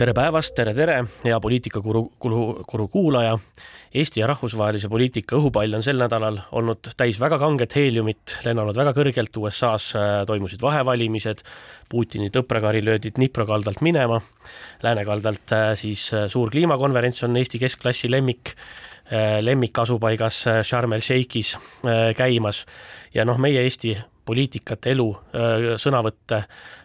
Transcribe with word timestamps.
tere 0.00 0.14
päevast, 0.16 0.54
tere, 0.56 0.72
tere, 0.72 0.94
hea 1.26 1.36
poliitikakuru, 1.44 2.00
kuru, 2.22 2.40
kuru 2.68 2.86
kuulaja. 2.88 3.34
Eesti 4.00 4.22
ja 4.22 4.28
rahvusvahelise 4.30 4.88
poliitika 4.88 5.36
õhupall 5.36 5.76
on 5.76 5.82
sel 5.84 5.98
nädalal 6.00 6.38
olnud 6.56 6.92
täis 6.96 7.18
väga 7.20 7.36
kanget 7.42 7.74
heeliumit, 7.76 8.36
lennanud 8.46 8.78
väga 8.78 8.94
kõrgelt, 8.96 9.36
USA-s 9.42 9.90
äh, 9.98 10.12
toimusid 10.28 10.62
vahevalimised, 10.64 11.42
Putini 11.90 12.30
tõprakari 12.32 12.80
löödi 12.86 13.10
Dnipro 13.16 13.44
kaldalt 13.48 13.82
minema, 13.84 14.20
lääne 14.86 15.04
kaldalt 15.04 15.52
äh, 15.56 15.72
siis 15.76 16.06
äh, 16.14 16.30
suur 16.32 16.52
kliimakonverents 16.54 17.26
on 17.28 17.36
Eesti 17.36 17.60
keskklassi 17.60 18.10
lemmik 18.10 18.54
lemmikasupaigas 19.42 20.36
Sharm 20.62 20.92
el 20.94 21.02
Sheikhis 21.02 21.56
käimas 22.14 22.60
ja 23.10 23.24
noh, 23.26 23.40
meie 23.42 23.64
Eesti 23.66 23.96
poliitikat, 24.30 24.86
elu, 24.92 25.08
sõnavõtte 25.80 26.44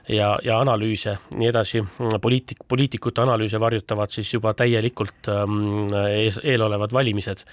ja, 0.10 0.36
ja 0.44 0.60
analüüse, 0.62 1.16
nii 1.38 1.50
edasi, 1.52 1.82
poliitik, 2.22 2.64
poliitikute 2.68 3.24
analüüse 3.26 3.60
varjutavad 3.62 4.14
siis 4.14 4.32
juba 4.34 4.56
täielikult 4.58 5.30
ähm, 5.34 5.86
ees, 6.10 6.40
eelolevad 6.44 6.94
valimised. 6.96 7.46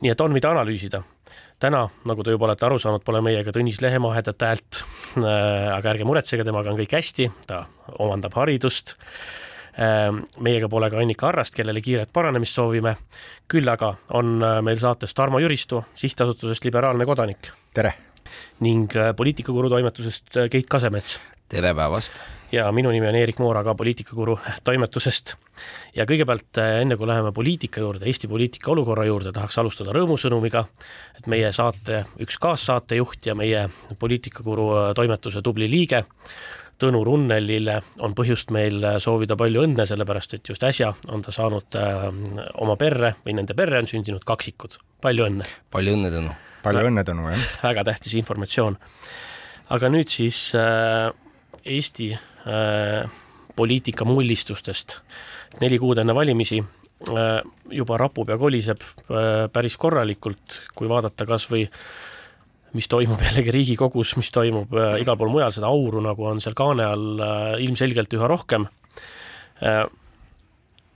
nii 0.00 0.12
et 0.12 0.20
on, 0.20 0.32
mida 0.32 0.50
analüüsida. 0.50 1.02
täna, 1.62 1.86
nagu 2.04 2.22
te 2.22 2.34
juba 2.34 2.46
olete 2.48 2.66
aru 2.66 2.78
saanud, 2.78 3.04
pole 3.04 3.20
meiega 3.22 3.52
Tõnis 3.54 3.80
Lehemaa 3.82 4.14
headat 4.16 4.42
häält 4.42 4.82
äh,, 5.18 5.70
aga 5.76 5.94
ärge 5.94 6.06
muretsege, 6.06 6.44
temaga 6.44 6.70
on 6.70 6.78
kõik 6.78 6.94
hästi, 6.98 7.30
ta 7.46 7.64
omandab 7.98 8.38
haridust 8.38 8.96
äh,. 9.78 10.10
meiega 10.38 10.68
pole 10.68 10.90
ka 10.90 11.02
Annika 11.02 11.30
Arrast, 11.30 11.54
kellele 11.58 11.82
kiiret 11.82 12.12
paranemist 12.12 12.54
soovime. 12.58 12.96
küll 13.48 13.68
aga 13.68 13.94
on 14.14 14.38
meil 14.62 14.78
saates 14.78 15.14
Tarmo 15.14 15.42
Jüristu 15.42 15.84
sihtasutusest 15.94 16.64
Liberaalne 16.64 17.06
Kodanik. 17.06 17.52
tere 17.74 18.11
ning 18.62 18.92
äh, 18.96 19.12
poliitikakuru 19.16 19.70
toimetusest 19.72 20.36
äh, 20.36 20.48
Keit 20.50 20.68
Kasemets. 20.70 21.18
tere 21.48 21.74
päevast! 21.74 22.20
ja 22.52 22.66
minu 22.72 22.90
nimi 22.92 23.08
on 23.08 23.16
Eerik 23.16 23.38
Moora 23.40 23.64
ka 23.64 23.74
poliitikakuru 23.74 24.38
toimetusest. 24.64 25.34
ja 25.96 26.06
kõigepealt 26.08 26.60
äh, 26.60 26.80
enne 26.82 26.96
kui 26.96 27.08
läheme 27.08 27.32
poliitika 27.32 27.80
juurde, 27.80 28.06
Eesti 28.06 28.28
poliitika 28.28 28.72
olukorra 28.72 29.04
juurde, 29.08 29.32
tahaks 29.32 29.58
alustada 29.58 29.94
rõõmusõnumiga, 29.96 30.64
et 31.18 31.26
meie 31.26 31.52
saate 31.52 32.04
üks 32.20 32.38
kaassaatejuht 32.40 33.26
ja 33.26 33.34
meie 33.34 33.68
poliitikakuru 33.98 34.94
toimetuse 34.98 35.42
tubli 35.42 35.70
liige 35.70 36.04
Tõnu 36.82 37.04
Runnelile 37.06 37.76
on 38.02 38.14
põhjust 38.18 38.50
meil 38.50 38.82
soovida 38.98 39.36
palju 39.38 39.62
õnne, 39.68 39.84
sellepärast 39.86 40.34
et 40.34 40.48
just 40.50 40.64
äsja 40.66 40.88
on 41.14 41.22
ta 41.22 41.30
saanud 41.30 41.78
oma 42.58 42.74
perre 42.80 43.12
või 43.22 43.36
nende 43.38 43.54
perre 43.54 43.78
on 43.78 43.86
sündinud 43.86 44.24
kaksikud. 44.26 44.80
palju 45.00 45.28
õnne! 45.28 45.46
palju 45.70 45.94
õnne, 45.94 46.10
Tõnu! 46.10 46.34
Palju 46.62 46.86
õnne, 46.90 47.04
Tõnu, 47.06 47.26
jah! 47.32 47.48
väga 47.62 47.84
tähtis 47.90 48.14
informatsioon. 48.18 48.78
aga 49.72 49.90
nüüd 49.92 50.10
siis 50.12 50.50
äh, 50.58 51.10
Eesti 51.62 52.12
äh, 52.12 53.10
poliitika 53.56 54.04
mullistustest. 54.08 54.98
neli 55.60 55.78
kuud 55.78 55.98
enne 56.00 56.14
valimisi 56.14 56.60
äh, 56.62 57.42
juba 57.70 57.98
rapub 58.00 58.30
ja 58.30 58.38
koliseb 58.38 58.82
äh, 58.82 59.48
päris 59.52 59.76
korralikult, 59.76 60.62
kui 60.74 60.88
vaadata 60.88 61.26
kas 61.26 61.48
või 61.50 61.66
mis 62.72 62.88
toimub 62.88 63.20
jällegi 63.20 63.52
Riigikogus, 63.52 64.16
mis 64.16 64.30
toimub 64.32 64.72
äh, 64.74 65.00
igal 65.02 65.18
pool 65.20 65.32
mujal, 65.32 65.52
seda 65.52 65.68
auru 65.68 66.00
nagu 66.04 66.30
on 66.30 66.40
seal 66.40 66.56
kaane 66.58 66.86
all 66.86 67.20
äh, 67.20 67.58
ilmselgelt 67.66 68.14
üha 68.16 68.30
rohkem 68.30 68.66
äh,. 69.62 69.84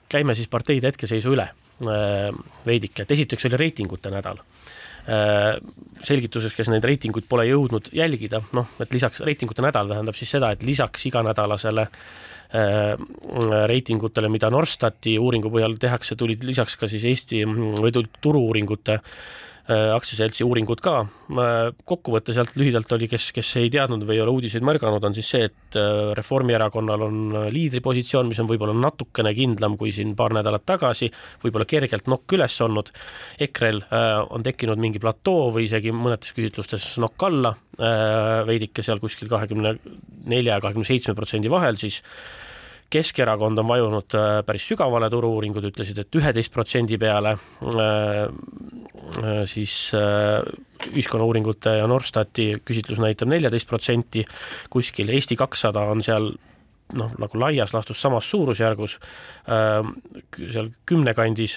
käime 0.09 0.34
siis 0.38 0.49
parteide 0.49 0.88
hetkeseisu 0.88 1.34
üle 1.34 1.50
äh, 1.50 2.32
veidike, 2.66 3.03
et 3.03 3.16
esiteks 3.19 3.50
oli 3.50 3.65
reitingute 3.66 4.10
nädal 4.15 4.41
Äh, 4.41 4.85
selgituses, 5.06 6.55
kes 6.56 6.71
neid 6.72 6.84
reitinguid 6.84 7.28
pole 7.31 7.44
jõudnud 7.47 7.93
jälgida, 7.94 8.41
noh, 8.56 8.72
et 8.83 8.93
lisaks 8.93 9.22
reitingute 9.27 9.62
nädal 9.62 9.93
tähendab 9.93 10.19
siis 10.19 10.33
seda, 10.34 10.50
et 10.50 10.65
lisaks 10.67 11.06
iganädalasele 11.11 11.87
äh, 11.87 12.94
reitingutele, 13.71 14.31
mida 14.33 14.50
Norstati 14.50 15.15
uuringu 15.22 15.53
põhjal 15.55 15.78
tehakse, 15.78 16.19
tulid 16.19 16.43
lisaks 16.47 16.78
ka 16.81 16.91
siis 16.91 17.06
Eesti 17.06 17.44
või 17.47 17.94
tulid 17.94 18.19
turu-uuringute 18.22 18.99
äh, 18.99 19.11
Äh, 19.56 19.56
aktsiaseltsi 19.66 20.44
uuringud 20.47 20.81
ka. 20.82 21.00
kokkuvõte 21.84 22.34
sealt 22.34 22.54
lühidalt 22.54 22.93
oli, 22.94 23.09
kes, 23.10 23.32
kes 23.34 23.49
ei 23.59 23.71
teadnud 23.72 24.04
või 24.06 24.15
ei 24.15 24.22
ole 24.22 24.34
uudiseid 24.37 24.62
märganud, 24.66 25.03
on 25.03 25.16
siis 25.16 25.31
see, 25.32 25.49
et 25.49 25.78
äh, 25.81 26.12
Reformierakonnal 26.15 27.03
on 27.09 27.19
liidripositsioon, 27.50 28.31
mis 28.31 28.38
on 28.43 28.47
võib-olla 28.50 28.76
natukene 28.78 29.34
kindlam 29.34 29.75
kui 29.81 29.91
siin 29.94 30.15
paar 30.19 30.37
nädalat 30.37 30.62
tagasi, 30.69 31.10
võib-olla 31.43 31.66
kergelt 31.66 32.06
nokk 32.06 32.37
üles 32.38 32.60
olnud. 32.62 32.93
EKRE-l 33.49 33.82
äh, 33.88 34.22
on 34.31 34.47
tekkinud 34.47 34.78
mingi 34.82 35.03
platoo 35.03 35.50
või 35.56 35.66
isegi 35.66 35.94
mõnedes 35.94 36.34
küsitlustes 36.37 36.94
nokk 37.03 37.26
alla, 37.26 37.56
veidike 38.47 38.81
seal 38.81 39.03
kuskil 39.03 39.28
kahekümne 39.28 39.75
nelja 40.32 40.55
ja 40.55 40.62
kahekümne 40.65 40.88
seitsme 40.88 41.12
protsendi 41.19 41.50
vahel 41.53 41.76
siis 41.76 41.99
Keskerakond 42.91 43.58
on 43.58 43.66
vajunud 43.66 44.14
äh, 44.14 44.41
päris 44.47 44.66
sügavale, 44.70 45.08
turu-uuringud 45.10 45.64
ütlesid, 45.66 45.98
et 45.98 46.19
üheteist 46.19 46.52
protsendi 46.54 46.98
peale, 47.02 47.32
äh, 47.34 48.20
äh, 49.22 49.41
siis 49.50 49.74
ühiskonnauuringute 50.86 51.76
ja 51.80 51.88
Norstati 51.91 52.52
küsitlus 52.66 53.00
näitab 53.02 53.32
neljateist 53.32 53.66
protsenti, 53.66 54.22
kuskil 54.70 55.10
Eesti 55.14 55.38
kakssada 55.38 55.82
on 55.91 56.04
seal 56.06 56.30
noh, 56.94 57.16
nagu 57.19 57.42
laias 57.42 57.75
laastus 57.75 57.98
samas 57.98 58.28
suurusjärgus, 58.30 59.00
seal 60.36 60.69
kümne 60.86 61.16
kandis 61.19 61.56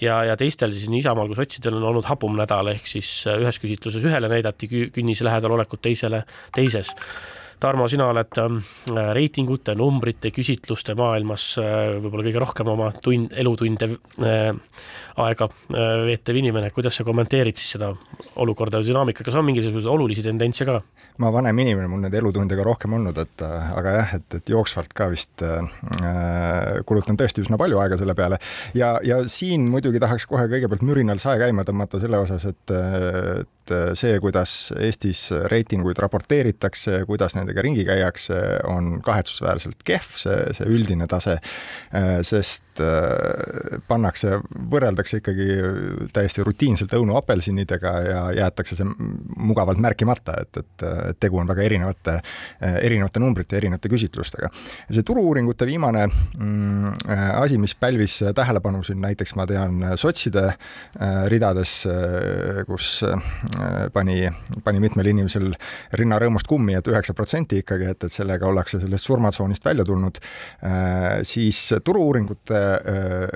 ja, 0.00 0.22
ja 0.24 0.38
teistel 0.40 0.72
siis 0.72 0.88
nii 0.88 1.02
Isamaal 1.02 1.28
kui 1.28 1.36
sotsidel 1.36 1.76
on 1.76 1.90
olnud 1.90 2.08
hapum 2.08 2.38
nädal, 2.38 2.72
ehk 2.72 2.88
siis 2.88 3.10
ühes 3.34 3.60
küsitluses 3.60 4.08
ühele 4.08 4.30
näidati 4.32 4.70
künnise 4.94 5.28
lähedal 5.28 5.58
olekut, 5.58 5.82
teisele 5.84 6.24
teises 6.56 6.94
Tarmo, 7.62 7.84
sina 7.86 8.08
oled 8.10 8.38
ähm, 8.42 8.56
reitingute, 9.14 9.76
numbrite, 9.78 10.32
küsitluste 10.34 10.96
maailmas 10.98 11.44
äh, 11.62 11.92
võib-olla 12.02 12.24
kõige 12.26 12.40
rohkem 12.42 12.70
oma 12.72 12.88
tund, 13.04 13.36
elutunde 13.38 13.86
äh, 14.18 14.80
aega 15.22 15.46
äh, 15.46 15.92
veetev 16.08 16.40
inimene, 16.40 16.72
kuidas 16.74 16.98
sa 16.98 17.06
kommenteerid 17.06 17.60
siis 17.60 17.76
seda 17.76 17.92
olukorda 18.42 18.80
ja 18.82 18.88
dünaamikat, 18.88 19.28
kas 19.28 19.38
on 19.38 19.46
mingisuguseid 19.46 19.92
olulisi 19.92 20.26
tendentse 20.26 20.66
ka? 20.66 20.80
ma 21.22 21.30
vanem 21.30 21.58
inimene, 21.62 21.86
mul 21.92 22.02
neid 22.02 22.14
elutunde 22.18 22.56
ka 22.58 22.64
rohkem 22.66 22.96
olnud, 22.96 23.18
et 23.20 23.42
aga 23.46 23.94
jah, 23.98 24.14
et, 24.18 24.38
et 24.40 24.52
jooksvalt 24.54 24.94
ka 24.96 25.06
vist 25.12 25.44
äh, 25.46 25.62
kulutan 26.88 27.20
tõesti 27.20 27.44
üsna 27.44 27.60
palju 27.60 27.78
aega 27.78 28.00
selle 28.00 28.16
peale. 28.18 28.40
Ja, 28.74 28.96
ja 29.06 29.20
siin 29.30 29.68
muidugi 29.70 30.02
tahaks 30.02 30.26
kohe 30.26 30.48
kõigepealt 30.50 30.82
mürinal 30.88 31.22
sae 31.22 31.38
käima 31.38 31.66
tõmmata 31.68 32.00
selle 32.02 32.24
osas, 32.24 32.48
et, 32.48 32.74
et 33.62 33.98
see, 33.98 34.18
kuidas 34.22 34.72
Eestis 34.78 35.28
reitinguid 35.50 35.98
raporteeritakse, 36.02 37.02
kuidas 37.08 37.36
nendega 37.38 37.62
ringi 37.64 37.84
käiakse, 37.86 38.38
on 38.70 38.96
kahetsusväärselt 39.04 39.84
kehv, 39.86 40.16
see, 40.20 40.38
see 40.56 40.68
üldine 40.72 41.06
tase, 41.10 41.38
sest 42.26 42.82
pannakse, 43.88 44.38
võrreldakse 44.72 45.20
ikkagi 45.20 45.46
täiesti 46.14 46.44
rutiinselt 46.46 46.94
õunu 46.96 47.16
apelsinidega 47.20 47.92
ja 48.06 48.22
jäetakse 48.42 48.78
see 48.78 48.88
mugavalt 49.36 49.80
märkimata, 49.82 50.38
et, 50.42 50.62
et 50.62 50.86
et 51.12 51.20
tegu 51.22 51.38
on 51.40 51.48
väga 51.48 51.64
erinevate, 51.64 52.16
erinevate 52.60 53.22
numbrite, 53.22 53.56
erinevate 53.58 53.90
küsitlustega. 53.92 54.50
see 54.90 55.04
turu-uuringute 55.06 55.66
viimane 55.68 56.06
mm, 56.08 56.94
asi, 57.40 57.58
mis 57.62 57.74
pälvis 57.78 58.18
tähelepanu 58.34 58.82
siin 58.86 59.00
näiteks 59.02 59.36
ma 59.38 59.46
tean 59.48 59.82
sotside 60.00 60.44
äh, 60.48 61.24
ridades, 61.32 61.74
äh, 61.86 62.62
kus 62.68 63.02
äh, 63.06 63.16
pani, 63.92 64.26
pani 64.64 64.80
mitmel 64.82 65.12
inimesel 65.12 65.52
rinna 65.98 66.18
rõõmust 66.22 66.48
kummi 66.48 66.74
et, 66.76 66.82
et 66.82 66.92
üheksa 66.92 67.14
protsenti 67.16 67.60
ikkagi, 67.62 67.88
et, 67.92 68.06
et 68.06 68.12
sellega 68.12 68.48
ollakse 68.48 68.80
sellest 68.82 69.06
surmatsoonist 69.06 69.64
välja 69.64 69.84
tulnud, 69.86 70.18
siis 71.28 71.60
turu-uuringute, 71.84 72.60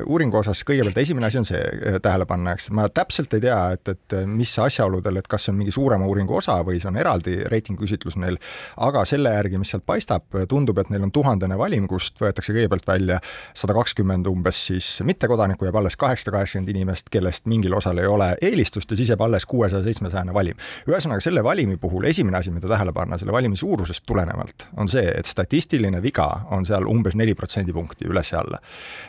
uuringu 0.06 0.40
osas 0.40 0.62
kõigepealt 0.66 1.00
esimene 1.02 1.30
asi 1.30 1.40
on 1.40 1.48
see 1.48 1.98
tähele 2.02 2.26
panna, 2.28 2.56
eks. 2.56 2.70
Ma 2.76 2.88
täpselt 2.92 3.34
ei 3.36 3.44
tea, 3.44 3.58
et, 3.76 3.92
et 3.92 4.16
mis 4.30 4.52
asjaoludel, 4.62 5.20
et 5.20 5.30
kas 5.30 5.46
see 5.46 5.54
on 5.54 5.60
mingi 5.60 5.74
suurema 5.74 6.08
uuringu 6.08 6.38
osa 6.40 6.58
või 6.66 6.80
see 6.82 6.90
on 6.90 7.00
eraldi 7.00 7.38
reitinguküsitlus 7.50 8.18
neil, 8.22 8.38
aga 8.86 9.04
selle 9.08 9.34
järgi, 9.36 9.60
mis 9.62 9.72
sealt 9.74 9.86
paistab, 9.86 10.26
tundub, 10.50 10.78
et 10.82 10.90
neil 10.92 11.06
on 11.06 11.14
tuhandene 11.14 11.58
valim, 11.58 11.88
kust 11.90 12.20
võetakse 12.22 12.54
kõigepealt 12.56 12.88
välja 12.88 13.20
sada 13.56 13.76
kakskümmend 13.76 14.28
umbes 14.30 14.64
siis 14.70 14.90
mittekodanikku, 15.06 15.68
jääb 15.68 15.80
alles 15.82 15.98
kaheksasada 16.00 16.38
kaheksakümmend 16.38 16.74
inimest, 16.74 17.10
kellest 17.12 17.46
mingil 17.50 17.76
osal 17.76 18.02
ei 18.02 18.10
ole 18.10 18.32
eelistust 18.42 18.90
ja 18.90 18.98
siis 18.98 19.12
jääb 19.12 19.22
alles 19.26 19.46
kuuesaja 19.46 19.84
seitsmekümne 19.84 20.05
seitsmesajane 20.06 20.34
valim. 20.34 20.56
ühesõnaga, 20.88 21.20
selle 21.20 21.42
valimi 21.44 21.76
puhul 21.80 22.04
esimene 22.08 22.38
asi, 22.38 22.50
mida 22.54 22.68
tähele 22.68 22.92
panna 22.92 23.18
selle 23.18 23.32
valimi 23.32 23.56
suurusest 23.56 24.04
tulenevalt, 24.06 24.68
on 24.76 24.88
see, 24.88 25.04
et 25.18 25.26
statistiline 25.26 26.00
viga 26.02 26.26
on 26.54 26.66
seal 26.66 26.86
umbes 26.86 27.16
neli 27.16 27.34
protsendipunkti 27.34 28.08
üles-alla. 28.08 28.60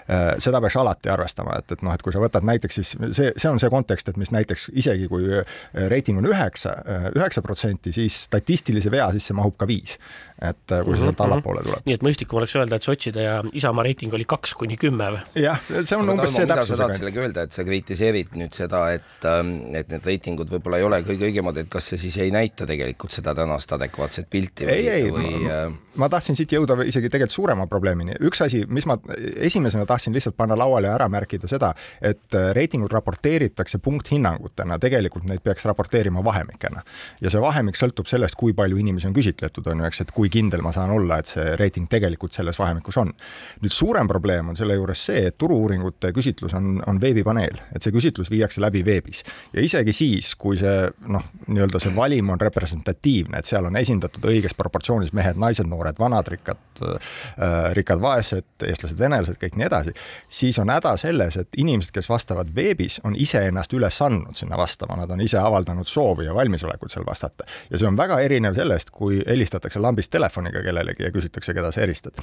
Äh, 0.10 0.28
seda 0.44 0.62
peaks 0.62 0.78
alati 0.78 1.12
arvestama, 1.14 1.58
et, 1.60 1.72
et 1.72 1.86
noh, 1.86 1.94
et 1.94 2.04
kui 2.04 2.14
sa 2.14 2.22
võtad 2.24 2.46
näiteks 2.48 2.80
siis 2.80 2.96
see, 3.12 3.32
see 3.36 3.50
on 3.50 3.62
see 3.62 3.72
kontekst, 3.74 4.10
et 4.10 4.18
mis 4.18 4.32
näiteks 4.34 4.70
isegi 4.74 5.08
kui 5.12 5.30
äh, 5.40 5.60
reiting 5.92 6.20
on 6.22 6.30
üheksa, 6.30 6.78
äh, 6.84 7.10
üheksa 7.16 7.44
protsenti, 7.46 7.94
siis 7.96 8.24
statistilise 8.28 8.92
vea 8.94 9.10
sisse 9.16 9.36
mahub 9.38 9.58
ka 9.58 9.68
viis. 9.70 9.98
Et 10.38 10.69
kui 10.69 10.94
see 10.94 11.01
sealt 11.01 11.18
mhm, 11.18 11.24
allapoole 11.25 11.63
tuleb. 11.66 11.86
nii 11.88 11.95
et 11.98 12.04
mõistlikum 12.06 12.38
oleks 12.38 12.54
öelda, 12.60 12.78
et 12.78 12.86
sotside 12.86 13.24
ja 13.25 13.38
Isamaa 13.57 13.86
reiting 13.88 14.13
oli 14.13 14.25
kaks 14.30 14.54
kuni 14.60 14.78
kümme 14.78 15.10
või? 15.16 15.22
jah, 15.42 15.62
see 15.80 15.98
on 15.98 16.06
Aga 16.06 16.13
umbes 16.13 16.36
see 16.36 16.45
täpsusega. 16.45 16.68
sa 16.69 16.80
tahad 16.84 17.00
sellega 17.00 17.24
öelda, 17.24 17.45
et 17.48 17.57
sa 17.57 17.66
kritiseerid 17.66 18.36
nüüd 18.38 18.54
seda, 18.57 18.84
et, 18.94 19.25
ähm, 19.25 19.54
et 19.78 19.89
need 19.94 20.06
reitingud 20.06 20.51
võib-olla 20.54 20.81
ei 20.81 20.86
ole 20.86 21.01
kõige 21.07 21.30
õigemad, 21.31 21.57
et 21.63 21.72
kas 21.74 21.89
see 21.92 22.01
siis 22.06 22.19
ei 22.22 22.34
näita 22.34 22.68
tegelikult 22.69 23.16
seda 23.16 23.34
tänast 23.38 23.74
adekvaatset 23.78 24.30
pilti 24.30 24.68
või, 24.69 24.78
ei, 24.78 24.89
ei, 24.94 25.10
või 25.13 25.31
ma, 25.34 25.56
äh... 25.56 25.80
ma 26.04 26.12
tahtsin 26.13 26.38
siit 26.38 26.54
jõuda 26.54 26.78
isegi 26.86 27.10
tegelikult 27.13 27.33
suurema 27.33 27.68
probleemini. 27.72 28.19
üks 28.30 28.44
asi, 28.45 28.62
mis 28.69 28.86
ma 28.90 29.00
esimesena 29.36 29.88
tahtsin 29.90 30.13
lihtsalt 30.13 30.38
panna 30.38 30.57
lauale 30.60 30.92
ja 30.92 30.95
ära 31.00 31.10
märkida 31.10 31.50
seda, 31.50 31.74
et 32.01 32.38
äh, 32.38 32.51
reitingud 32.57 32.94
raporteeritakse 32.94 33.81
punkthinnangutena, 33.83 34.78
tegelikult 34.81 35.25
neid 35.30 35.42
peaks 35.45 35.66
raporteerima 35.66 36.24
vahemikena. 36.25 36.83
ja 37.22 37.33
see 37.33 37.42
vahemik 37.42 37.80
sõltub 37.80 38.10
sellest, 38.10 38.38
kui 38.38 38.54
palju 38.57 38.78
inimesi 38.78 39.10
on 39.10 39.18
küsitletud, 39.18 39.68
on 39.72 39.83
ju, 39.83 39.90
eks, 39.90 40.06
et 40.06 40.13
kui 40.16 40.27
kindel 40.34 40.64
ma 40.66 40.72
saan 40.76 40.92
olla, 40.94 41.20
et 41.20 41.32
see 41.32 41.56
reiting 41.60 41.88
tegelikult 41.90 42.36
selles 42.38 42.60
vahemikus 42.60 42.98
on. 43.02 43.14
nüüd 43.62 43.74
suurem 43.74 44.08
probleem 44.08 44.50
on 44.52 44.58
selle 44.60 44.78
juures 44.78 45.06
see, 45.10 45.28
et 45.30 45.38
turu-uuringute 45.38 46.12
küsitlus 46.16 46.56
on, 46.58 46.82
on 46.88 47.02
veebipaneel, 47.02 47.62
et 47.76 47.84
see 47.84 47.94
küsitlus 47.96 48.32
viiakse 48.34 48.62
läbi 48.64 48.84
veebis 48.86 49.24
ja 49.54 49.64
isegi 49.64 49.94
siis, 49.96 50.34
kui 50.40 50.58
see 50.60 50.88
noh, 51.14 51.24
nii-öelda 51.48 51.82
see 51.84 51.94
valim 51.96 52.30
on 52.34 52.42
representatiivne, 52.42 53.40
et 53.40 53.50
seal 53.50 53.68
on 53.70 53.78
esindatud 53.80 54.26
õiges 54.30 54.56
proportsioonis 54.58 55.14
mehed, 55.18 55.40
naised, 55.40 55.68
noored, 55.70 56.00
vanad, 56.00 56.28
rikkad 56.32 56.84
äh,, 56.84 57.72
rikkad, 57.78 58.02
vaesed, 58.02 58.48
eestlased, 58.68 58.98
venelased, 59.00 59.40
kõik 59.42 59.58
nii 59.58 59.68
edasi, 59.68 59.94
siis 60.30 60.60
on 60.62 60.72
häda 60.74 60.96
selles, 61.00 61.38
et 61.42 61.58
inimesed, 61.58 61.92
kes 61.96 62.10
vastavad 62.10 62.52
veebis, 62.56 63.00
on 63.08 63.16
iseennast 63.18 63.74
üles 63.78 64.02
andnud 64.04 64.38
sinna 64.38 64.58
vastama, 64.60 64.98
nad 65.00 65.12
on 65.14 65.22
ise 65.24 65.40
avaldanud 65.42 65.88
soovi 65.88 66.28
ja 66.28 66.36
valmisolekut 66.36 66.94
seal 66.94 67.06
vastata. 67.08 67.48
ja 67.70 67.78
see 67.78 67.88
on 67.88 67.98
väga 67.98 68.20
erinev 68.24 68.56
sellest, 68.58 68.92
kui 68.92 69.22
helistatakse 69.28 69.80
lambist 69.80 70.12
telefoniga 70.18 70.64
kellelegi 70.66 71.08
ja 71.08 71.14
küsitakse, 71.14 71.56
keda 71.58 71.72
sa 71.72 71.84
helistad. 71.86 72.18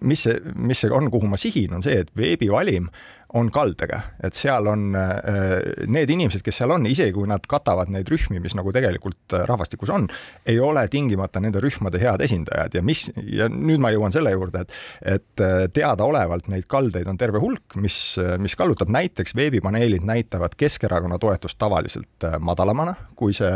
mis 0.00 0.26
see, 0.26 0.40
mis 0.56 0.82
see 0.84 0.92
on, 0.92 1.10
kuhu 1.10 1.30
ma 1.30 1.40
sihin, 1.40 1.78
on 1.78 1.86
see, 1.86 2.02
et 2.04 2.12
veebivalim 2.18 2.90
on 3.34 3.48
kaldega, 3.50 3.98
et 4.22 4.36
seal 4.38 4.68
on 4.70 4.94
äh, 4.94 5.86
need 5.90 6.10
inimesed, 6.14 6.44
kes 6.46 6.60
seal 6.60 6.70
on, 6.76 6.84
isegi 6.86 7.10
kui 7.16 7.26
nad 7.26 7.42
katavad 7.50 7.90
neid 7.90 8.06
rühmi, 8.10 8.38
mis 8.42 8.54
nagu 8.54 8.70
tegelikult 8.74 9.34
äh, 9.34 9.42
rahvastikus 9.48 9.90
on, 9.90 10.06
ei 10.46 10.60
ole 10.62 10.84
tingimata 10.92 11.42
nende 11.42 11.60
rühmade 11.62 11.98
head 12.02 12.22
esindajad. 12.22 12.76
Ja 12.78 12.84
mis, 12.86 13.08
ja 13.26 13.48
nüüd 13.50 13.82
ma 13.82 13.90
jõuan 13.94 14.14
selle 14.14 14.30
juurde, 14.34 14.62
et 14.62 14.74
et 15.16 15.42
äh, 15.42 15.66
teadaolevalt 15.74 16.46
neid 16.52 16.68
kaldeid 16.70 17.08
on 17.10 17.18
terve 17.18 17.40
hulk, 17.42 17.74
mis, 17.82 17.98
mis 18.42 18.54
kallutab, 18.58 18.90
näiteks 18.94 19.34
veebipaneelid 19.36 20.06
näitavad 20.06 20.54
Keskerakonna 20.58 21.18
toetust 21.22 21.58
tavaliselt 21.58 22.26
madalamana, 22.40 22.94
kui 23.18 23.34
see, 23.36 23.50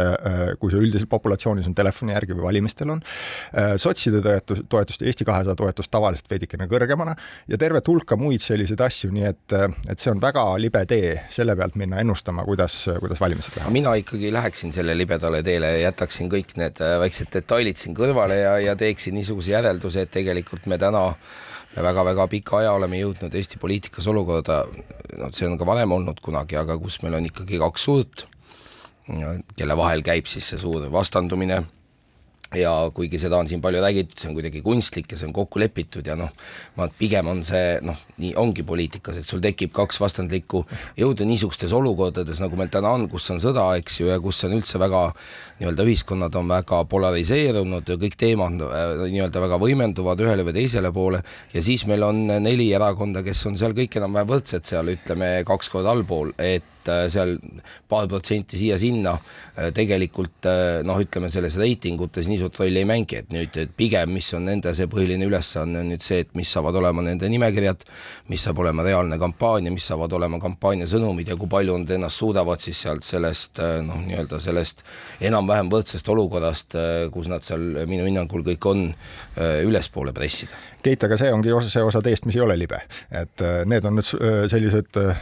kui 0.60 0.72
see 0.72 0.80
üldiselt 0.82 1.10
populatsioonis 1.10 1.68
on 1.68 1.76
telefoni 1.76 2.14
järgi 2.14 2.36
või 2.36 2.46
valimistel 2.48 2.94
on. 2.94 3.02
sotside 3.80 4.22
toetus, 4.24 4.62
toetust 4.70 5.02
ja 5.02 5.10
Eesti 5.10 5.26
kahesaja 5.28 5.56
toetust 5.58 5.90
tavaliselt 5.92 6.30
veidikene 6.30 6.68
kõrgemana 6.70 7.16
ja 7.48 7.58
tervet 7.60 7.88
hulka 7.88 8.18
muid 8.20 8.44
selliseid 8.44 8.80
asju, 8.84 9.12
nii 9.14 9.28
et 9.30 9.59
et 9.90 10.00
see 10.00 10.12
on 10.12 10.20
väga 10.22 10.44
libe 10.62 10.82
tee 10.88 11.12
selle 11.32 11.56
pealt 11.58 11.76
minna 11.80 12.00
ennustama, 12.02 12.44
kuidas, 12.46 12.82
kuidas 13.00 13.20
valimised 13.20 13.56
lähevad. 13.56 13.74
mina 13.74 13.94
ikkagi 14.00 14.32
läheksin 14.32 14.72
selle 14.72 14.96
libedale 14.98 15.42
teele 15.46 15.74
ja 15.76 15.86
jätaksin 15.88 16.30
kõik 16.32 16.56
need 16.60 16.82
äh, 16.84 16.96
väiksed 17.02 17.32
detailid 17.34 17.80
siin 17.80 17.96
kõrvale 17.96 18.40
ja, 18.40 18.58
ja 18.70 18.76
teeksin 18.76 19.16
niisuguse 19.18 19.54
järelduse, 19.54 20.06
et 20.06 20.14
tegelikult 20.14 20.66
me 20.70 20.78
täna 20.78 21.08
väga-väga 21.76 22.26
pika 22.30 22.60
aja 22.60 22.72
oleme 22.74 22.98
jõudnud 22.98 23.34
Eesti 23.34 23.60
poliitikas 23.62 24.06
olukorda, 24.10 24.64
noh, 25.18 25.34
see 25.34 25.46
on 25.46 25.58
ka 25.58 25.66
varem 25.68 25.92
olnud 25.94 26.20
kunagi, 26.22 26.58
aga 26.58 26.78
kus 26.78 27.00
meil 27.04 27.18
on 27.20 27.28
ikkagi 27.30 27.60
kaks 27.62 27.84
suurt, 27.86 28.26
kelle 29.56 29.76
vahel 29.78 30.02
käib 30.06 30.28
siis 30.30 30.52
see 30.52 30.58
suur 30.62 30.88
vastandumine 30.92 31.62
ja 32.56 32.72
kuigi 32.94 33.18
seda 33.22 33.38
on 33.38 33.48
siin 33.48 33.60
palju 33.62 33.82
räägitud, 33.82 34.16
see 34.18 34.30
on 34.30 34.34
kuidagi 34.34 34.62
kunstlik 34.64 35.12
ja 35.12 35.18
see 35.18 35.28
on 35.28 35.34
kokku 35.34 35.60
lepitud 35.62 36.06
ja 36.06 36.16
noh, 36.18 36.32
ma 36.78 36.88
pigem 36.98 37.28
on 37.30 37.44
see 37.46 37.78
noh, 37.86 37.98
nii 38.18 38.32
ongi 38.40 38.64
poliitikas, 38.66 39.20
et 39.20 39.28
sul 39.28 39.42
tekib 39.44 39.70
kaks 39.76 40.00
vastandlikku 40.02 40.64
jõudu 40.98 41.28
niisugustes 41.28 41.74
olukordades, 41.76 42.42
nagu 42.42 42.58
meil 42.58 42.72
täna 42.72 42.90
on, 42.96 43.06
kus 43.12 43.30
on 43.30 43.42
sõda, 43.42 43.68
eks 43.78 44.00
ju, 44.00 44.10
ja 44.10 44.18
kus 44.22 44.42
on 44.48 44.56
üldse 44.58 44.82
väga 44.82 45.04
nii-öelda 45.60 45.84
ühiskonnad 45.84 46.36
on 46.40 46.48
väga 46.48 46.82
polariseerunud 46.90 47.92
ja 47.92 47.98
kõik 48.00 48.16
teemad 48.20 48.64
äh, 48.64 49.04
nii-öelda 49.12 49.44
väga 49.44 49.60
võimenduvad 49.60 50.24
ühele 50.24 50.46
või 50.48 50.56
teisele 50.56 50.92
poole 50.96 51.22
ja 51.54 51.62
siis 51.64 51.86
meil 51.90 52.04
on 52.06 52.24
neli 52.40 52.70
erakonda, 52.76 53.24
kes 53.26 53.44
on 53.50 53.60
seal 53.60 53.76
kõik 53.76 54.00
enam-vähem 54.00 54.32
võrdsed 54.32 54.68
seal, 54.72 54.92
ütleme 54.96 55.32
kaks 55.48 55.72
korda 55.72 55.92
allpool, 55.94 56.32
et 56.38 56.80
Äh, 56.88 57.08
seal 57.12 57.34
paar 57.88 58.06
protsenti 58.08 58.56
siia-sinna 58.56 59.12
äh, 59.12 59.68
tegelikult 59.76 60.46
noh, 60.86 61.00
ütleme 61.02 61.28
selles 61.28 61.58
reitingutes 61.60 62.28
nii 62.30 62.38
suurt 62.40 62.56
rolli 62.62 62.80
ei 62.80 62.86
mängi, 62.88 63.18
et 63.20 63.34
nüüd 63.34 63.56
et 63.60 63.74
pigem, 63.76 64.14
mis 64.16 64.30
on 64.36 64.46
nende 64.48 64.72
see 64.76 64.88
põhiline 64.88 65.26
ülesanne, 65.28 65.82
on 65.82 65.90
nüüd 65.92 66.04
see, 66.04 66.22
et 66.24 66.32
mis 66.38 66.48
saavad 66.48 66.78
olema 66.80 67.04
nende 67.04 67.28
nimekirjad, 67.28 67.84
mis 68.32 68.46
saab 68.46 68.62
olema 68.64 68.86
reaalne 68.86 69.18
kampaania, 69.20 69.72
mis 69.74 69.90
saavad 69.92 70.14
olema 70.16 70.40
kampaania 70.40 70.88
sõnumid 70.88 71.28
ja 71.28 71.36
kui 71.36 71.50
palju 71.52 71.76
nad 71.82 71.92
ennast 71.98 72.22
suudavad 72.22 72.64
siis 72.64 72.80
sealt 72.86 73.04
sellest 73.04 73.60
noh, 73.84 74.00
nii-öelda 74.06 74.40
sellest 74.40 74.80
enam-vähem 75.50 75.70
võrdsest 75.72 76.08
olukorrast, 76.12 76.76
kus 77.12 77.28
nad 77.30 77.44
seal 77.46 77.84
minu 77.90 78.06
hinnangul 78.06 78.44
kõik 78.46 78.66
on, 78.70 78.90
ülespoole 79.66 80.14
pressida 80.14 80.69
Keit, 80.84 81.02
aga 81.04 81.16
see 81.20 81.30
ongi 81.32 81.52
osa, 81.52 81.68
see 81.72 81.82
osa 81.84 82.00
teest, 82.04 82.24
mis 82.28 82.36
ei 82.38 82.42
ole 82.44 82.56
libe. 82.58 82.80
et 83.10 83.42
äh, 83.44 83.62
need 83.68 83.84
on 83.84 83.96
nüüd 83.98 84.08
äh, 84.16 84.44
sellised 84.50 84.96
äh, 85.00 85.18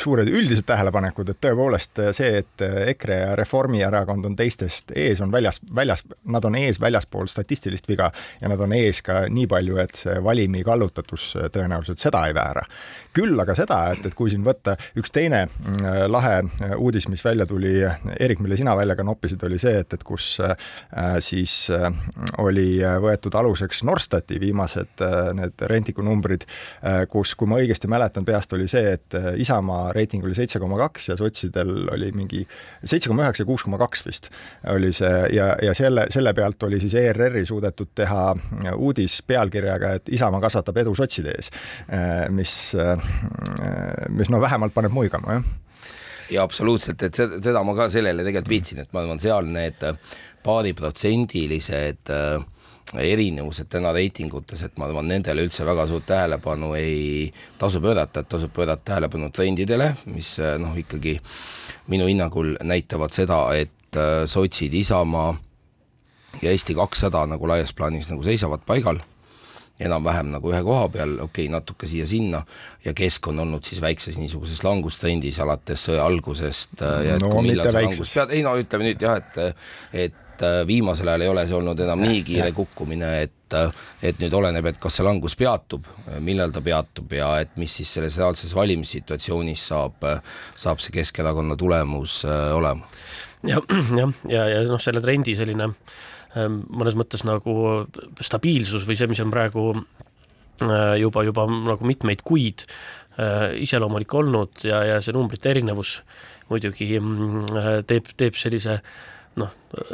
suured 0.00 0.28
üldised 0.30 0.64
tähelepanekud, 0.68 1.28
et 1.28 1.40
tõepoolest 1.44 2.00
see, 2.16 2.40
et 2.40 2.64
EKRE 2.94 3.18
ja 3.20 3.34
Reformierakond 3.36 4.24
on 4.28 4.36
teistest 4.36 4.94
ees, 4.96 5.20
on 5.24 5.32
väljas, 5.32 5.60
väljas, 5.74 6.04
nad 6.30 6.44
on 6.44 6.56
ees 6.58 6.80
väljaspool 6.80 7.28
statistilist 7.30 7.88
viga 7.88 8.10
ja 8.40 8.50
nad 8.50 8.60
on 8.64 8.72
ees 8.76 9.02
ka 9.04 9.24
nii 9.28 9.48
palju, 9.50 9.78
et 9.82 10.00
see 10.04 10.16
valimi 10.24 10.64
kallutatus 10.64 11.32
tõenäoliselt 11.52 12.02
seda 12.02 12.24
ei 12.28 12.36
väära. 12.36 12.64
küll 13.14 13.40
aga 13.40 13.54
seda, 13.54 13.80
et, 13.94 14.06
et 14.06 14.14
kui 14.14 14.32
siin 14.32 14.44
võtta 14.46 14.76
üks 14.98 15.12
teine 15.14 15.44
mm, 15.46 16.08
lahe 16.10 16.40
uudis, 16.78 17.08
mis 17.08 17.24
välja 17.24 17.46
tuli, 17.46 17.74
Eerik, 18.18 18.40
mille 18.42 18.56
sina 18.56 18.76
välja 18.76 18.96
ka 18.96 19.04
noppisid, 19.06 19.42
oli 19.46 19.58
see, 19.60 19.76
et, 19.84 19.92
et 19.94 20.02
kus 20.06 20.36
siis 21.24 21.54
oli 22.42 22.68
võetud 23.02 23.34
aluseks 23.38 23.82
Norstati 23.86 24.38
viimased 24.40 24.93
need, 25.00 25.28
äh, 25.28 25.34
need 25.34 25.52
Rentiku 25.70 26.02
numbrid, 26.02 26.44
äh, 26.82 27.06
kus, 27.10 27.34
kui 27.34 27.48
ma 27.48 27.58
õigesti 27.60 27.88
mäletan 27.90 28.24
peast, 28.24 28.52
oli 28.52 28.68
see, 28.68 28.94
et 28.94 29.14
äh, 29.14 29.34
Isamaa 29.40 29.92
reiting 29.92 30.24
oli 30.24 30.34
seitse 30.34 30.58
koma 30.58 30.78
kaks 30.78 31.08
ja 31.08 31.16
sotsidel 31.16 31.88
oli 31.92 32.12
mingi 32.12 32.44
seitse 32.84 33.08
koma 33.08 33.24
üheksa, 33.24 33.44
kuus 33.44 33.64
koma 33.64 33.78
kaks 33.78 34.04
vist 34.06 34.30
oli 34.70 34.92
see 34.92 35.28
ja, 35.34 35.54
ja 35.62 35.74
selle, 35.74 36.06
selle 36.10 36.34
pealt 36.34 36.62
oli 36.62 36.80
siis 36.80 36.94
ERR-i 36.94 37.44
suudetud 37.46 37.92
teha 37.94 38.34
uudis 38.76 39.20
pealkirjaga, 39.26 39.94
et 39.98 40.08
Isamaa 40.14 40.42
kasvatab 40.44 40.78
edu 40.82 40.94
sotside 40.94 41.34
ees, 41.34 41.50
mis, 42.34 42.54
mis 44.14 44.30
noh, 44.32 44.42
vähemalt 44.42 44.74
paneb 44.74 44.94
muigama, 44.94 45.38
jah. 45.38 45.52
Ja 46.32 46.44
absoluutselt, 46.46 47.02
et 47.04 47.18
seda 47.18 47.60
ma 47.66 47.74
ka 47.76 47.90
sellele 47.92 48.24
tegelikult 48.24 48.50
viitsin, 48.50 48.80
et 48.80 48.92
ma 48.94 49.02
arvan, 49.02 49.20
seal 49.20 49.48
need 49.52 49.82
paariprotsendilised 50.44 52.12
äh, 52.12 52.44
erinevused 52.92 53.68
täna 53.72 53.92
reitingutes, 53.96 54.62
et 54.66 54.76
ma 54.78 54.88
arvan, 54.88 55.08
nendele 55.08 55.44
üldse 55.46 55.64
väga 55.66 55.86
suurt 55.90 56.06
tähelepanu 56.06 56.74
ei 56.78 57.32
tasu 57.58 57.80
pöörata, 57.82 58.20
et 58.20 58.28
tasub 58.28 58.52
pöörata 58.54 58.90
tähelepanu 58.92 59.30
trendidele, 59.34 59.94
mis 60.12 60.36
noh, 60.60 60.76
ikkagi 60.78 61.16
minu 61.90 62.06
hinnangul 62.10 62.54
näitavad 62.62 63.14
seda, 63.16 63.40
et 63.56 63.98
äh, 63.98 64.22
sotsid, 64.30 64.74
Isamaa 64.74 65.32
ja 66.42 66.50
Eesti 66.50 66.74
kakssada 66.74 67.24
nagu 67.30 67.48
laias 67.48 67.72
plaanis 67.72 68.08
nagu 68.10 68.22
seisavad 68.26 68.64
paigal, 68.66 69.00
enam-vähem 69.80 70.30
nagu 70.30 70.52
ühe 70.52 70.60
koha 70.62 70.88
peal, 70.94 71.16
okei 71.18 71.46
okay,, 71.46 71.52
natuke 71.52 71.88
siia-sinna, 71.90 72.44
ja 72.84 72.94
kesk 72.94 73.26
on 73.32 73.42
olnud 73.42 73.64
siis 73.66 73.80
väikses 73.82 74.20
niisuguses 74.20 74.62
langustrendis 74.66 75.40
alates 75.42 75.88
sõja 75.88 76.04
algusest 76.06 76.82
äh, 76.82 77.00
ja 77.08 77.16
et 77.16 77.24
no, 77.24 77.32
kui 77.34 77.48
millal 77.48 77.72
see 77.72 77.80
langus 77.88 78.12
pead, 78.14 78.36
ei 78.36 78.44
no 78.46 78.54
ütleme 78.60 78.90
nüüd 78.90 79.02
jah, 79.02 79.18
et 79.18 80.04
et 80.06 80.20
et 80.34 80.42
äh, 80.42 80.66
viimasel 80.66 81.08
ajal 81.08 81.24
ei 81.24 81.30
ole 81.30 81.44
see 81.46 81.56
olnud 81.56 81.80
enam 81.84 82.02
nii 82.02 82.22
kiire 82.26 82.50
kukkumine, 82.54 83.10
et 83.22 83.56
äh, 83.56 83.84
et 84.02 84.18
nüüd 84.22 84.34
oleneb, 84.34 84.66
et 84.66 84.80
kas 84.82 84.98
see 84.98 85.06
langus 85.06 85.36
peatub, 85.38 85.86
millal 86.24 86.52
ta 86.54 86.62
peatub 86.64 87.12
ja 87.14 87.30
et 87.42 87.54
mis 87.60 87.72
siis 87.78 87.92
selles 87.98 88.18
reaalses 88.18 88.54
valimissituatsioonis 88.56 89.66
saab, 89.70 90.08
saab 90.58 90.82
see 90.82 90.94
Keskerakonna 90.94 91.56
tulemus 91.60 92.22
äh, 92.26 92.50
olema. 92.56 92.88
ja, 93.46 93.60
jah, 93.60 93.94
ja, 94.00 94.10
ja, 94.32 94.48
ja 94.56 94.64
noh, 94.70 94.82
selle 94.82 95.02
trendi 95.04 95.36
selline 95.38 95.70
ähm, 95.70 96.64
mõnes 96.70 96.98
mõttes 96.98 97.26
nagu 97.26 97.86
stabiilsus 98.20 98.88
või 98.88 98.98
see, 98.98 99.10
mis 99.10 99.22
on 99.22 99.32
praegu 99.34 99.70
juba, 100.98 101.24
juba 101.26 101.48
nagu 101.50 101.82
mitmeid 101.82 102.20
kuid 102.22 102.62
iseloomulik 103.58 104.12
olnud 104.14 104.60
ja, 104.66 104.84
ja 104.86 105.00
see 105.02 105.14
numbrite 105.14 105.50
erinevus 105.50 105.96
muidugi 106.50 106.92
mm, 106.98 107.82
teeb, 107.90 108.10
teeb 108.18 108.38
sellise 108.38 108.78
noh, 109.40 109.50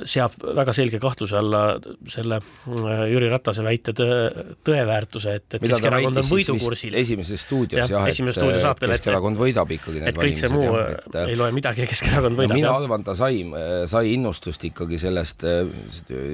seab 0.09 0.35
väga 0.57 0.73
selge 0.77 0.99
kahtluse 1.01 1.37
alla 1.39 1.63
selle 2.11 2.41
äh, 2.41 3.05
Jüri 3.11 3.31
Ratase 3.33 3.63
väite 3.65 3.95
tõe, 3.97 4.19
tõeväärtuse, 4.67 5.37
et, 5.41 5.47
et 5.57 5.65
Keskerakond 5.65 6.21
on 6.21 6.27
võidukursil. 6.29 6.97
esimeses 7.01 7.45
stuudios 7.47 7.81
jah, 7.81 7.91
jah, 7.95 8.09
et, 8.11 8.21
et 8.21 8.61
saatel, 8.65 8.93
Keskerakond 8.95 9.39
et, 9.39 9.43
võidab 9.45 9.73
ikkagi 9.77 10.03
need 10.03 10.13
et 10.13 10.21
kõik 10.21 10.41
see 10.43 10.53
muu 10.53 10.67
jah, 10.67 10.91
et, 10.99 11.19
ei 11.23 11.39
loe 11.41 11.55
midagi 11.57 11.85
ja 11.85 11.89
Keskerakond 11.91 12.41
võidab 12.41 12.59
mina 12.59 12.75
arvan, 12.75 13.05
ta 13.07 13.15
sai, 13.19 13.43
sai 13.91 14.13
innustust 14.17 14.67
ikkagi 14.69 15.01
sellest 15.01 15.47
äh, 15.49 15.65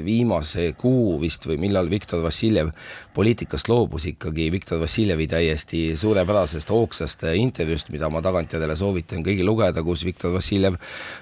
viimase 0.07 0.73
kuu 0.79 1.17
vist 1.23 1.47
või 1.47 1.61
millal 1.69 1.91
Viktor 1.93 2.25
Vassiljev 2.25 2.73
poliitikast 3.17 3.71
loobus 3.71 4.09
ikkagi 4.11 4.49
Viktor 4.55 4.83
Vassiljevi 4.83 5.29
täiesti 5.31 5.85
suurepärasest 5.99 6.75
hoogsast 6.75 7.27
intervjuust, 7.37 7.93
mida 7.95 8.11
ma 8.13 8.25
tagantjärele 8.25 8.77
soovitan 8.79 9.23
kõigil 9.27 9.47
lugeda, 9.47 9.87
kus 9.87 10.03
Viktor 10.07 10.35
Vassiljev 10.35 10.81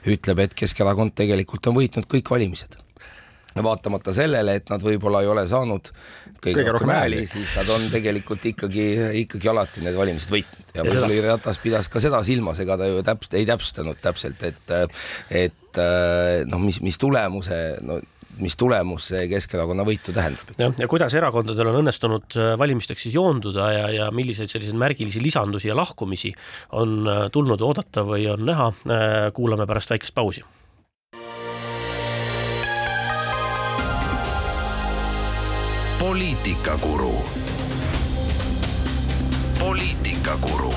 ütleb, 0.09 0.45
et 0.47 0.57
Keskerakond 0.57 1.15
tegelikult 1.19 1.69
on 1.69 1.74
võitnud 1.77 2.09
kõik 2.11 2.31
valimised. 2.31 2.81
Vaatamata 3.55 4.11
sellele, 4.11 4.57
et 4.59 4.71
nad 4.73 4.83
võib-olla 4.83 5.21
ei 5.23 5.29
ole 5.31 5.45
saanud 5.47 5.93
kõige, 6.43 6.57
kõige 6.57 6.73
rohkem 6.75 6.91
hääli, 6.91 7.21
siis 7.31 7.53
nad 7.55 7.69
on 7.71 7.85
tegelikult 7.93 8.49
ikkagi, 8.51 8.87
ikkagi 9.21 9.51
alati 9.53 9.85
need 9.85 9.95
valimised 9.95 10.33
võitnud. 10.35 10.73
Ja 10.75 10.83
võib-olla 10.83 11.15
Jüri 11.15 11.29
Ratas 11.29 11.61
pidas 11.63 11.91
ka 11.93 12.03
seda 12.03 12.19
silmas, 12.27 12.59
ega 12.65 12.75
ta 12.81 12.89
ju 12.91 13.05
täpselt 13.07 13.37
ei 13.39 13.47
täpsustanud 13.47 14.01
täpselt, 14.03 14.43
et, 14.49 14.75
et 15.31 15.81
noh, 16.51 16.65
mis, 16.67 16.81
mis 16.83 16.99
tulemuse, 16.99 17.61
no 17.87 18.01
mis 18.43 18.57
tulemus 18.59 19.11
see 19.13 19.29
Keskerakonna 19.31 19.85
võitu 19.87 20.15
tähendab. 20.15 20.51
jah, 20.59 20.75
ja 20.79 20.89
kuidas 20.91 21.15
erakondadel 21.15 21.71
on 21.71 21.81
õnnestunud 21.83 22.37
valimisteks 22.59 23.07
siis 23.07 23.15
joonduda 23.15 23.69
ja, 23.71 23.85
ja 23.95 24.11
milliseid 24.15 24.51
selliseid 24.51 24.79
märgilisi 24.81 25.23
lisandusi 25.23 25.71
ja 25.71 25.79
lahkumisi 25.79 26.33
on 26.81 27.07
tulnud 27.33 27.63
oodata 27.63 28.03
või 28.07 28.27
on 28.33 28.45
näha, 28.49 28.73
kuulame 29.37 29.69
pärast 29.71 29.95
väikest 29.95 30.17
pausi 30.19 30.43
poliitikakuru. 36.05 37.17
poliitikakuru. 39.59 40.75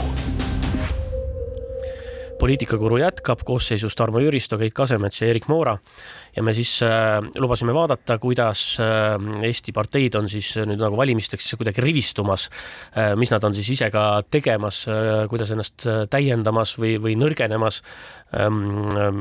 Poliitikakuru 2.40 3.00
jätkab 3.02 3.42
koosseisus 3.46 3.96
Tarmo 3.96 4.22
Jüristo, 4.22 4.58
Keit 4.58 4.74
Kasemets 4.78 5.22
ja 5.22 5.30
Erik 5.32 5.48
Moora 5.48 5.78
ja 6.36 6.44
me 6.46 6.54
siis 6.54 6.72
äh, 6.86 7.18
lubasime 7.40 7.74
vaadata, 7.74 8.18
kuidas 8.22 8.62
äh, 8.84 9.16
Eesti 9.48 9.74
parteid 9.74 10.16
on 10.20 10.30
siis 10.30 10.54
nüüd 10.60 10.82
nagu 10.82 10.98
valimisteks 11.00 11.56
kuidagi 11.58 11.82
rivistumas 11.84 12.48
äh,, 12.94 13.16
mis 13.18 13.32
nad 13.34 13.44
on 13.48 13.58
siis 13.58 13.72
ise 13.78 13.90
ka 13.94 14.22
tegemas 14.32 14.84
äh,, 14.92 15.26
kuidas 15.32 15.52
ennast 15.56 15.88
äh, 15.88 16.06
täiendamas 16.12 16.78
või, 16.80 16.98
või 17.02 17.18
nõrgenemas 17.20 17.82
ähm,. 18.38 18.64
Ähm, 18.98 19.20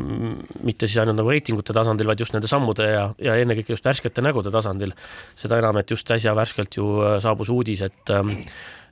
mitte 0.67 0.89
siis 0.89 0.99
ainult 1.03 1.19
nagu 1.21 1.31
reitingute 1.31 1.75
tasandil, 1.77 2.09
vaid 2.11 2.21
just 2.23 2.35
nende 2.35 2.49
sammude 2.51 2.87
ja, 2.91 3.05
ja 3.23 3.37
ennekõike 3.41 3.75
just 3.75 3.87
värskete 3.87 4.25
nägude 4.25 4.51
tasandil. 4.55 4.95
seda 5.37 5.61
enam, 5.63 5.79
et 5.81 5.91
just 5.91 6.11
äsja 6.11 6.35
värskelt 6.37 6.77
ju 6.77 6.89
äh, 7.03 7.19
saabus 7.23 7.53
uudis, 7.53 7.83
et 7.87 8.15
ähm, 8.15 8.35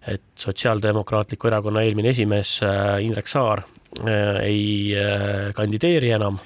et 0.07 0.23
Sotsiaaldemokraatliku 0.37 1.49
Erakonna 1.49 1.83
eelmine 1.83 2.13
esimees 2.13 2.59
äh, 2.63 3.01
Indrek 3.05 3.29
Saar 3.29 3.63
äh, 3.65 3.74
ei 4.03 4.91
kandideeri 5.55 6.11
enam 6.17 6.41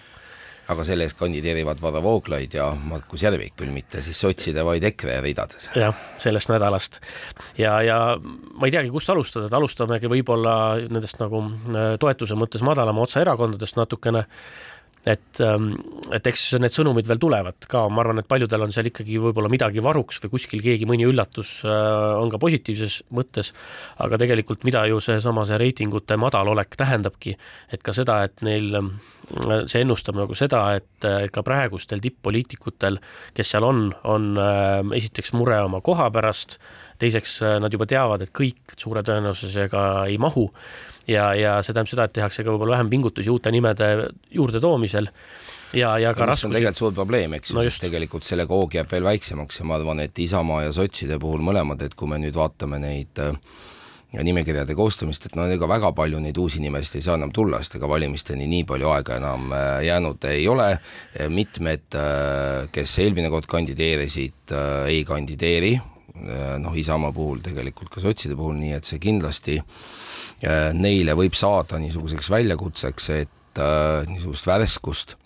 aga 0.69 0.85
selle 0.85 1.07
eest 1.09 1.17
kandideerivad 1.19 1.81
Varro 1.81 2.03
Vooglaid 2.05 2.55
ja 2.59 2.69
Markus 2.91 3.23
Järvik, 3.25 3.55
küll 3.57 3.73
mitte 3.73 4.03
siis 4.05 4.21
sotside, 4.21 4.65
vaid 4.67 4.85
EKRE 4.85 5.19
ridades. 5.25 5.71
jah, 5.77 5.97
sellest 6.21 6.53
nädalast. 6.53 7.01
ja, 7.59 7.79
ja 7.83 7.99
ma 8.21 8.69
ei 8.69 8.75
teagi, 8.75 8.93
kust 8.93 9.09
alustada, 9.13 9.49
et 9.49 9.57
alustamegi 9.57 10.11
võib-olla 10.13 10.55
nendest 10.85 11.21
nagu 11.23 11.45
äh, 11.49 11.95
toetuse 12.01 12.37
mõttes 12.39 12.65
madalama 12.67 13.07
otsa 13.07 13.25
erakondadest 13.25 13.81
natukene 13.81 14.27
et, 15.09 15.41
ähm, 15.45 15.71
et 16.15 16.27
eks 16.29 16.43
need 16.61 16.75
sõnumid 16.75 17.07
veel 17.09 17.21
tulevad 17.23 17.67
ka, 17.71 17.85
ma 17.93 18.03
arvan, 18.03 18.21
et 18.21 18.29
paljudel 18.29 18.67
on 18.67 18.73
seal 18.75 18.91
ikkagi 18.91 19.19
võib-olla 19.23 19.51
midagi 19.53 19.83
varuks 19.85 20.21
või 20.25 20.33
kuskil 20.35 20.63
keegi, 20.65 20.89
mõni 20.89 21.07
üllatus 21.09 21.59
äh, 21.67 22.17
on 22.19 22.33
ka 22.33 22.41
positiivses 22.43 23.01
mõttes, 23.15 23.53
aga 24.05 24.21
tegelikult 24.21 24.67
mida 24.69 24.85
ju 24.91 25.01
seesama, 25.05 25.47
see 25.49 25.61
reitingute 25.61 26.19
madalolek 26.21 26.77
tähendabki, 26.79 27.37
et 27.73 27.85
ka 27.85 27.95
seda, 27.97 28.21
et 28.29 28.45
neil, 28.47 28.69
äh, 28.81 29.55
see 29.71 29.85
ennustab 29.85 30.19
nagu 30.21 30.37
seda, 30.39 30.65
et 30.81 31.09
äh, 31.09 31.29
ka 31.33 31.45
praegustel 31.47 32.03
tipp-poliitikutel, 32.05 33.01
kes 33.39 33.55
seal 33.55 33.67
on, 33.67 33.89
on 34.09 34.35
esiteks 34.97 35.33
mure 35.37 35.63
oma 35.65 35.81
koha 35.85 36.11
pärast, 36.13 36.59
teiseks 36.99 37.41
nad 37.63 37.73
juba 37.73 37.87
teavad, 37.87 38.23
et 38.25 38.33
kõik 38.35 38.77
suure 38.77 39.05
tõenäosusega 39.07 39.83
ei 40.11 40.19
mahu 40.19 40.49
ja, 41.09 41.33
ja 41.35 41.59
see 41.63 41.73
tähendab 41.73 41.93
seda, 41.93 42.09
et 42.09 42.17
tehakse 42.19 42.45
ka 42.45 42.53
võib-olla 42.53 42.77
vähem 42.77 42.91
pingutusi 42.93 43.33
uute 43.33 43.53
nimede 43.55 43.89
juurdetoomisel 44.35 45.09
ja, 45.79 45.97
ja 46.01 46.13
ka 46.17 46.29
raskusi. 46.29 46.53
tegelikult 46.55 46.83
suur 46.83 46.95
probleem, 46.97 47.39
eks 47.39 47.53
ju 47.53 47.59
no, 47.59 47.65
sest 47.67 47.83
tegelikult 47.85 48.29
selle 48.29 48.47
koog 48.51 48.77
jääb 48.79 48.93
veel 48.93 49.09
väiksemaks 49.09 49.61
ja 49.61 49.67
ma 49.69 49.79
arvan, 49.79 50.05
et 50.05 50.19
Isamaa 50.19 50.67
ja 50.67 50.77
sotside 50.77 51.19
puhul 51.23 51.45
mõlemad, 51.45 51.83
et 51.85 51.97
kui 51.99 52.11
me 52.11 52.21
nüüd 52.21 52.37
vaatame 52.37 52.81
neid 52.83 53.21
äh, 53.25 53.37
ja 54.13 54.25
nimekirjade 54.25 54.77
koostamist, 54.77 55.29
et 55.29 55.37
no 55.37 55.45
ega 55.49 55.69
väga 55.69 55.93
palju 55.97 56.21
neid 56.25 56.39
uusi 56.41 56.63
nimesid 56.65 57.01
ei 57.01 57.05
saa 57.05 57.19
enam 57.21 57.33
tulla, 57.35 57.61
sest 57.63 57.77
ega 57.81 57.91
valimisteni 57.91 58.49
nii 58.49 58.65
palju 58.69 58.93
aega 58.95 59.21
enam 59.21 59.53
äh, 59.53 59.69
jäänud 59.89 60.25
ei 60.31 60.49
ole, 60.49 60.71
mitmed, 61.33 61.89
äh, 61.97 62.67
kes 62.73 62.99
eelmine 63.05 63.33
kord 63.33 63.49
kandideerisid, 63.49 64.57
ei 64.89 65.05
kandideeri, 65.09 65.77
noh 66.59 66.75
Isamaa 66.77 67.13
puhul, 67.15 67.41
tegelikult 67.45 67.93
ka 67.95 68.03
sotside 68.03 68.37
puhul, 68.37 68.57
nii 68.59 68.75
et 68.77 68.89
see 68.89 68.99
kindlasti 69.03 69.59
äh, 69.61 69.65
Äh, 70.39 70.71
neile 70.71 71.17
võib 71.19 71.35
saada 71.35 71.81
niisuguseks 71.83 72.29
väljakutseks, 72.31 73.09
et 73.17 73.59
äh, 73.59 74.05
niisugust 74.07 74.47
värskust. 74.47 75.17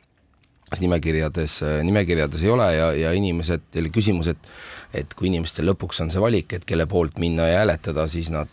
Nimekirjades, 0.80 1.58
äh, 1.66 1.80
nimekirjades 1.84 2.40
ei 2.40 2.52
ole 2.54 2.68
ja, 2.72 2.87
ja 2.96 3.11
inimesed, 3.12 3.66
küsimus, 3.92 4.30
et 4.32 4.49
et 4.92 5.14
kui 5.16 5.30
inimestel 5.30 5.66
lõpuks 5.70 6.02
on 6.04 6.11
see 6.12 6.20
valik, 6.22 6.52
et 6.56 6.64
kelle 6.68 6.87
poolt 6.90 7.18
minna 7.22 7.46
ja 7.49 7.62
hääletada, 7.62 8.04
siis 8.11 8.28
nad, 8.32 8.50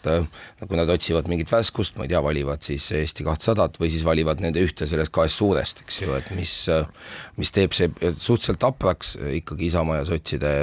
kui 0.62 0.80
nad 0.80 0.90
otsivad 0.90 1.28
mingit 1.32 1.52
värskust, 1.52 1.98
ma 2.00 2.08
ei 2.08 2.14
tea, 2.14 2.22
valivad 2.24 2.64
siis 2.66 2.86
Eesti 2.96 3.26
kahtesadat 3.28 3.80
või 3.82 3.92
siis 3.92 4.06
valivad 4.08 4.42
nende 4.44 4.64
ühte 4.64 4.88
sellest 4.90 5.12
kahest 5.16 5.40
suurest, 5.40 5.84
eks 5.84 6.02
ju, 6.04 6.16
et 6.16 6.32
mis, 6.38 6.54
mis 7.40 7.52
teeb 7.56 7.76
see 7.76 7.92
suhteliselt 8.16 8.64
hapraks 8.64 9.16
ikkagi 9.40 9.68
Isamaa 9.70 10.00
ja 10.00 10.08
sotside 10.08 10.54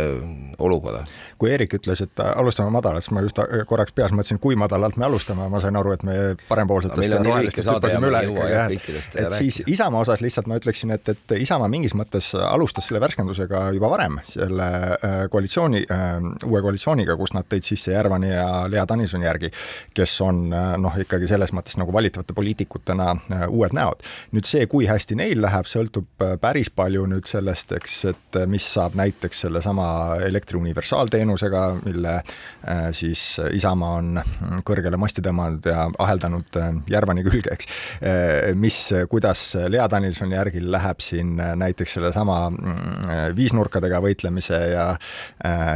olukorra. 0.59 1.05
kui 1.39 1.53
Eerik 1.53 1.77
ütles, 1.77 2.01
et 2.03 2.25
alustame 2.25 2.73
madalalt, 2.73 3.05
siis 3.05 3.15
ma 3.15 3.25
just 3.25 3.39
korraks 3.69 3.93
peas 3.97 4.15
mõtlesin, 4.17 4.41
kui 4.43 4.57
madalalt 4.57 4.97
me 4.97 5.07
alustame, 5.09 5.49
ma 5.53 5.61
sain 5.61 5.77
aru, 5.77 5.93
et 5.97 6.07
me 6.07 6.17
parempoolsetest 6.49 7.13
ja 7.13 7.21
rohelistest 7.23 7.71
hüppasime 7.71 8.11
üle 8.11 8.23
ikkagi 8.31 8.57
jah, 8.57 8.73
et, 8.73 9.21
et 9.27 9.37
siis 9.37 9.61
Isamaa 9.67 10.07
osas 10.07 10.25
lihtsalt 10.25 10.49
ma 10.49 10.57
ütleksin, 10.61 10.95
et, 10.97 11.13
et 11.13 11.37
Isamaa 11.41 11.69
mingis 11.73 11.95
mõttes 11.99 12.33
alustas 12.41 12.89
selle 12.89 13.03
värskendusega 13.05 13.67
juba 13.77 13.91
varem, 13.93 14.21
selle 14.31 14.71
äh, 14.97 15.19
koalitsiooni 15.67 15.85
äh,, 15.91 16.49
uue 16.51 16.63
koalitsiooniga, 16.65 17.17
kus 17.17 17.35
nad 17.37 17.49
tõid 17.51 17.67
sisse 17.67 17.95
Järvani 17.95 18.33
ja 18.33 18.49
Lea 18.71 18.87
Danilsoni 18.89 19.27
järgi, 19.27 19.53
kes 19.97 20.19
on 20.25 20.47
äh, 20.55 20.73
noh, 20.81 20.97
ikkagi 20.99 21.29
selles 21.31 21.53
mõttes 21.57 21.79
nagu 21.81 21.93
valitavate 21.93 22.35
poliitikutena 22.37 23.13
uued 23.49 23.75
näod. 23.77 24.03
nüüd 24.33 24.47
see, 24.49 24.67
kui 24.71 24.87
hästi 24.89 25.17
neil 25.19 25.41
läheb, 25.43 25.69
sõltub 25.69 26.27
päris 26.41 26.71
palju 26.71 27.07
nüüd 27.11 27.27
sellest, 27.29 27.73
eks, 27.77 27.99
et 28.13 28.41
mis 28.51 28.67
saab 28.77 28.97
näiteks 28.99 29.47
sellesama 29.47 29.87
elektri 30.27 30.59
universaalteenuse 30.59 31.27
teenusega, 31.27 31.63
mille 31.85 32.15
äh, 32.17 32.93
siis 32.93 33.41
Isamaa 33.53 33.97
on 34.01 34.21
kõrgele 34.67 34.99
masti 35.01 35.23
tõmmanud 35.25 35.67
ja 35.69 35.87
aheldanud 36.03 36.59
äh, 36.61 36.71
Järvani 36.91 37.25
külge, 37.27 37.53
eks. 37.53 37.69
Äh, 38.01 38.55
mis, 38.59 38.79
kuidas 39.11 39.55
Lea 39.69 39.87
Danilsoni 39.91 40.37
järgil 40.37 40.71
läheb 40.73 41.03
siin 41.05 41.37
näiteks 41.37 41.97
sellesama 41.99 42.39
mm, 42.51 43.37
viisnurkadega 43.37 44.01
võitlemise 44.05 44.61
ja 44.73 44.87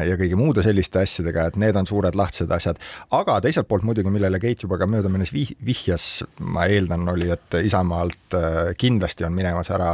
ja 0.07 0.19
kõigi 0.21 0.39
muude 0.39 0.65
selliste 0.67 1.03
asjadega, 1.03 1.49
et 1.51 1.59
need 1.61 1.79
on 1.79 1.89
suured 1.89 2.17
lahtised 2.19 2.51
asjad, 2.55 2.81
aga 3.17 3.39
teiselt 3.45 3.69
poolt 3.71 3.87
muidugi, 3.87 4.13
millele 4.13 4.41
Keit 4.43 4.65
juba 4.65 4.79
ka 4.81 4.89
möödaminnes 4.91 5.33
vih-, 5.35 5.55
vihjas, 5.65 6.25
ma 6.41 6.67
eeldan, 6.71 7.09
oli, 7.13 7.31
et 7.33 7.59
Isamaalt 7.65 8.39
kindlasti 8.81 9.27
on 9.27 9.35
minemas 9.37 9.71
ära 9.75 9.91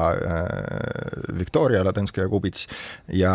Viktoria 1.37 1.83
Ladõnskaja-Kubits 1.87 2.66
ja, 3.16 3.35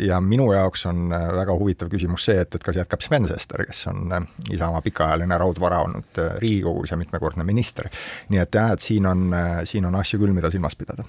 ja 0.00 0.20
minu 0.24 0.50
jaoks 0.54 0.86
on 0.90 1.08
väga 1.10 1.56
huvitav 1.58 1.90
küsimus 1.92 2.26
see, 2.28 2.38
et, 2.42 2.54
et 2.54 2.64
kas 2.64 2.78
jätkab 2.78 3.04
Sven 3.04 3.28
Sester, 3.28 3.64
kes 3.68 3.86
on 3.92 4.12
äh, 4.12 4.26
Isamaa 4.54 4.82
pikaajaline 4.84 5.38
raudvara 5.38 5.82
olnud 5.84 6.18
äh, 6.18 6.36
Riigikogus 6.42 6.90
ja 6.90 6.96
mitmekordne 7.00 7.44
minister. 7.44 7.88
nii 8.28 8.40
et 8.42 8.54
jah, 8.54 8.72
et 8.74 8.84
siin 8.84 9.06
on, 9.06 9.26
äh, 9.34 9.60
siin 9.68 9.86
on 9.86 9.94
asju 10.00 10.20
küll, 10.22 10.34
mida 10.36 10.50
silmas 10.50 10.76
pidada. 10.76 11.04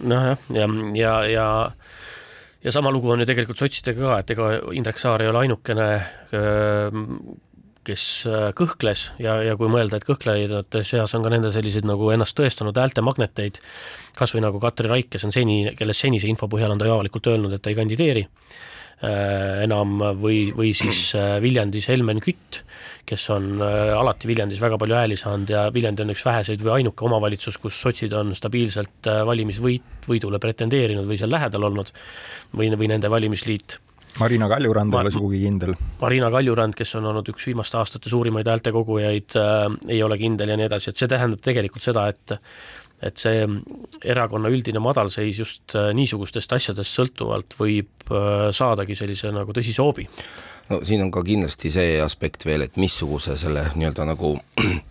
nojah, 0.00 0.38
ja, 0.48 0.68
ja, 0.94 1.14
ja 1.24 1.24
ja 1.34 1.70
sama 2.68 2.92
lugu 2.92 3.08
on 3.12 3.22
ju 3.22 3.28
tegelikult 3.28 3.60
sotsidega 3.62 4.02
ka, 4.02 4.18
et 4.20 4.34
ega 4.34 4.50
Indrek 4.76 5.00
Saar 5.00 5.22
ei 5.24 5.30
ole 5.30 5.46
ainukene 5.46 5.86
kes 7.86 8.02
kõhkles 8.58 9.06
ja, 9.22 9.38
ja 9.44 9.54
kui 9.56 9.70
mõelda, 9.72 9.96
et 9.96 10.04
kõhklejate 10.04 10.82
seas 10.84 11.14
on 11.16 11.24
ka 11.24 11.32
nende 11.32 11.48
selliseid 11.54 11.86
nagu 11.88 12.10
ennast 12.12 12.36
tõestanud 12.36 12.76
häältemagneteid, 12.76 13.60
kas 14.18 14.34
või 14.36 14.44
nagu 14.44 14.60
Katri 14.60 14.90
Raik, 14.90 15.08
kes 15.14 15.24
on 15.24 15.32
seni, 15.32 15.62
kellest 15.78 16.04
senise 16.04 16.28
info 16.28 16.48
põhjal 16.52 16.74
on 16.74 16.82
ta 16.82 16.88
ju 16.88 16.94
avalikult 16.98 17.30
öelnud, 17.32 17.56
et 17.56 17.64
ta 17.64 17.72
ei 17.72 17.78
kandideeri 17.78 18.26
enam 19.00 19.94
või, 20.20 20.50
või 20.52 20.74
siis 20.76 21.14
Viljandis 21.40 21.88
Helmen 21.88 22.20
Kütt, 22.20 22.60
kes 23.08 23.22
on 23.32 23.62
alati 23.62 24.28
Viljandis 24.28 24.60
väga 24.60 24.76
palju 24.78 24.98
hääli 24.98 25.16
saanud 25.16 25.50
ja 25.50 25.62
Viljandi 25.72 26.04
on 26.04 26.12
üks 26.12 26.24
väheseid 26.26 26.60
või 26.60 26.74
ainuke 26.78 27.06
omavalitsus, 27.08 27.56
kus 27.62 27.80
sotsid 27.80 28.12
on 28.12 28.34
stabiilselt 28.36 29.08
valimisvõit, 29.26 30.04
võidule 30.08 30.42
pretendeerinud 30.42 31.08
või 31.08 31.16
seal 31.20 31.32
lähedal 31.32 31.70
olnud 31.70 31.94
või, 32.52 32.68
või 32.76 32.92
nende 32.92 33.08
valimisliit 33.10 33.80
Marina 34.18 34.48
Kaljurand 34.48 34.94
ei 34.94 35.00
ole 35.04 35.12
sugugi 35.14 35.40
kindel. 35.44 35.74
Marina 36.00 36.30
Kaljurand, 36.32 36.74
kes 36.76 36.96
on 36.98 37.06
olnud 37.12 37.28
üks 37.30 37.46
viimaste 37.46 37.78
aastate 37.78 38.10
suurimaid 38.10 38.48
häältekogujaid 38.50 39.36
äh,, 39.38 39.66
ei 39.88 40.02
ole 40.02 40.18
kindel 40.18 40.50
ja 40.50 40.58
nii 40.58 40.66
edasi, 40.66 40.90
et 40.90 41.00
see 41.00 41.10
tähendab 41.10 41.42
tegelikult 41.44 41.84
seda, 41.84 42.08
et 42.10 42.34
et 43.02 43.20
see 43.20 43.46
erakonna 44.04 44.50
üldine 44.52 44.82
madalseis 44.82 45.40
just 45.40 45.74
äh, 45.78 45.90
niisugustest 45.96 46.52
asjadest 46.52 46.98
sõltuvalt 46.98 47.56
võib 47.58 48.12
äh, 48.12 48.50
saadagi 48.54 48.96
sellise 48.98 49.32
nagu 49.34 49.54
tõsise 49.56 49.82
hoobi. 49.82 50.06
no 50.70 50.82
siin 50.86 51.02
on 51.06 51.10
ka 51.14 51.24
kindlasti 51.26 51.72
see 51.72 51.98
aspekt 52.02 52.46
veel, 52.46 52.66
et 52.66 52.76
missuguse 52.80 53.36
selle 53.40 53.70
nii-öelda 53.74 54.08
nagu 54.12 54.36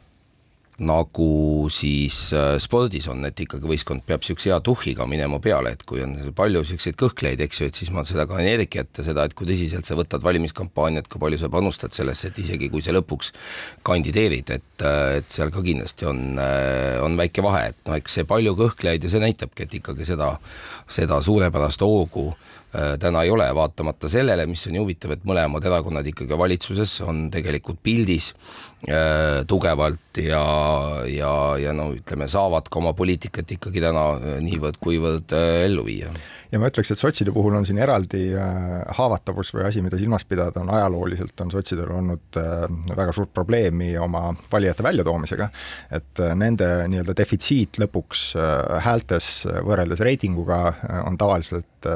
nagu 0.79 1.67
siis 1.73 2.17
äh, 2.35 2.55
spordis 2.61 3.07
on, 3.11 3.23
et 3.27 3.39
ikkagi 3.43 3.67
võistkond 3.67 4.05
peab 4.07 4.23
niisuguse 4.23 4.51
hea 4.51 4.59
tuhhiga 4.63 5.07
minema 5.09 5.39
peale, 5.43 5.73
et 5.75 5.83
kui 5.87 6.01
on 6.03 6.15
palju 6.35 6.63
niisuguseid 6.63 6.97
kõhkleid, 6.99 7.41
eks 7.43 7.61
ju, 7.61 7.69
et 7.69 7.79
siis 7.79 7.91
ma 7.95 8.05
seda 8.07 8.25
ka 8.29 8.39
energiat 8.41 9.01
ja 9.01 9.05
seda, 9.07 9.25
et 9.27 9.35
kui 9.37 9.47
tõsiselt 9.49 9.87
sa 9.87 9.97
võtad 9.99 10.23
valimiskampaaniat, 10.25 11.09
kui 11.11 11.21
palju 11.21 11.41
sa 11.41 11.51
panustad 11.51 11.95
sellesse, 11.95 12.31
et 12.31 12.39
isegi 12.43 12.71
kui 12.71 12.83
sa 12.85 12.95
lõpuks 12.95 13.33
kandideerid, 13.87 14.53
et, 14.55 14.85
äh, 14.85 15.19
et 15.19 15.31
seal 15.33 15.51
ka 15.55 15.63
kindlasti 15.65 16.07
on, 16.09 16.23
äh, 16.39 16.99
on 17.03 17.17
väike 17.19 17.43
vahe, 17.45 17.69
et 17.73 17.81
noh, 17.89 17.97
eks 17.99 18.19
see 18.19 18.29
palju 18.29 18.55
kõhklejaid 18.59 19.03
ja 19.03 19.11
see 19.11 19.23
näitabki, 19.23 19.67
et 19.67 19.79
ikkagi 19.81 20.07
seda, 20.07 20.33
seda 20.87 21.19
suurepärast 21.25 21.83
hoogu 21.83 22.29
täna 22.71 23.23
ei 23.25 23.31
ole, 23.33 23.47
vaatamata 23.55 24.09
sellele, 24.11 24.45
mis 24.45 24.67
on 24.69 24.75
ju 24.77 24.83
huvitav, 24.83 25.15
et 25.15 25.23
mõlemad 25.25 25.65
erakonnad 25.65 26.05
ikkagi 26.11 26.37
valitsuses 26.37 26.99
on 27.01 27.23
tegelikult 27.33 27.79
pildis 27.83 28.29
Äh, 28.87 29.43
tugevalt 29.43 30.15
ja, 30.23 30.39
ja, 31.03 31.31
ja 31.59 31.71
no 31.75 31.89
ütleme, 31.97 32.29
saavad 32.31 32.69
ka 32.71 32.79
oma 32.79 32.93
poliitikat 32.95 33.51
ikkagi 33.57 33.81
täna 33.83 34.05
äh, 34.15 34.37
niivõrd-kuivõrd 34.39 35.33
äh, 35.35 35.65
ellu 35.65 35.83
viia. 35.83 36.13
ja 36.47 36.61
ma 36.63 36.69
ütleks, 36.71 36.93
et 36.93 37.01
sotside 37.01 37.33
puhul 37.35 37.57
on 37.59 37.67
siin 37.67 37.81
eraldi 37.83 38.21
haavatavus 38.95 39.51
või 39.51 39.65
asi, 39.67 39.83
mida 39.83 39.99
silmas 39.99 40.23
pidada, 40.23 40.63
on 40.63 40.71
ajalooliselt 40.71 41.43
on 41.43 41.51
sotsidel 41.51 41.91
olnud 41.91 42.39
väga 42.95 43.11
suurt 43.13 43.33
probleemi 43.35 43.91
oma 43.99 44.31
valijate 44.49 44.85
väljatoomisega, 44.87 45.49
et 45.99 46.23
nende 46.39 46.71
nii-öelda 46.89 47.17
defitsiit 47.19 47.81
lõpuks 47.83 48.23
häältes 48.87 49.43
võrreldes 49.67 50.01
reitinguga 50.07 50.61
on 51.03 51.19
tavaliselt 51.19 51.91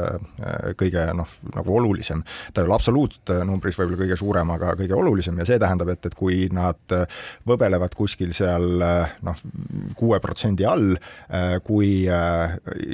kõige 0.79 1.05
noh, 1.17 1.29
nagu 1.55 1.75
olulisem. 1.77 2.23
ta 2.53 2.61
ei 2.61 2.67
ole 2.67 2.75
absoluutnumbris 2.77 3.77
võib-olla 3.79 4.01
kõige 4.03 4.17
suurem, 4.19 4.53
aga 4.55 4.73
kõige 4.79 4.97
olulisem 4.97 5.37
ja 5.39 5.47
see 5.47 5.59
tähendab, 5.61 5.91
et, 5.93 6.05
et 6.05 6.15
kui 6.17 6.47
nad 6.53 6.95
äh, 6.95 7.05
võbelevad 7.49 7.95
kuskil 7.97 8.33
seal 8.35 8.83
äh, 8.83 9.15
noh, 9.25 9.39
kuue 9.99 10.19
protsendi 10.23 10.67
all, 10.67 10.93
äh, 11.29 11.57
kui 11.63 11.91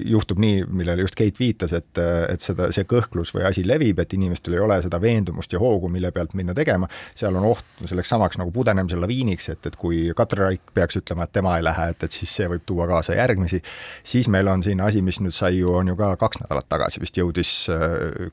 juhtub 0.10 0.40
nii, 0.42 0.64
millele 0.68 1.06
just 1.06 1.18
Keit 1.20 1.40
viitas, 1.40 1.74
et, 1.76 2.00
et 2.00 2.44
seda, 2.44 2.70
see 2.76 2.86
kõhklus 2.88 3.34
või 3.36 3.44
asi 3.50 3.66
levib, 3.68 4.00
et 4.00 4.14
inimestel 4.16 4.56
ei 4.56 4.62
ole 4.64 4.78
seda 4.84 5.00
veendumust 5.02 5.52
ja 5.54 5.60
hoogu, 5.60 5.90
mille 5.92 6.12
pealt 6.16 6.36
minna 6.38 6.56
tegema, 6.56 6.88
seal 7.18 7.36
on 7.36 7.48
oht 7.50 7.84
selleks 7.90 8.12
samaks 8.14 8.40
nagu 8.40 8.54
pudenemise 8.56 9.00
laviiniks, 9.00 9.50
et, 9.54 9.68
et 9.68 9.76
kui 9.80 10.06
Katri 10.16 10.46
Raik 10.46 10.74
peaks 10.76 11.00
ütlema, 11.02 11.28
et 11.28 11.36
tema 11.36 11.58
ei 11.58 11.66
lähe, 11.66 11.90
et, 11.94 12.06
et 12.08 12.16
siis 12.16 12.32
see 12.40 12.48
võib 12.52 12.64
tuua 12.70 12.88
kaasa 12.90 13.18
järgmisi, 13.18 13.62
siis 14.08 14.30
meil 14.32 14.48
on 14.52 14.64
siin 14.66 14.82
asi, 14.86 15.04
mis 15.06 15.20
nüüd 15.24 15.36
sai 15.36 15.60
ju, 15.60 15.74
on 15.76 15.92
ju 15.92 15.98
ka 16.00 16.14
kaks 16.22 16.44
nädalat 16.46 16.70
tagasi 16.72 17.04
vist 17.04 17.20
jõudis 17.20 17.54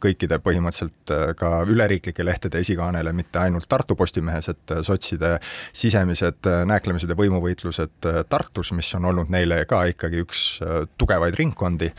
kõikide 0.03 0.39
põhimõtteliselt 0.43 1.15
ka 1.39 1.51
üleriiklike 1.69 2.25
lehtede 2.25 2.61
esikaanele, 2.65 3.13
mitte 3.17 3.41
ainult 3.43 3.69
Tartu 3.69 3.97
Postimehes, 3.97 4.49
et 4.53 4.77
sotside 4.87 5.37
sisemised 5.73 6.47
äh, 6.47 6.65
nääklemised 6.69 7.11
ja 7.11 7.17
võimuvõitlused 7.19 8.09
äh, 8.09 8.21
Tartus, 8.29 8.73
mis 8.77 8.89
on 8.99 9.09
olnud 9.11 9.31
neile 9.33 9.63
ka 9.69 9.85
ikkagi 9.93 10.23
üks 10.25 10.43
äh, 10.63 10.85
tugevaid 10.99 11.37
ringkondi 11.39 11.93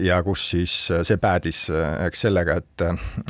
ja 0.00 0.20
kus 0.22 0.44
siis 0.52 0.72
see 0.86 1.16
päädis 1.18 1.64
eks 2.06 2.20
sellega, 2.22 2.54
et, 2.60 2.82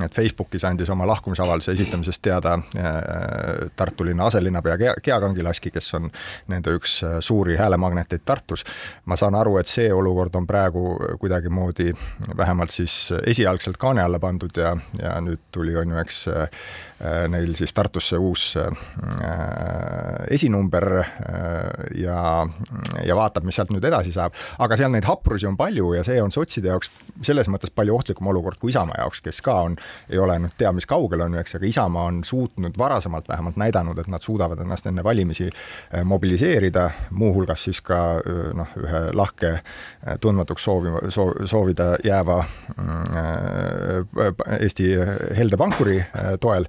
et 0.04 0.12
Facebookis 0.12 0.66
andis 0.68 0.90
oma 0.92 1.06
lahkumisavalduse 1.08 1.72
esitamisest 1.72 2.20
teada 2.26 2.58
Tartu 3.76 4.04
linna 4.04 4.26
aselinnapea 4.28 4.76
Gea, 4.76 4.92
Gea 5.00 5.16
Kangilaski, 5.22 5.72
kes 5.72 5.88
on 5.96 6.10
nende 6.52 6.74
üks 6.76 6.98
suuri 7.24 7.56
häälemagneteid 7.56 8.26
Tartus. 8.28 8.66
ma 9.08 9.16
saan 9.16 9.34
aru, 9.34 9.56
et 9.62 9.72
see 9.72 9.88
olukord 9.92 10.36
on 10.36 10.46
praegu 10.46 10.84
kuidagimoodi 11.24 11.94
vähemalt 12.36 12.76
siis 12.76 12.98
esialgselt 13.24 13.78
kaane 13.80 14.02
alla 14.02 14.20
pandud 14.22 14.56
ja, 14.56 14.74
ja 15.00 15.16
nüüd 15.24 15.42
tuli, 15.54 15.76
on 15.76 15.94
ju, 15.94 16.00
eks 16.02 16.24
neil 17.28 17.54
siis 17.58 17.74
Tartusse 17.76 18.16
uus 18.16 18.54
Äh, 18.56 20.34
esinumber 20.34 20.98
äh, 20.98 22.00
ja, 22.02 22.46
ja 23.04 23.16
vaatab, 23.16 23.44
mis 23.44 23.56
sealt 23.58 23.70
nüüd 23.74 23.84
edasi 23.84 24.12
saab. 24.14 24.34
aga 24.58 24.76
seal 24.78 24.90
neid 24.92 25.04
haprusi 25.08 25.46
on 25.48 25.56
palju 25.56 25.92
ja 25.96 26.02
see 26.04 26.16
on 26.22 26.32
sotside 26.34 26.70
jaoks 26.72 26.90
selles 27.24 27.48
mõttes 27.52 27.72
palju 27.72 27.94
ohtlikum 27.96 28.28
olukord 28.32 28.58
kui 28.60 28.72
Isamaa 28.72 28.98
jaoks, 29.02 29.20
kes 29.24 29.40
ka 29.44 29.54
on, 29.68 29.76
ei 30.10 30.18
ole 30.20 30.38
nüüd 30.42 30.56
tea, 30.58 30.72
mis 30.76 30.88
kaugel 30.88 31.22
on 31.26 31.36
ju, 31.36 31.42
eks, 31.42 31.56
aga 31.58 31.68
Isamaa 31.68 32.06
on 32.10 32.22
suutnud 32.24 32.78
varasemalt 32.78 33.28
vähemalt 33.28 33.60
näidanud, 33.60 34.00
et 34.00 34.10
nad 34.12 34.24
suudavad 34.24 34.60
ennast 34.64 34.88
enne 34.90 35.04
valimisi 35.04 35.48
äh, 35.48 36.04
mobiliseerida, 36.04 36.88
muuhulgas 37.10 37.68
siis 37.68 37.80
ka 37.84 38.00
noh, 38.56 38.72
ühe 38.80 39.02
lahke 39.16 39.52
tundmatuks 40.20 40.66
soovi, 40.66 40.92
soov, 41.14 41.32
soovida 41.48 41.92
jääva 42.04 42.40
Eesti 44.60 44.90
helde 45.36 45.56
pankuri 45.60 45.98
toel 46.40 46.66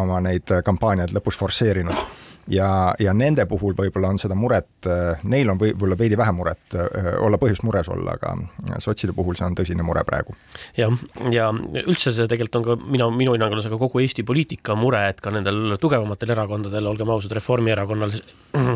oma 0.00 0.20
neid 0.24 0.50
kampaaniaid 0.64 1.14
lõpus 1.14 1.38
forsseerinud 1.38 2.22
ja, 2.48 2.94
ja 3.00 3.12
nende 3.16 3.46
puhul 3.48 3.74
võib-olla 3.76 4.10
on 4.12 4.18
seda 4.20 4.36
muret, 4.38 4.88
neil 5.28 5.50
on 5.52 5.58
võib-olla 5.60 5.96
veidi 5.98 6.18
vähem 6.18 6.38
muret, 6.38 6.76
olla 7.22 7.38
põhjust 7.40 7.64
mures 7.66 7.88
olla, 7.92 8.16
aga 8.18 8.78
sotside 8.82 9.14
puhul 9.16 9.38
see 9.38 9.46
on 9.46 9.56
tõsine 9.58 9.86
mure 9.86 10.04
praegu. 10.06 10.36
jah, 10.76 10.92
ja 11.32 11.50
üldse 11.84 12.12
see 12.14 12.28
tegelikult 12.30 12.60
on 12.60 12.66
ka 12.66 12.78
minu, 12.84 13.10
minu 13.16 13.36
hinnangul 13.36 13.60
on 13.60 13.66
see 13.66 13.72
ka 13.72 13.80
kogu 13.80 14.02
Eesti 14.04 14.26
poliitika 14.26 14.76
mure, 14.78 15.00
et 15.10 15.20
ka 15.24 15.32
nendel 15.34 15.76
tugevamatel 15.80 16.34
erakondadel, 16.36 16.90
olgem 16.90 17.12
ausad, 17.14 17.32
Reformierakonnal 17.38 18.14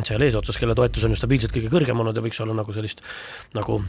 seal 0.08 0.26
eesotsas, 0.26 0.58
kelle 0.58 0.76
toetus 0.78 1.04
on 1.06 1.14
ju 1.14 1.20
stabiilselt 1.20 1.54
kõige 1.54 1.72
kõrgem 1.72 2.00
olnud 2.00 2.16
ja 2.16 2.24
võiks 2.24 2.40
olla 2.42 2.56
nagu 2.56 2.74
sellist 2.74 3.04
nagu 3.54 3.80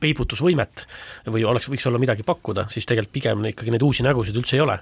peibutusvõimet 0.00 0.86
või 1.32 1.44
oleks, 1.48 1.70
võiks 1.72 1.86
olla 1.90 2.00
midagi 2.00 2.26
pakkuda, 2.26 2.70
siis 2.72 2.88
tegelikult 2.88 3.16
pigem 3.16 3.50
ikkagi 3.52 3.74
neid 3.74 3.84
uusi 3.84 4.06
nägusid 4.06 4.36
üldse 4.38 4.56
ei 4.56 4.64
ole 4.64 4.80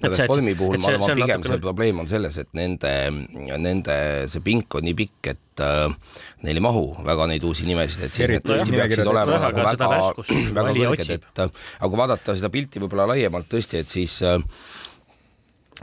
reformi 0.00 0.54
puhul 0.56 0.80
ma 0.80 0.92
arvan, 0.94 1.06
pigem 1.18 1.40
natukene... 1.40 1.52
see 1.52 1.62
probleem 1.62 2.02
on 2.02 2.08
selles, 2.10 2.36
et 2.40 2.50
nende, 2.56 2.92
nende 3.60 3.96
see 4.32 4.44
pink 4.44 4.78
on 4.78 4.86
nii 4.88 4.96
pikk, 4.96 5.30
et 5.34 5.64
äh, 5.64 5.86
neil 6.46 6.60
ei 6.60 6.64
mahu 6.64 6.84
väga 7.06 7.28
neid 7.30 7.44
uusi 7.48 7.68
nimesid, 7.68 8.06
et 8.08 8.16
siis 8.16 8.30
need 8.34 8.46
tõesti 8.46 8.76
peaksid 8.76 9.10
olema 9.12 9.40
nagu 9.46 9.64
väga, 9.64 9.90
väga 10.56 10.76
kõrged, 10.80 11.16
et 11.18 11.42
äh, 11.44 11.64
aga 11.80 11.90
kui 11.92 12.02
vaadata 12.04 12.36
seda 12.38 12.52
pilti 12.52 12.82
võib-olla 12.82 13.10
laiemalt 13.12 13.50
tõesti, 13.52 13.84
et 13.84 13.92
siis 13.92 14.20
äh, 14.24 14.38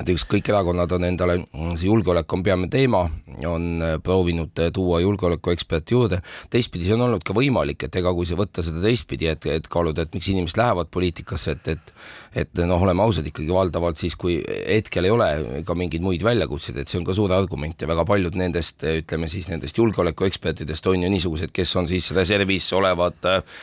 et 0.01 0.09
eks 0.13 0.27
kõik 0.29 0.51
erakonnad 0.51 0.91
on 0.97 1.07
endale, 1.07 1.39
see 1.75 1.89
julgeolek 1.89 2.33
on 2.33 2.43
peamine 2.45 2.69
teema, 2.73 3.03
on 3.49 3.81
äh, 3.81 3.95
proovinud 4.03 4.61
äh, 4.61 4.71
tuua 4.73 5.01
julgeolekueksperte 5.03 5.95
juurde, 5.95 6.21
teistpidi 6.53 6.87
see 6.87 6.97
on 6.97 7.07
olnud 7.07 7.25
ka 7.25 7.35
võimalik, 7.37 7.87
et 7.87 7.99
ega 8.01 8.13
kui 8.13 8.29
sa 8.29 8.37
võtta 8.39 8.65
seda 8.65 8.83
teistpidi, 8.83 9.29
et, 9.31 9.49
et 9.57 9.69
kaaluda, 9.71 10.05
et 10.05 10.17
miks 10.17 10.29
inimesed 10.33 10.61
lähevad 10.61 10.93
poliitikasse, 10.93 11.57
et, 11.57 11.75
et 11.75 11.93
et 12.37 12.59
noh, 12.67 12.81
oleme 12.83 13.01
ausad, 13.01 13.25
ikkagi 13.29 13.49
valdavalt 13.53 13.99
siis, 13.99 14.15
kui 14.19 14.37
hetkel 14.45 15.07
ei 15.07 15.13
ole 15.13 15.27
ka 15.65 15.75
mingeid 15.77 16.03
muid 16.05 16.23
väljakutseid, 16.25 16.77
et 16.81 16.91
see 16.91 16.99
on 16.99 17.05
ka 17.07 17.15
suur 17.17 17.31
argument 17.33 17.81
ja 17.81 17.89
väga 17.89 18.05
paljud 18.07 18.37
nendest, 18.37 18.83
ütleme 18.83 19.29
siis 19.31 19.47
nendest 19.49 19.77
julgeolekuekspertidest 19.79 20.89
on 20.91 21.05
ju 21.05 21.11
niisugused, 21.13 21.53
kes 21.55 21.73
on 21.79 21.89
siis 21.89 22.11
reservis 22.17 22.67
olevad 22.77 23.29
äh,, 23.31 23.57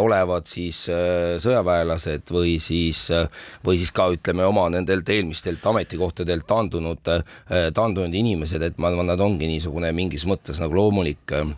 olevad 0.00 0.48
siis 0.50 0.84
äh, 0.92 1.36
sõjaväelased 1.42 2.32
või 2.34 2.56
siis 2.62 3.04
äh,, 3.14 3.28
või 3.66 3.78
siis 3.80 3.92
ka 3.94 4.08
ütleme 4.14 4.46
oma 4.48 4.68
nendelt 4.74 5.08
eelmistelt 5.14 5.64
ametikohtadelt 5.70 6.46
taandunud, 6.48 7.14
äh, 7.14 7.70
taandunud 7.74 8.14
inimesed, 8.14 8.62
et 8.62 8.78
ma 8.78 8.92
arvan, 8.92 9.08
nad 9.12 9.20
ongi 9.20 9.48
niisugune 9.50 9.92
mingis 9.96 10.26
mõttes 10.28 10.60
nagu 10.62 10.76
loomulik 10.76 11.34
äh, 11.36 11.48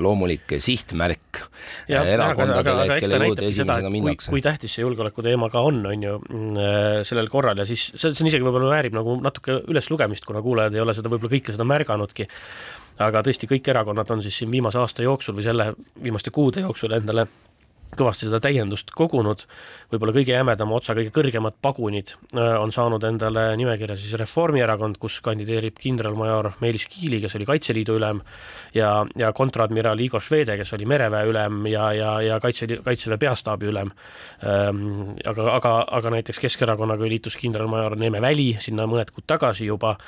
loomulik 0.00 0.54
sihtmärk 0.56 1.42
ja, 1.88 2.00
äh, 2.00 2.12
erakondadele, 2.14 2.86
et 2.86 3.04
kelle 3.04 3.26
juurde 3.26 3.48
esimesena 3.50 3.90
minnakse. 3.92 4.30
kui 4.32 4.40
tähtis 4.44 4.72
see 4.76 4.86
julgeoleku 4.86 5.24
teema 5.24 5.50
ka 5.52 5.60
on, 5.68 5.82
on 5.90 6.06
ju, 6.06 6.14
mm, 6.22 6.62
sellel 7.08 7.28
korral 7.32 7.60
ja 7.60 7.66
siis 7.68 7.90
see, 7.90 8.08
see 8.08 8.24
on 8.24 8.30
isegi 8.32 8.46
võib-olla 8.46 8.72
väärib 8.72 8.96
nagu 8.96 9.18
natuke 9.20 9.60
üleslugemist, 9.68 10.24
kuna 10.28 10.40
kuulajad 10.44 10.78
ei 10.78 10.84
ole 10.84 10.96
seda 10.96 11.12
võib-olla 11.12 11.36
kõike 11.36 11.56
seda 11.56 11.68
märganudki. 11.68 12.28
aga 13.04 13.22
tõesti, 13.26 13.48
kõik 13.50 13.68
erakonnad 13.72 14.10
on 14.16 14.24
siis 14.24 14.36
siin 14.40 14.50
viimase 14.52 14.80
aasta 14.80 15.04
jooksul 15.04 15.36
või 15.36 15.44
selle 15.44 15.72
viimaste 16.02 16.32
kuude 16.32 16.64
jooksul 16.64 16.96
endale 16.96 17.26
kõvasti 17.96 18.26
seda 18.28 18.40
täiendust 18.40 18.90
kogunud, 18.96 19.44
võib-olla 19.92 20.14
kõige 20.16 20.32
jämedama 20.32 20.78
otsa, 20.78 20.94
kõige 20.96 21.12
kõrgemad 21.12 21.58
pagunid 21.64 22.14
äh, 22.14 22.54
on 22.56 22.72
saanud 22.72 23.04
endale 23.04 23.50
nimekirja 23.60 23.98
siis 24.00 24.14
Reformierakond, 24.20 24.96
kus 25.02 25.18
kandideerib 25.24 25.76
kindralmajor 25.80 26.52
Meelis 26.62 26.86
Kiili, 26.88 27.20
kes 27.20 27.36
oli 27.36 27.48
Kaitseliidu 27.48 27.98
ülem, 28.00 28.22
ja, 28.76 28.94
ja 29.20 29.32
kontradmiral 29.36 30.00
Igor 30.00 30.24
Švede, 30.24 30.56
kes 30.60 30.72
oli 30.78 30.88
mereväe 30.88 31.28
ülem 31.28 31.66
ja, 31.68 31.90
ja, 31.96 32.14
ja 32.24 32.40
Kaitse, 32.40 32.68
Kaitseväe 32.84 33.20
peastaabi 33.20 33.68
ülem. 33.68 33.92
Ähm, 34.40 35.12
aga, 35.28 35.50
aga, 35.58 35.76
aga 36.00 36.16
näiteks 36.16 36.40
Keskerakonnaga 36.46 37.08
liitus 37.08 37.36
kindralmajor 37.40 37.98
Neeme 38.00 38.24
Väli 38.24 38.54
sinna 38.62 38.88
mõned 38.88 39.12
kuud 39.12 39.28
tagasi 39.28 39.68
juba, 39.68 39.98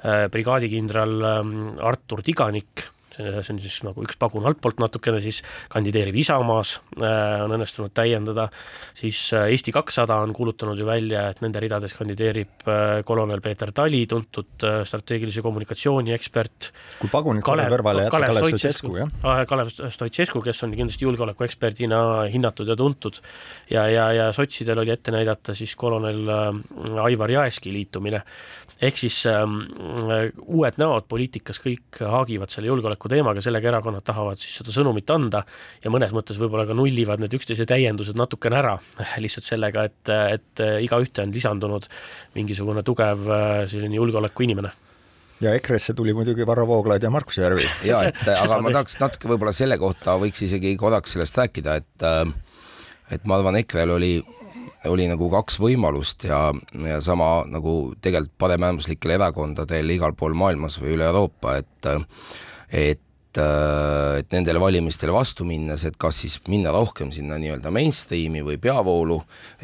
äh, 0.00 0.26
brigaadikindral 0.32 1.16
ähm, 1.34 1.54
Artur 1.84 2.24
Tiganik 2.24 2.88
see, 3.14 3.54
on 3.54 3.60
siis 3.62 3.78
nagu 3.86 4.04
üks 4.04 4.18
pagun 4.20 4.46
altpoolt 4.48 4.80
natukene, 4.82 5.20
siis 5.22 5.40
kandideerib 5.72 6.16
Isamaas, 6.20 6.76
äh, 6.98 7.42
on 7.44 7.54
õnnestunud 7.56 7.94
täiendada, 7.94 8.48
siis 8.96 9.20
äh, 9.36 9.48
Eesti 9.54 9.74
kakssada 9.74 10.18
on 10.24 10.34
kuulutanud 10.36 10.78
ju 10.78 10.86
välja, 10.88 11.28
et 11.32 11.42
nende 11.44 11.62
ridades 11.62 11.94
kandideerib 11.98 12.66
äh, 12.68 13.02
kolonel 13.06 13.42
Peeter 13.44 13.72
Tali, 13.74 14.04
tuntud 14.10 14.66
strateegilise 14.88 15.44
kommunikatsiooni 15.44 16.14
ekspert. 16.16 16.70
kui 17.00 17.12
pagunid 17.12 17.44
Kalev, 17.46 17.70
kõrvale 17.74 18.06
jätta, 18.06 18.18
Kalev 18.18 18.40
Stoicescu, 18.40 18.94
jah? 18.98 19.14
Kalev 19.48 19.72
Stoicescu, 19.72 20.42
kes 20.44 20.64
on 20.66 20.74
kindlasti 20.76 21.08
julgeolekueksperdina 21.08 22.00
hinnatud 22.32 22.68
ja 22.68 22.76
tuntud 22.78 23.20
ja, 23.70 23.86
ja, 23.90 24.10
ja 24.16 24.28
sotsidel 24.36 24.82
oli 24.82 24.92
ette 24.94 25.14
näidata 25.14 25.54
siis 25.56 25.74
kolonel 25.78 26.26
Aivar 27.04 27.30
Jaeski 27.30 27.72
liitumine 27.72 28.22
ehk 28.82 28.98
siis 28.98 29.20
ähm, 29.30 29.60
uued 30.44 30.78
näod 30.80 31.06
poliitikas 31.10 31.60
kõik 31.62 32.00
haagivad 32.00 32.52
selle 32.52 32.70
julgeoleku 32.70 33.03
teemaga, 33.12 33.42
sellega 33.44 33.70
erakonnad 33.72 34.04
tahavad 34.06 34.40
siis 34.40 34.58
seda 34.60 34.74
sõnumit 34.74 35.10
anda 35.14 35.44
ja 35.84 35.92
mõnes 35.92 36.14
mõttes 36.16 36.38
võib-olla 36.40 36.66
ka 36.68 36.76
nullivad 36.76 37.22
need 37.22 37.34
üksteise 37.38 37.66
täiendused 37.68 38.18
natukene 38.18 38.60
ära, 38.60 38.76
lihtsalt 39.24 39.48
sellega, 39.48 39.88
et, 39.90 40.14
et 40.38 40.64
igaühte 40.86 41.24
on 41.24 41.34
lisandunud 41.34 41.88
mingisugune 42.38 42.84
tugev 42.86 43.28
äh, 43.28 43.60
selline 43.70 44.00
julgeoleku 44.00 44.48
inimene 44.48 44.74
ja 45.42 45.52
EKRE-sse 45.58 45.96
tuli 45.98 46.14
muidugi 46.14 46.46
Varro 46.46 46.66
Vooglaid 46.66 47.02
ja 47.02 47.10
Markus 47.10 47.38
Järvi. 47.38 47.66
ja 47.90 48.04
et 48.08 48.22
aga 48.36 48.60
ma 48.62 48.70
tahaks 48.72 48.96
natuke 49.02 49.28
võib-olla 49.28 49.52
selle 49.56 49.78
kohta 49.82 50.14
võiks 50.20 50.44
isegi 50.46 50.76
korraks 50.80 51.16
sellest 51.16 51.36
rääkida, 51.42 51.76
et 51.82 52.06
äh, 52.06 52.24
et 53.12 53.26
ma 53.28 53.38
arvan, 53.38 53.58
EKRE-l 53.60 53.96
oli 53.98 54.14
oli 54.90 55.06
nagu 55.08 55.28
kaks 55.32 55.58
võimalust 55.62 56.26
ja, 56.28 56.38
ja 56.84 56.98
sama 57.04 57.44
nagu 57.48 57.94
tegelikult 58.04 58.36
paremäärmuslikel 58.44 59.14
erakondadel 59.16 59.94
igal 59.94 60.12
pool 60.16 60.36
maailmas 60.36 60.76
või 60.80 60.96
üle 60.98 61.08
Euroopa, 61.08 61.58
et 61.62 61.88
et 62.74 63.00
Äh, 63.38 64.20
et 64.20 64.30
nendele 64.30 64.60
valimistele 64.62 65.12
vastu 65.12 65.44
minnes, 65.46 65.82
et 65.88 65.96
kas 65.98 66.20
siis 66.22 66.36
minna 66.46 66.70
rohkem 66.74 67.10
sinna 67.12 67.34
nii-öelda 67.40 67.72
mainstream'i 67.74 68.44
või 68.46 68.60
peavoolu, 68.62 69.16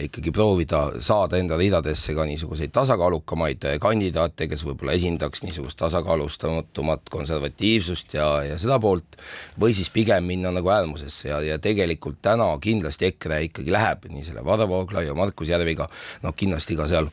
ikkagi 0.07 0.33
proovida 0.35 0.81
saada 0.99 1.39
enda 1.39 1.59
ridadesse 1.61 2.17
ka 2.17 2.27
niisuguseid 2.27 2.75
tasakaalukamaid 2.75 3.69
kandidaate, 3.83 4.49
kes 4.51 4.65
võib-olla 4.67 4.97
esindaks 4.99 5.45
niisugust 5.47 5.79
tasakaalustamatumat 5.85 7.13
konservatiivsust 7.15 8.19
ja, 8.19 8.29
ja 8.49 8.59
seda 8.59 8.81
poolt, 8.83 9.21
või 9.61 9.77
siis 9.77 9.93
pigem 9.95 10.27
minna 10.27 10.51
nagu 10.57 10.75
äärmusesse 10.75 11.31
ja, 11.31 11.41
ja 11.53 11.63
tegelikult 11.63 12.19
täna 12.27 12.51
kindlasti 12.63 13.13
EKRE 13.13 13.45
ikkagi 13.51 13.75
läheb 13.75 14.11
nii 14.11 14.27
selle 14.27 14.45
Varro 14.47 14.67
Vooglaiu 14.71 15.13
ja 15.13 15.19
Markus 15.19 15.53
Järviga, 15.53 15.87
noh 16.27 16.35
kindlasti 16.35 16.79
ka 16.79 16.91
seal 16.91 17.13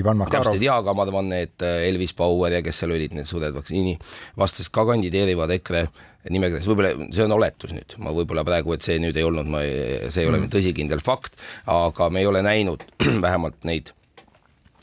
Ivan 0.00 0.16
Makarov. 0.16 0.46
täpselt 0.46 0.56
ei 0.56 0.64
tea, 0.64 0.74
aga 0.80 0.94
ma 0.96 1.04
arvan, 1.04 1.28
need 1.28 1.64
äh, 1.66 1.84
Elvis 1.90 2.14
Bauer 2.16 2.54
ja 2.54 2.62
kes 2.64 2.82
seal 2.82 2.94
olid, 2.94 3.12
need 3.16 3.28
suured 3.28 3.52
vaktsiini 3.52 3.98
vastased 4.40 4.72
ka 4.72 4.86
kandideerivad 4.88 5.52
EKRE 5.58 5.82
nimekirjas, 6.32 6.68
võib-olla 6.70 7.08
see 7.12 7.26
on 7.26 7.34
oletus 7.36 7.74
nüüd, 7.76 7.96
ma 8.00 8.14
võib-olla 8.14 8.44
praegu, 8.46 8.72
et 8.76 8.86
see 8.86 9.00
nüüd 9.02 9.18
ei 9.18 9.26
olnud, 9.26 9.48
ma, 9.52 9.64
see 10.08 10.22
ei 10.22 10.30
ole 10.30 10.38
mm. 10.38 10.52
tõsikindel 10.54 11.02
fakt, 11.04 11.36
aga 11.70 12.08
me 12.14 12.22
ei 12.22 12.30
ole 12.30 12.44
näinud 12.46 12.86
vähemalt 13.26 13.68
neid 13.68 13.92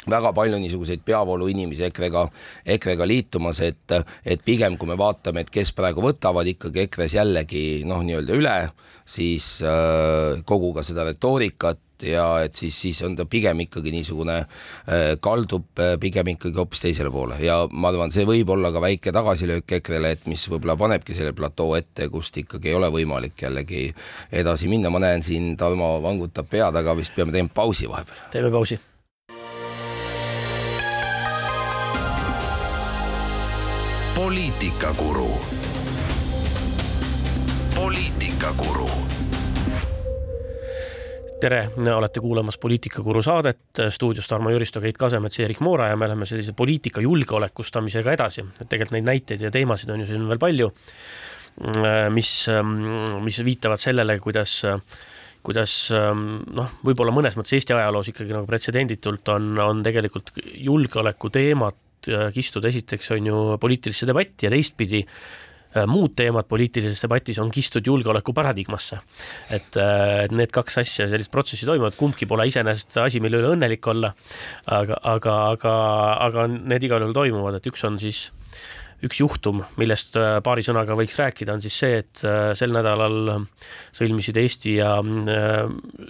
väga 0.10 0.32
palju 0.34 0.60
niisuguseid 0.62 1.02
peavoolu 1.06 1.50
inimesi 1.52 1.84
EKRE-ga, 1.90 2.24
EKRE-ga 2.76 3.08
liitumas, 3.10 3.60
et, 3.66 3.98
et 4.26 4.42
pigem 4.46 4.78
kui 4.80 4.90
me 4.90 4.98
vaatame, 5.00 5.44
et 5.44 5.52
kes 5.54 5.74
praegu 5.78 6.04
võtavad 6.06 6.48
ikkagi 6.54 6.86
EKRE-s 6.86 7.18
jällegi 7.18 7.64
noh, 7.90 8.02
nii-öelda 8.06 8.38
üle, 8.38 8.56
siis 9.10 9.58
äh, 9.66 10.40
kogu 10.48 10.72
ka 10.78 10.86
seda 10.86 11.08
retoorikat 11.10 11.82
ja 12.04 12.26
et 12.46 12.56
siis, 12.56 12.76
siis 12.82 13.02
on 13.06 13.16
ta 13.18 13.26
pigem 13.30 13.66
ikkagi 13.66 13.94
niisugune 13.94 14.38
äh,, 14.40 15.16
kaldub 15.22 15.80
äh, 15.80 15.96
pigem 16.02 16.34
ikkagi 16.36 16.58
hoopis 16.58 16.84
teisele 16.84 17.12
poole 17.14 17.40
ja 17.44 17.62
ma 17.72 17.92
arvan, 17.92 18.14
see 18.14 18.28
võib 18.30 18.52
olla 18.56 18.74
ka 18.76 18.84
väike 18.84 19.14
tagasilöök 19.16 19.78
EKRE-le, 19.80 20.14
et 20.18 20.28
mis 20.32 20.46
võib-olla 20.52 20.78
panebki 20.80 21.18
selle 21.18 21.34
platoo 21.38 21.76
ette, 21.80 22.10
kust 22.12 22.38
ikkagi 22.42 22.72
ei 22.72 22.78
ole 22.80 22.92
võimalik 22.94 23.46
jällegi 23.48 23.90
edasi 24.32 24.70
minna, 24.72 24.92
ma 24.94 25.02
näen 25.04 25.26
siin 25.26 25.56
Tarmo 25.60 25.98
vangutab 26.04 26.50
pead, 26.50 26.76
aga 26.76 26.96
vist 26.98 27.16
peame 27.16 27.36
tegema 27.36 27.52
pausi 27.54 27.90
vahepeal. 27.90 28.30
teeme 28.32 28.52
pausi 28.54 28.80
poliitikakuru. 34.20 35.32
poliitikakuru 37.76 38.90
tere, 41.40 41.60
olete 41.96 42.22
kuulamas 42.24 42.58
Poliitikakuru 42.58 43.22
saadet, 43.24 43.82
stuudios 43.94 44.28
Tarmo 44.28 44.52
Jüristo, 44.54 44.82
Keit 44.84 44.98
Kasemets, 45.00 45.40
Erik 45.40 45.62
Moora 45.64 45.90
ja 45.92 45.98
me 45.98 46.10
läheme 46.10 46.28
sellise 46.28 46.54
poliitika 46.58 47.02
julgeolekustamisega 47.04 48.14
edasi, 48.18 48.44
et 48.60 48.68
tegelikult 48.68 48.98
neid 48.98 49.08
näiteid 49.08 49.46
ja 49.48 49.52
teemasid 49.54 49.92
on 49.94 50.04
ju 50.04 50.10
siin 50.10 50.28
veel 50.30 50.42
palju, 50.42 50.70
mis, 52.16 52.34
mis 53.26 53.42
viitavad 53.46 53.82
sellele, 53.82 54.20
kuidas 54.24 54.60
kuidas 55.44 55.74
noh, 55.96 56.72
võib-olla 56.84 57.14
mõnes 57.16 57.38
mõttes 57.40 57.56
Eesti 57.56 57.72
ajaloos 57.72 58.10
ikkagi 58.12 58.36
nagu 58.36 58.48
pretsedenditult 58.48 59.30
on, 59.32 59.54
on 59.64 59.84
tegelikult 59.86 60.34
julgeoleku 60.36 61.32
teemat 61.32 62.10
kistud 62.36 62.66
esiteks 62.68 63.14
on 63.16 63.28
ju 63.28 63.38
poliitilisse 63.60 64.08
debatti 64.08 64.48
ja 64.48 64.52
teistpidi 64.52 65.00
muud 65.90 66.16
teemad 66.18 66.48
poliitilises 66.50 67.04
debatis 67.04 67.38
on 67.40 67.52
kistud 67.54 67.86
julgeoleku 67.86 68.34
paradigmasse. 68.34 69.00
et, 69.50 69.78
äh, 69.78 70.24
et 70.26 70.32
need 70.32 70.52
kaks 70.52 70.78
asja, 70.82 71.10
sellist 71.10 71.32
protsessi 71.32 71.66
toimuvad, 71.66 71.96
kumbki 71.96 72.26
pole 72.26 72.48
iseenesest 72.48 72.98
asi, 72.98 73.20
mille 73.20 73.38
üle 73.38 73.54
õnnelik 73.54 73.88
olla, 73.88 74.14
aga, 74.66 74.98
aga, 75.04 75.36
aga, 75.54 75.74
aga 76.26 76.48
need 76.48 76.84
igal 76.84 77.06
juhul 77.06 77.14
toimuvad, 77.14 77.60
et 77.60 77.70
üks 77.70 77.86
on 77.86 78.00
siis 78.02 78.30
üks 79.06 79.22
juhtum, 79.22 79.62
millest 79.80 80.18
äh, 80.20 80.38
paari 80.44 80.64
sõnaga 80.66 80.96
võiks 81.00 81.16
rääkida, 81.20 81.54
on 81.56 81.64
siis 81.64 81.76
see, 81.80 82.00
et 82.02 82.22
äh, 82.28 82.52
sel 82.58 82.74
nädalal 82.76 83.46
sõlmisid 83.96 84.38
Eesti 84.42 84.76
ja 84.80 84.92
äh, 85.00 85.70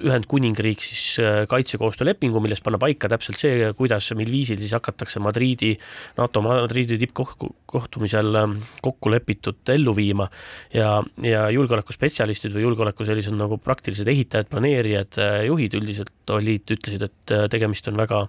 Ühendkuningriik 0.10 0.82
siis 0.82 1.20
kaitsekoostöölepingu, 1.52 2.42
milles 2.42 2.64
panna 2.66 2.80
paika 2.82 3.12
täpselt 3.12 3.38
see, 3.38 3.70
kuidas, 3.78 4.10
mil 4.18 4.32
viisil 4.34 4.62
siis 4.62 4.74
hakatakse 4.78 5.22
Madriidi, 5.22 5.76
NATO 6.18 6.42
Madriidi 6.46 6.98
tippkohtumisel 7.04 8.42
kokku 8.82 9.14
lepitut 9.14 9.74
ellu 9.76 9.94
viima. 9.98 10.26
Ja, 10.74 10.98
ja 11.26 11.46
julgeolekuspetsialistid 11.54 12.56
või 12.56 12.66
julgeoleku 12.66 13.06
sellised 13.06 13.36
nagu 13.38 13.60
praktilised 13.62 14.10
ehitajad, 14.10 14.50
planeerijad, 14.50 15.20
juhid 15.46 15.78
üldiselt 15.78 16.34
olid, 16.34 16.66
ütlesid, 16.78 17.06
et 17.06 17.36
tegemist 17.54 17.90
on 17.92 18.00
väga 18.00 18.26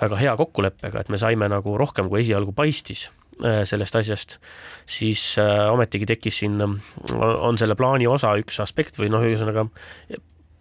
väga 0.00 0.16
hea 0.16 0.32
kokkuleppega, 0.38 1.02
et 1.02 1.10
me 1.12 1.18
saime 1.20 1.48
nagu 1.52 1.74
rohkem, 1.76 2.08
kui 2.08 2.22
esialgu 2.22 2.54
paistis 2.56 3.10
sellest 3.40 3.96
asjast, 3.96 4.38
siis 4.88 5.22
äh, 5.40 5.68
ometigi 5.72 6.08
tekkis 6.10 6.42
siin, 6.42 6.60
on 6.60 7.60
selle 7.60 7.76
plaani 7.78 8.08
osa 8.10 8.34
üks 8.40 8.60
aspekt 8.62 8.98
või 9.00 9.10
noh, 9.12 9.24
ühesõnaga 9.24 9.66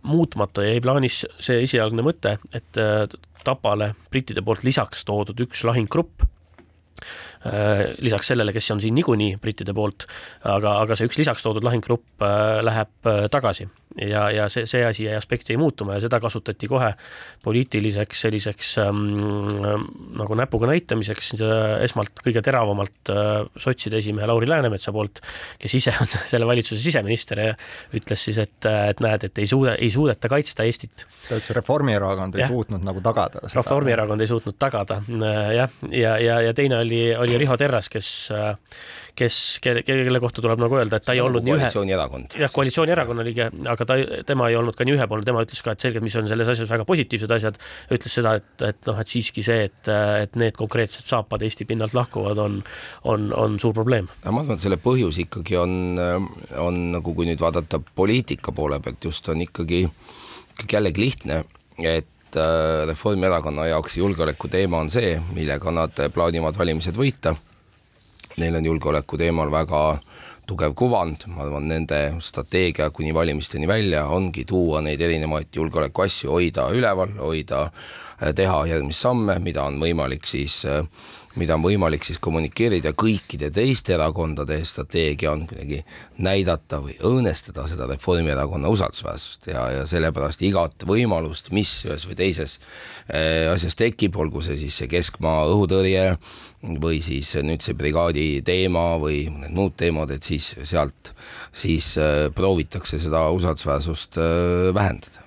muutmata 0.10 0.63
jäi 0.63 0.80
plaanis 0.84 1.26
see 1.44 1.63
esialgne 1.65 2.06
mõte, 2.06 2.38
et 2.56 2.80
äh, 2.80 3.06
Tapale 3.39 3.94
brittide 4.12 4.42
poolt 4.44 4.65
lisaks 4.68 5.06
toodud 5.08 5.39
üks 5.46 5.62
lahinggrupp 5.63 6.26
Äh, 7.46 7.96
lisaks 8.04 8.28
sellele, 8.28 8.52
kes 8.52 8.68
on 8.74 8.82
siin 8.84 8.98
niikuinii 8.98 9.38
brittide 9.39 9.72
poolt, 9.76 10.04
aga, 10.44 10.74
aga 10.84 10.98
see 11.00 11.08
üks 11.08 11.22
lisaks 11.22 11.46
toodud 11.46 11.63
lahinggrupp 11.63 12.26
äh, 12.26 12.60
läheb 12.68 13.08
äh, 13.08 13.28
tagasi 13.32 13.70
ja, 13.97 14.25
ja 14.34 14.47
see, 14.52 14.65
see 14.69 14.84
asi 14.86 15.06
ja 15.08 15.17
aspekt 15.17 15.49
jäi 15.49 15.58
muutuma 15.58 15.95
ja 15.95 16.04
seda 16.04 16.19
kasutati 16.19 16.67
kohe 16.69 16.91
poliitiliseks 17.45 18.25
selliseks 18.28 18.73
ähm, 18.84 19.47
nagu 20.19 20.38
näpuga 20.38 20.69
näitamiseks 20.73 21.32
esmalt 21.88 22.19
kõige 22.25 22.43
teravamalt 22.45 23.13
äh, 23.13 23.32
sotside 23.58 24.02
esimehe 24.04 24.28
Lauri 24.28 24.49
Läänemetsa 24.49 24.93
poolt, 24.95 25.23
kes 25.60 25.78
ise 25.80 25.95
on 26.02 26.12
selle 26.34 26.49
valitsuse 26.49 26.82
siseminister 26.84 27.43
ja 27.45 27.56
ütles 27.95 28.28
siis, 28.28 28.41
et, 28.43 28.67
et 28.67 28.99
näed, 29.04 29.30
et 29.30 29.41
ei 29.41 29.47
suuda, 29.47 29.78
ei 29.80 29.91
suudeta 29.93 30.30
kaitsta 30.32 30.67
Eestit. 30.67 31.08
sa 31.23 31.38
ütlesid, 31.38 31.56
Reformierakond 31.62 32.36
ei 32.36 32.43
ja. 32.43 32.52
suutnud 32.52 32.84
nagu 32.84 33.02
tagada 33.06 33.47
seda. 33.47 33.62
Reformierakond 33.62 34.21
ei 34.21 34.30
suutnud 34.30 34.60
tagada 34.60 35.02
jah, 35.56 35.80
ja, 35.88 36.17
ja, 36.19 36.41
ja 36.49 36.54
teine 36.54 36.84
oli, 36.84 37.02
oli 37.15 37.30
oli 37.30 37.38
Riho 37.38 37.58
Terras, 37.58 37.89
kes, 37.89 38.10
kes, 39.15 39.60
kelle, 39.62 39.84
kelle 39.86 40.21
kohta 40.21 40.41
tuleb 40.41 40.62
nagu 40.62 40.78
öelda, 40.80 40.99
et 40.99 41.06
ta 41.06 41.15
ei 41.15 41.21
olnud 41.21 41.45
nii 41.45 41.54
ühe. 41.54 41.62
koalitsioonierakond. 41.62 42.38
jah, 42.41 42.54
koalitsioonierakonna 42.54 43.25
liige, 43.28 43.49
aga 43.73 43.88
ta, 43.89 43.97
tema 44.28 44.49
ei 44.49 44.58
olnud 44.60 44.78
ka 44.78 44.86
nii 44.88 44.95
ühepoolne, 44.97 45.25
tema 45.28 45.43
ütles 45.45 45.62
ka, 45.65 45.73
et 45.73 45.84
selgelt, 45.84 46.06
mis 46.06 46.15
on 46.19 46.30
selles 46.30 46.52
asjas 46.54 46.69
väga 46.71 46.86
positiivsed 46.89 47.34
asjad, 47.36 47.60
ütles 47.95 48.15
seda, 48.19 48.36
et, 48.39 48.52
et 48.69 48.89
noh, 48.89 48.99
et 49.02 49.12
siiski 49.12 49.43
see, 49.45 49.65
et, 49.69 49.91
et 50.25 50.38
need 50.39 50.58
konkreetsed 50.60 51.08
saapad 51.08 51.43
Eesti 51.45 51.67
pinnalt 51.69 51.95
lahkuvad, 51.97 52.41
on, 52.43 52.60
on, 53.10 53.30
on 53.36 53.58
suur 53.62 53.75
probleem. 53.78 54.10
ma 54.25 54.43
arvan, 54.43 54.58
et 54.58 54.65
selle 54.65 54.80
põhjus 54.82 55.21
ikkagi 55.25 55.58
on, 55.60 55.73
on 56.62 56.80
nagu 56.95 57.15
kui 57.15 57.28
nüüd 57.30 57.41
vaadata 57.41 57.82
poliitika 57.82 58.54
poole 58.56 58.80
pealt 58.84 59.10
just, 59.10 59.28
on 59.32 59.43
ikkagi, 59.45 59.84
ikkagi 60.54 60.80
jällegi 60.80 61.06
lihtne, 61.06 61.43
et 61.80 62.38
äh, 62.38 62.86
Reformierakonna 62.89 63.69
jaoks 63.71 63.97
julgeoleku 63.99 64.52
teema 64.52 64.84
on 64.84 64.91
see, 64.93 65.15
millega 65.34 65.73
nad 65.73 66.06
plaanivad 66.13 66.58
valimised 66.60 66.97
võita. 66.97 67.36
Neil 68.39 68.56
on 68.56 68.67
julgeoleku 68.69 69.17
teemal 69.19 69.49
väga 69.52 69.82
tugev 70.49 70.73
kuvand, 70.77 71.27
ma 71.29 71.43
arvan, 71.45 71.67
nende 71.69 71.99
strateegia 72.25 72.89
kuni 72.95 73.13
valimisteni 73.15 73.67
välja 73.69 74.05
ongi 74.09 74.45
tuua 74.49 74.81
neid 74.85 75.01
erinevaid 75.01 75.53
julgeolekuasju, 75.55 76.31
hoida 76.33 76.69
üleval, 76.73 77.13
hoida, 77.21 77.65
äh, 78.17 78.33
teha 78.35 78.63
järgmisi 78.71 79.05
samme, 79.05 79.38
mida 79.43 79.67
on 79.69 79.79
võimalik 79.81 80.27
siis 80.29 80.63
äh, 80.65 80.81
mida 81.38 81.56
on 81.56 81.63
võimalik 81.63 82.06
siis 82.08 82.18
kommunikeerida 82.22 82.94
kõikide 82.98 83.52
teiste 83.54 83.94
erakondade 83.94 84.58
strateegia 84.65 85.32
on 85.32 85.46
kuidagi 85.50 85.84
näidata 86.26 86.80
või 86.82 86.96
õõnestada 87.06 87.68
seda 87.70 87.88
Reformierakonna 87.89 88.72
usaldusväärsust. 88.74 89.50
Ja, 89.52 89.68
ja 89.74 89.86
sellepärast 89.89 90.42
igat 90.46 90.88
võimalust, 90.89 91.52
mis 91.56 91.72
ühes 91.86 92.08
või 92.10 92.18
teises 92.20 92.58
äh, 92.58 93.46
asjas 93.52 93.78
tekib, 93.80 94.18
olgu 94.18 94.42
see 94.46 94.58
siis 94.60 94.82
see 94.82 94.89
keskmaa 94.92 95.46
õhutõrje 95.52 96.18
või 96.82 97.00
siis 97.04 97.36
nüüd 97.46 97.63
see 97.63 97.78
brigaadi 97.78 98.28
teema 98.46 98.92
või 99.00 99.28
need 99.30 99.56
muud 99.56 99.78
teemad, 99.80 100.12
et 100.12 100.26
siis 100.26 100.52
sealt 100.63 101.13
siis 101.54 101.94
äh, 102.02 102.28
proovitakse 102.36 103.00
seda 103.00 103.28
usaldusväärsust 103.36 104.20
äh, 104.20 104.74
vähendada 104.76 105.18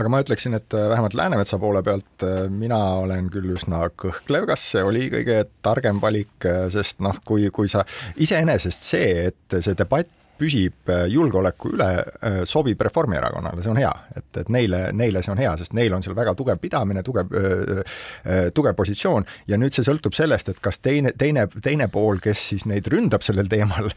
aga 0.00 0.12
ma 0.12 0.22
ütleksin, 0.24 0.56
et 0.58 0.76
äh, 0.76 0.88
vähemalt 0.92 1.16
Läänemetsa 1.18 1.58
poole 1.62 1.82
pealt 1.86 2.26
mina 2.52 2.78
olen 3.04 3.28
küll 3.32 3.52
üsna 3.54 3.86
kõhklev, 4.00 4.48
kas 4.50 4.64
see 4.74 4.84
oli 4.86 5.08
kõige 5.12 5.42
targem 5.64 6.00
valik, 6.02 6.48
sest 6.72 7.00
noh, 7.04 7.18
kui, 7.24 7.48
kui 7.54 7.68
sa 7.70 7.84
iseenesest 8.20 8.88
see, 8.92 9.30
et 9.30 9.60
see 9.60 9.76
debatt 9.78 10.10
püsib 10.40 10.90
äh, 10.90 11.04
julgeoleku 11.12 11.74
üle, 11.74 11.88
äh, 12.24 12.38
sobib 12.48 12.80
Reformierakonnale, 12.86 13.62
see 13.64 13.72
on 13.72 13.80
hea, 13.80 13.92
et, 14.16 14.28
et 14.42 14.50
neile, 14.52 14.82
neile 14.96 15.22
see 15.24 15.34
on 15.34 15.40
hea, 15.40 15.52
sest 15.60 15.74
neil 15.76 15.94
on 15.96 16.04
seal 16.04 16.16
väga 16.16 16.34
tugev 16.38 16.60
pidamine, 16.62 17.04
tugev, 17.06 17.34
äh, 17.36 18.48
tugev 18.56 18.76
positsioon. 18.78 19.26
Ja 19.50 19.58
nüüd 19.60 19.76
see 19.76 19.84
sõltub 19.86 20.16
sellest, 20.16 20.50
et 20.52 20.60
kas 20.64 20.80
teine, 20.82 21.12
teine, 21.18 21.46
teine 21.62 21.88
pool, 21.92 22.20
kes 22.22 22.42
siis 22.52 22.66
neid 22.70 22.88
ründab 22.90 23.24
sellel 23.26 23.48
teemal, 23.50 23.90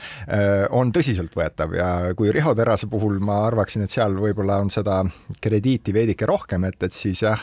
on 0.76 0.92
tõsiseltvõetav. 0.94 1.74
Ja 1.78 1.90
kui 2.18 2.32
Riho 2.34 2.54
Terrase 2.58 2.88
puhul 2.92 3.20
ma 3.24 3.44
arvaksin, 3.48 3.86
et 3.86 3.94
seal 3.94 4.16
võib-olla 4.20 4.60
on 4.64 4.72
seda 4.74 5.00
krediiti 5.44 5.94
veidike 5.96 6.28
rohkem, 6.30 6.66
et, 6.70 6.80
et 6.84 6.96
siis 6.96 7.24
jah, 7.24 7.42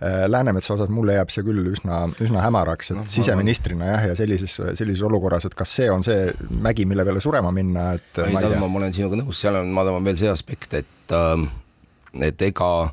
Läänemetsa 0.00 0.74
osas 0.76 0.90
mulle 0.92 1.16
jääb 1.16 1.32
see 1.32 1.44
küll 1.46 1.72
üsna, 1.72 2.02
üsna 2.22 2.44
hämaraks, 2.44 2.92
et 2.92 3.00
no, 3.00 3.06
siseministrina 3.10 3.90
jah, 3.92 4.06
ja 4.10 4.18
sellises, 4.18 4.56
sellises 4.78 5.04
olukorras, 5.06 5.46
et 5.48 5.56
kas 5.58 5.74
see 5.80 5.90
on 5.92 6.04
see 6.06 6.30
mägi, 6.62 6.86
mille 6.88 7.06
peale 7.06 7.22
surema 7.24 7.52
minna, 7.54 7.90
et 7.98 8.19
ei, 8.28 8.36
Tarmo, 8.36 8.68
ma 8.68 8.82
olen 8.82 8.94
sinuga 8.96 9.18
nõus, 9.20 9.40
seal 9.40 9.60
on, 9.60 9.72
ma 9.74 9.84
arvan, 9.86 10.04
veel 10.06 10.18
see 10.20 10.30
aspekt, 10.32 10.74
et 10.80 11.16
äh, 11.16 11.46
et 12.26 12.42
ega 12.42 12.90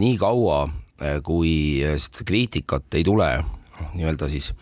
nii 0.00 0.18
kaua, 0.20 0.62
äh, 1.00 1.18
kui 1.24 1.80
seda 1.96 2.26
kriitikat 2.28 2.98
ei 2.98 3.06
tule 3.06 3.32
noh, 3.40 3.92
nii-öelda 3.96 4.28
siis 4.30 4.52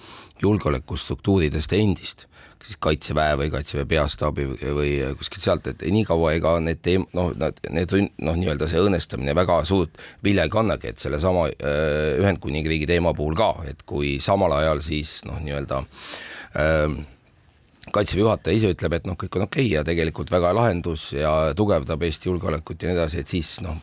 julgeolekustruktuuridest 0.42 1.72
endist, 1.74 2.26
siis 2.62 2.78
Kaitseväe 2.82 3.34
või 3.40 3.50
Kaitseväe 3.50 3.86
peastaabi 3.90 4.46
või, 4.52 4.72
või 4.78 4.92
kuskilt 5.18 5.44
sealt, 5.44 5.66
et 5.70 5.82
nii 5.82 6.04
kaua 6.06 6.34
ega 6.36 6.54
need 6.62 6.82
teem-, 6.84 7.08
noh, 7.16 7.32
nad, 7.38 7.58
need 7.74 7.94
noh, 7.96 8.38
nii-öelda 8.38 8.68
see 8.70 8.82
õõnestamine 8.84 9.34
väga 9.38 9.60
suurt 9.68 9.98
vilja 10.24 10.46
ei 10.46 10.52
kannagi, 10.52 10.92
et 10.92 11.02
sellesama 11.02 11.48
äh, 11.50 12.18
Ühendkuningriigi 12.22 12.86
teema 12.90 13.14
puhul 13.18 13.38
ka, 13.38 13.54
et 13.70 13.82
kui 13.88 14.16
samal 14.22 14.54
ajal 14.60 14.82
siis 14.86 15.18
noh, 15.26 15.40
nii-öelda 15.42 15.82
äh, 15.82 16.98
kaitseväe 17.94 18.24
juhataja 18.24 18.58
ise 18.58 18.72
ütleb, 18.74 18.98
et 18.98 19.06
noh, 19.08 19.16
kõik 19.18 19.38
on 19.38 19.46
okei 19.46 19.66
okay 19.66 19.74
ja 19.76 19.84
tegelikult 19.86 20.30
väga 20.32 20.52
lahendus 20.56 21.10
ja 21.16 21.32
tugevdab 21.58 22.02
Eesti 22.06 22.30
julgeolekut 22.30 22.82
ja 22.82 22.90
nii 22.90 22.98
edasi, 22.98 23.22
et 23.22 23.32
siis 23.32 23.54
noh, 23.64 23.78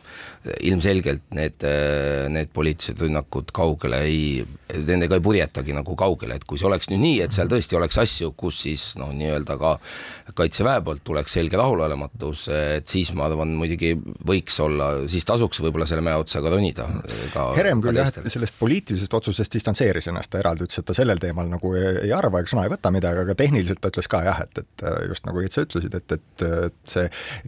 ilmselgelt 0.66 1.24
need, 1.36 1.66
need 2.32 2.52
poliitilised 2.54 3.00
rünnakud 3.02 3.50
kaugele 3.56 4.02
ei, 4.06 4.44
nendega 4.86 5.18
ei 5.18 5.24
purjetagi 5.24 5.74
nagu 5.76 5.96
kaugele, 5.98 6.38
et 6.38 6.46
kui 6.46 6.58
see 6.60 6.68
oleks 6.68 6.90
nüüd 6.92 7.02
nii, 7.02 7.20
et 7.26 7.34
seal 7.34 7.50
tõesti 7.50 7.78
oleks 7.78 7.98
asju, 8.02 8.32
kus 8.38 8.60
siis 8.66 8.86
noh, 9.00 9.10
nii-öelda 9.16 9.56
ka 9.60 9.74
kaitseväe 10.38 10.82
poolt 10.86 11.04
tuleks 11.06 11.36
selge 11.38 11.58
rahulolematus, 11.58 12.46
et 12.54 12.86
siis 12.90 13.12
ma 13.16 13.26
arvan, 13.30 13.54
muidugi 13.58 13.94
võiks 14.26 14.60
olla, 14.62 14.92
siis 15.10 15.26
tasuks 15.26 15.62
võib-olla 15.64 15.88
selle 15.88 16.04
mäe 16.06 16.18
otsa 16.20 16.42
ka 16.44 16.52
ronida. 16.52 16.88
Herem 17.56 17.82
küll 17.84 17.98
jah, 17.98 18.12
sellest 18.30 18.58
poliitilisest 18.60 19.18
otsusest 19.18 19.58
distantseeris 19.58 20.10
ennast, 20.12 20.30
ta 20.32 20.40
eraldi 20.42 20.66
ütles, 20.66 20.82
et 20.82 20.88
ta 20.88 20.96
sellel 20.96 21.20
teemal 21.22 21.50
nagu 21.50 21.74
ei, 21.74 22.06
ei 22.06 22.14
arva 22.14 22.42
ega 22.42 22.52
sõna 22.52 22.66
ei 22.66 22.72
võta 22.72 22.92
midagi, 22.94 23.24
aga 23.26 23.36
tehniliselt 23.38 23.82
ta 23.82 23.92
ütles 23.96 24.10
ka 24.12 24.22
jah, 24.26 24.42
et, 24.44 24.58
et 24.60 24.84
äh, 24.84 25.06
just 25.10 25.26
nagu 25.26 25.42
sa 25.50 25.64
ütlesid, 25.64 25.94
et, 25.96 26.12
et, 26.12 26.44
et 26.46 26.90
see, 26.92 27.06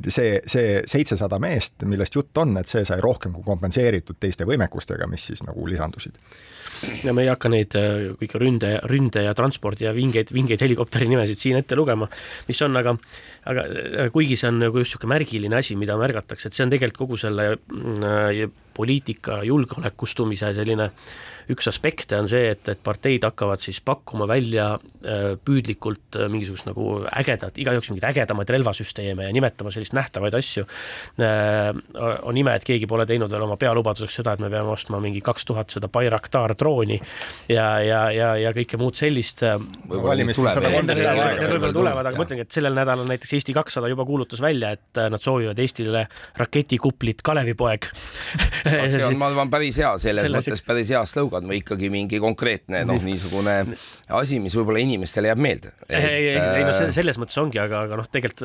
see, 0.09 0.29
see 0.49 0.77
seitsesada 0.89 1.39
meest, 1.43 1.77
millest 1.89 2.17
jutt 2.17 2.41
on, 2.41 2.57
et 2.61 2.71
see 2.71 2.85
sai 2.89 3.01
rohkem 3.05 3.35
kui 3.37 3.45
kompenseeritud 3.47 4.19
teiste 4.21 4.49
võimekustega, 4.49 5.09
mis 5.11 5.29
siis 5.31 5.45
nagu 5.47 5.67
lisandusid. 5.69 6.17
ja 7.05 7.13
me 7.13 7.25
ei 7.25 7.31
hakka 7.33 7.51
neid 7.53 7.75
äh, 7.79 8.13
kõiki 8.21 8.41
ründe, 8.41 8.73
ründe 8.89 9.25
ja 9.27 9.35
transpordi 9.37 9.85
ja 9.85 9.93
vingeid, 9.97 10.33
vingeid 10.33 10.63
helikopteri 10.65 11.09
nimesid 11.11 11.43
siin 11.43 11.59
ette 11.61 11.77
lugema, 11.77 12.09
mis 12.49 12.63
on 12.63 12.77
aga, 12.79 12.95
aga 13.51 13.67
kuigi 14.15 14.39
see 14.39 14.53
on 14.53 14.63
nagu 14.63 14.79
just 14.79 14.95
niisugune 14.95 15.15
märgiline 15.17 15.59
asi, 15.59 15.77
mida 15.77 15.99
märgatakse, 16.01 16.49
et 16.49 16.57
see 16.57 16.65
on 16.65 16.73
tegelikult 16.73 17.05
kogu 17.05 17.21
selle 17.21 17.51
äh, 17.53 18.47
poliitika 18.79 19.43
julgeolekustumise 19.47 20.53
selline 20.55 20.93
üks 21.53 21.69
aspekte 21.71 22.19
on 22.19 22.29
see, 22.31 22.51
et, 22.53 22.69
et 22.69 22.81
parteid 22.85 23.25
hakkavad 23.25 23.63
siis 23.63 23.81
pakkuma 23.85 24.27
välja 24.29 24.71
äh, 24.77 25.35
püüdlikult 25.45 26.19
äh, 26.19 26.29
mingisugust 26.33 26.69
nagu 26.69 27.03
ägedat, 27.09 27.59
igaüks 27.61 27.91
mingeid 27.93 28.09
ägedamaid 28.11 28.53
relvasüsteeme 28.53 29.29
ja 29.29 29.35
nimetama 29.35 29.73
sellist 29.75 29.97
nähtavaid 29.97 30.37
asju. 30.39 30.67
Äh, 31.23 31.71
on 32.29 32.37
ime, 32.41 32.55
et 32.59 32.67
keegi 32.69 32.89
pole 32.91 33.07
teinud 33.09 33.33
veel 33.33 33.47
oma 33.47 33.57
pealubaduseks 33.61 34.21
seda, 34.21 34.37
et 34.37 34.45
me 34.45 34.51
peame 34.53 34.73
ostma 34.75 35.01
mingi 35.03 35.23
kaks 35.25 35.49
tuhat 35.49 35.73
seda 35.73 35.91
Bayraktar 35.93 36.55
drooni 36.59 36.99
ja, 37.49 37.69
ja, 37.85 38.03
ja, 38.15 38.33
ja 38.41 38.53
kõike 38.57 38.81
muud 38.81 38.99
sellist. 38.99 39.45
võib-olla 41.55 41.73
tulevad, 41.75 42.11
aga 42.11 42.17
ma 42.17 42.29
ütlengi, 42.29 42.45
et 42.45 42.55
sellel 42.59 42.77
nädalal 42.77 43.09
näiteks 43.09 43.37
Eesti 43.39 43.57
kakssada 43.57 43.89
juba 43.91 44.05
kuulutas 44.09 44.43
välja, 44.45 44.75
et 44.77 45.03
nad 45.09 45.23
soovivad 45.23 45.59
Eestile 45.63 46.05
raketikuplit 46.39 47.25
Kalevipoeg 47.25 47.89
see 48.65 49.05
on, 49.05 49.17
ma 49.19 49.29
arvan, 49.31 49.51
päris 49.53 49.79
hea, 49.81 49.91
selles, 50.01 50.27
selles 50.27 50.49
mõttes 50.49 50.65
päris 50.67 50.93
hea 50.93 51.03
slogan 51.09 51.38
või 51.47 51.61
ikkagi 51.63 51.91
mingi 51.93 52.21
konkreetne 52.23 52.85
noh, 52.89 52.99
niisugune 53.05 53.59
asi, 54.19 54.41
mis 54.43 54.57
võib-olla 54.59 54.83
inimestele 54.83 55.31
jääb 55.31 55.43
meelde. 55.45 55.75
ei, 55.89 56.33
ei, 56.35 56.39
ei 56.41 56.65
no 56.67 56.75
selles 56.75 57.21
mõttes 57.21 57.39
ongi, 57.41 57.61
aga, 57.63 57.85
aga 57.87 58.01
noh, 58.01 58.09
tegelikult 58.11 58.43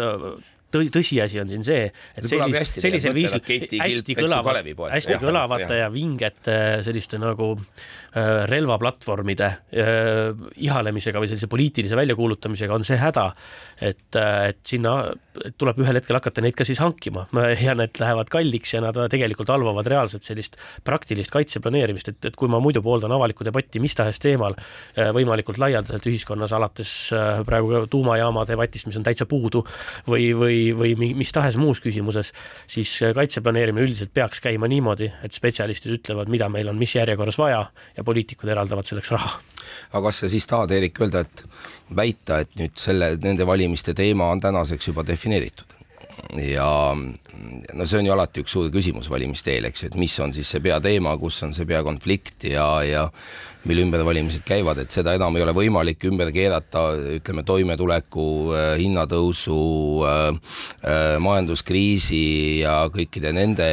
tõ-, 0.73 0.89
tõsiasi 0.93 1.41
on 1.41 1.51
siin 1.51 1.65
see, 1.65 1.87
et 1.89 2.27
sellist, 2.27 2.79
sellisel 2.83 3.15
viisil 3.15 3.43
hästi 3.79 4.17
kõlavad, 4.17 4.61
hästi 4.93 5.19
kõlavate 5.21 5.79
ja 5.79 5.89
vingete 5.93 6.57
selliste 6.85 7.19
nagu 7.21 7.53
äh, 7.55 8.43
relvaplatvormide 8.49 9.49
äh, 9.49 10.45
ihalemisega 10.65 11.21
või 11.21 11.31
sellise 11.31 11.49
poliitilise 11.51 11.97
väljakuulutamisega 11.99 12.75
on 12.75 12.85
see 12.87 12.97
häda, 13.01 13.29
et, 13.81 14.09
äh, 14.19 14.49
et 14.53 14.61
sinna 14.67 14.95
tuleb 15.59 15.81
ühel 15.83 15.99
hetkel 15.99 16.17
hakata 16.17 16.43
neid 16.45 16.57
ka 16.57 16.67
siis 16.67 16.81
hankima. 16.83 17.27
Ja 17.63 17.71
need 17.77 17.95
lähevad 17.99 18.27
kalliks 18.33 18.73
ja 18.73 18.81
nad 18.83 18.97
tegelikult 19.11 19.47
halvavad 19.53 19.87
reaalselt 19.87 20.25
sellist 20.25 20.57
praktilist 20.83 21.31
kaitseplaneerimist, 21.31 22.09
et, 22.11 22.25
et 22.27 22.35
kui 22.35 22.49
ma 22.51 22.59
muidu 22.63 22.81
pooldan 22.83 23.13
avalikku 23.15 23.45
debatti 23.45 23.79
mis 23.79 23.95
tahes 23.95 24.19
teemal 24.19 24.55
võimalikult 25.15 25.59
laialdaselt 25.61 26.05
ühiskonnas, 26.09 26.51
alates 26.55 26.91
praegu 27.47 27.85
tuumajaama 27.91 28.43
debatist, 28.49 28.89
mis 28.89 28.97
on 28.99 29.05
täitsa 29.05 29.27
puudu, 29.29 29.63
või, 30.09 30.31
või 30.37 30.62
või, 30.77 30.93
või 30.99 31.11
mis 31.19 31.33
tahes 31.35 31.57
muus 31.59 31.81
küsimuses, 31.83 32.31
siis 32.69 32.91
kaitseplaneerimine 33.15 33.85
üldiselt 33.85 34.13
peaks 34.13 34.41
käima 34.43 34.69
niimoodi, 34.71 35.11
et 35.25 35.35
spetsialistid 35.35 35.97
ütlevad, 35.97 36.31
mida 36.31 36.49
meil 36.53 36.71
on 36.71 36.79
mis 36.79 36.95
järjekorras 36.95 37.37
vaja 37.41 37.65
ja 37.97 38.03
poliitikud 38.07 38.49
eraldavad 38.49 38.87
selleks 38.87 39.11
raha. 39.15 39.37
aga 39.91 40.07
kas 40.07 40.23
sa 40.23 40.31
siis 40.31 40.47
tahad, 40.47 40.71
Eerik, 40.71 41.01
öelda, 41.01 41.25
et 41.27 41.45
väita, 41.95 42.39
et 42.43 42.55
nüüd 42.59 42.77
selle, 42.79 43.15
nende 43.23 43.47
valimiste 43.47 43.93
teema 43.97 44.31
on 44.31 44.41
tänaseks 44.43 44.91
juba 44.91 45.05
defineeritud? 45.07 45.82
Ja 46.39 46.69
no 47.73 47.85
see 47.85 47.99
on 47.99 48.09
ju 48.09 48.13
alati 48.13 48.43
üks 48.43 48.53
suur 48.55 48.69
küsimus 48.73 49.09
valimiste 49.11 49.53
eel, 49.55 49.69
eks 49.69 49.85
ju, 49.85 49.91
et 49.91 49.97
mis 49.99 50.13
on 50.23 50.33
siis 50.35 50.49
see 50.49 50.63
peateema, 50.63 51.15
kus 51.21 51.41
on 51.45 51.55
see 51.55 51.67
peakonflikt 51.69 52.47
ja, 52.51 52.67
ja 52.87 53.07
mille 53.67 53.83
ümber 53.85 54.03
valimised 54.03 54.43
käivad, 54.45 54.81
et 54.83 54.91
seda 54.91 55.13
enam 55.15 55.35
ei 55.37 55.43
ole 55.45 55.53
võimalik 55.55 56.03
ümber 56.09 56.31
keerata, 56.35 56.83
ütleme, 57.15 57.45
toimetuleku, 57.47 58.25
äh, 58.51 58.63
hinnatõusu, 58.81 59.59
äh, 60.07 60.57
äh, 60.83 61.03
majanduskriisi 61.23 62.23
ja 62.63 62.75
kõikide 62.91 63.31
nende 63.35 63.67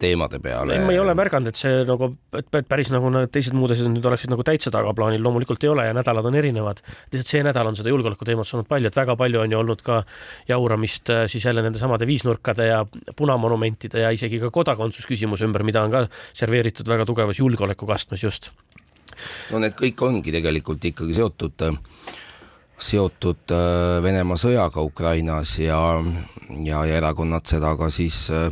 teemade 0.00 0.40
peale. 0.40 0.78
ma 0.84 0.94
ei 0.94 1.00
ole 1.02 1.14
märganud, 1.18 1.52
et 1.52 1.60
see 1.60 1.84
nagu, 1.88 2.14
et 2.36 2.48
päris 2.68 2.90
nagu 2.92 3.10
need 3.12 3.32
teised 3.34 3.56
muud 3.56 3.74
asjad 3.74 3.90
nüüd 3.92 4.08
oleksid 4.08 4.32
nagu 4.32 4.46
täitsa 4.46 4.72
tagaplaanil, 4.72 5.22
loomulikult 5.22 5.64
ei 5.64 5.72
ole 5.74 5.86
ja 5.86 5.96
nädalad 5.96 6.24
on 6.24 6.34
erinevad. 6.34 6.80
lihtsalt 7.12 7.34
see 7.34 7.44
nädal 7.44 7.68
on 7.68 7.76
seda 7.76 7.92
julgeoleku 7.92 8.24
teemat 8.24 8.48
saanud 8.48 8.68
palju, 8.68 8.88
et 8.88 8.96
väga 8.96 9.16
palju 9.16 9.44
on 9.44 9.52
ju 9.52 9.60
olnud 9.60 9.84
ka 9.84 10.02
jauramist 10.48 11.12
siis 11.28 11.35
jälle 11.44 11.62
nende 11.62 11.78
samade 11.78 12.06
viisnurkade 12.06 12.66
ja 12.66 12.86
punamonumentide 13.16 14.00
ja 14.00 14.10
isegi 14.10 14.40
ka 14.40 14.50
kodakondsusküsimuse 14.50 15.44
ümber, 15.44 15.62
mida 15.62 15.82
on 15.82 15.90
ka 15.90 16.06
serveeritud 16.32 16.88
väga 16.88 17.06
tugevas 17.06 17.38
julgeolekukastmes 17.38 18.22
just. 18.22 18.50
no 19.50 19.58
need 19.58 19.76
kõik 19.76 20.02
ongi 20.04 20.32
tegelikult 20.32 20.84
ikkagi 20.84 21.14
seotud 21.16 21.68
seotud 22.76 23.52
äh, 23.54 24.02
Venemaa 24.04 24.36
sõjaga 24.40 24.84
Ukrainas 24.84 25.56
ja, 25.58 25.80
ja, 26.60 26.84
ja 26.84 27.00
erakonnad 27.00 27.48
seda 27.48 27.72
ka 27.78 27.88
siis 27.92 28.26
äh, 28.34 28.50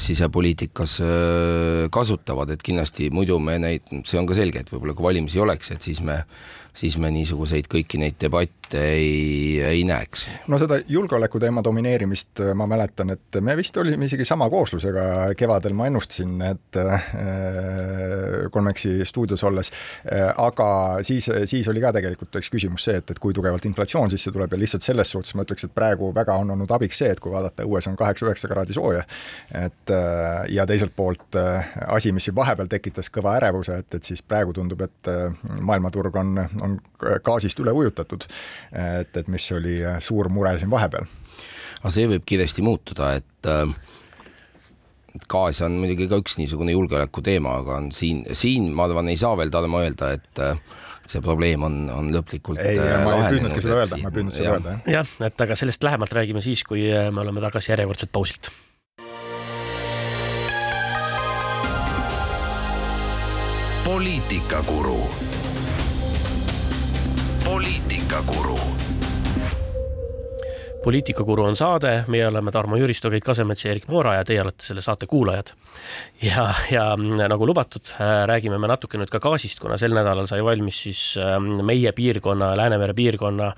sisepoliitikas 0.00 0.96
äh, 1.04 1.88
kasutavad, 1.92 2.50
et 2.54 2.64
kindlasti 2.64 3.10
muidu 3.14 3.38
me 3.42 3.58
neid, 3.60 3.86
see 4.08 4.20
on 4.20 4.28
ka 4.28 4.36
selge, 4.38 4.64
et 4.64 4.72
võib-olla 4.72 4.96
kui 4.96 5.10
valimisi 5.10 5.38
ei 5.38 5.44
oleks, 5.44 5.74
et 5.74 5.84
siis 5.84 6.00
me 6.04 6.22
siis 6.74 6.98
me 6.98 7.10
niisuguseid 7.14 7.68
kõiki 7.70 7.98
neid 8.00 8.18
debatte 8.20 8.60
ei, 8.78 9.60
ei 9.64 9.84
näeks. 9.84 10.26
no 10.48 10.58
seda 10.58 10.80
julgeoleku 10.88 11.40
teema 11.42 11.62
domineerimist 11.64 12.42
äh, 12.44 12.52
ma 12.54 12.66
mäletan, 12.70 13.10
et 13.14 13.40
me 13.42 13.56
vist 13.58 13.76
olime 13.80 14.06
isegi 14.06 14.24
sama 14.28 14.46
kooslusega 14.50 15.34
kevadel, 15.38 15.74
ma 15.74 15.88
ennustasin, 15.90 16.36
et 16.50 16.78
äh, 16.78 17.08
Kolmeksi 18.50 19.04
stuudios 19.04 19.42
olles, 19.44 19.72
äh, 20.06 20.28
aga 20.38 20.70
siis, 21.06 21.30
siis 21.50 21.68
oli 21.68 21.82
ka 21.82 21.92
tegelikult 21.96 22.40
üks 22.40 22.50
küsimus 22.52 22.86
see, 22.86 23.00
et, 23.02 23.10
et 23.10 23.22
kui 23.22 23.34
tugevalt 23.36 23.66
inflatsioon 23.66 24.12
sisse 24.12 24.32
tuleb 24.34 24.54
ja 24.54 24.60
lihtsalt 24.60 24.86
selles 24.86 25.10
suhtes 25.10 25.34
ma 25.34 25.46
ütleks, 25.46 25.66
et 25.66 25.74
praegu 25.74 26.12
väga 26.14 26.38
on 26.42 26.54
olnud 26.54 26.70
abiks 26.76 27.02
see, 27.02 27.10
et 27.10 27.20
kui 27.20 27.32
vaadata, 27.34 27.66
õues 27.66 27.90
on 27.90 27.98
kaheksa-üheksa 27.98 28.50
kraadi 28.50 28.76
sooja, 28.76 29.02
et 29.64 29.92
ja 30.54 30.66
teiselt 30.68 30.94
poolt 30.96 31.36
asi, 31.86 32.12
mis 32.14 32.26
siin 32.28 32.36
vahepeal 32.36 32.70
tekitas 32.70 33.10
kõva 33.12 33.34
ärevuse, 33.40 33.80
et, 33.82 33.98
et 33.98 34.06
siis 34.06 34.22
praegu 34.22 34.54
tundub, 34.56 34.82
et 34.86 35.10
maailmaturg 35.60 36.16
on, 36.20 36.32
on 36.64 36.76
gaasist 37.24 37.60
üle 37.62 37.74
ujutatud, 37.76 38.26
et, 38.72 39.16
et 39.16 39.30
mis 39.32 39.46
oli 39.56 39.80
suur 40.04 40.30
mure 40.32 40.56
siin 40.58 40.70
vahepeal. 40.72 41.08
aga 41.80 41.94
see 41.94 42.10
võib 42.10 42.26
kiiresti 42.28 42.64
muutuda, 42.66 43.14
et 43.20 43.50
äh, 43.50 43.72
gaas 45.30 45.62
on 45.66 45.80
muidugi 45.80 46.08
ka 46.10 46.20
üks 46.20 46.36
niisugune 46.38 46.76
julgeoleku 46.76 47.24
teema, 47.24 47.58
aga 47.64 47.80
on 47.80 47.90
siin, 47.96 48.22
siin 48.32 48.70
ma 48.74 48.86
arvan, 48.88 49.10
ei 49.10 49.20
saa 49.20 49.36
veel 49.40 49.52
Tarmo 49.52 49.82
öelda, 49.82 50.14
et 50.18 50.44
äh, 50.44 50.56
see 51.10 51.22
probleem 51.24 51.66
on, 51.66 51.82
on 51.92 52.10
lõplikult 52.14 52.62
ei, 52.62 52.78
ma 52.78 53.16
ei 53.18 53.36
püüdnudki 53.36 53.62
seda 53.64 53.82
öelda, 53.82 54.00
ma 54.00 54.10
ei 54.10 54.18
püüdnud 54.18 54.36
seda 54.36 54.56
öelda, 54.56 54.80
jah. 54.84 54.98
jah, 55.00 55.14
et 55.30 55.46
aga 55.46 55.58
sellest 55.58 55.86
lähemalt 55.86 56.18
räägime 56.20 56.44
siis, 56.44 56.64
kui 56.66 56.86
me 56.88 57.24
oleme 57.24 57.42
tagasi 57.42 57.74
järjekordselt 57.74 58.12
pausilt 58.14 58.52
poliitikakuru 63.90 65.29
poliitikakuru. 67.50 68.58
Poliitikakuru 70.84 71.44
on 71.44 71.56
saade, 71.56 71.92
meie 72.08 72.26
oleme 72.28 72.52
Tarmo 72.52 72.78
Jüristo, 72.80 73.10
Keit 73.12 73.24
Kasemets 73.24 73.64
ja 73.64 73.74
Erik 73.74 73.88
Moora 73.88 74.14
ja 74.16 74.24
teie 74.24 74.40
olete 74.42 74.64
selle 74.64 74.80
saate 74.84 75.06
kuulajad. 75.06 75.52
ja, 76.22 76.54
ja 76.70 76.84
nagu 77.28 77.46
lubatud, 77.46 77.92
räägime 78.26 78.58
me 78.58 78.68
natuke 78.68 78.98
nüüd 78.98 79.12
ka 79.12 79.20
gaasist, 79.22 79.60
kuna 79.60 79.76
sel 79.80 79.94
nädalal 79.96 80.28
sai 80.30 80.42
valmis 80.44 80.82
siis 80.86 81.02
ähm, 81.20 81.60
meie 81.66 81.92
piirkonna, 81.96 82.54
Läänemere 82.56 82.94
piirkonna 82.94 83.52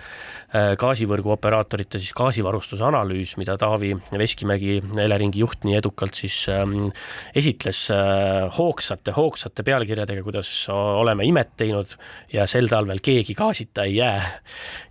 Äh, 0.53 0.75
gaasivõrgu 0.77 1.31
operaatorite 1.33 1.97
siis 1.97 2.13
gaasivarustuse 2.13 2.85
analüüs, 2.85 3.31
mida 3.41 3.55
Taavi 3.57 3.95
Veskimägi, 4.21 4.83
Eleringi 5.01 5.41
juht, 5.41 5.63
nii 5.65 5.79
edukalt 5.79 6.19
siis 6.19 6.35
ähm, 6.53 6.91
esitles 7.33 7.87
äh, 7.95 8.51
hoogsate, 8.53 9.15
hoogsate 9.17 9.65
pealkirjadega, 9.65 10.21
kuidas 10.27 10.51
oleme 10.69 11.25
imet 11.25 11.55
teinud 11.57 11.95
ja 12.35 12.45
sel 12.51 12.69
talvel 12.69 13.01
keegi 13.01 13.33
gaasita 13.39 13.87
ei 13.89 13.97
jää. 13.97 14.21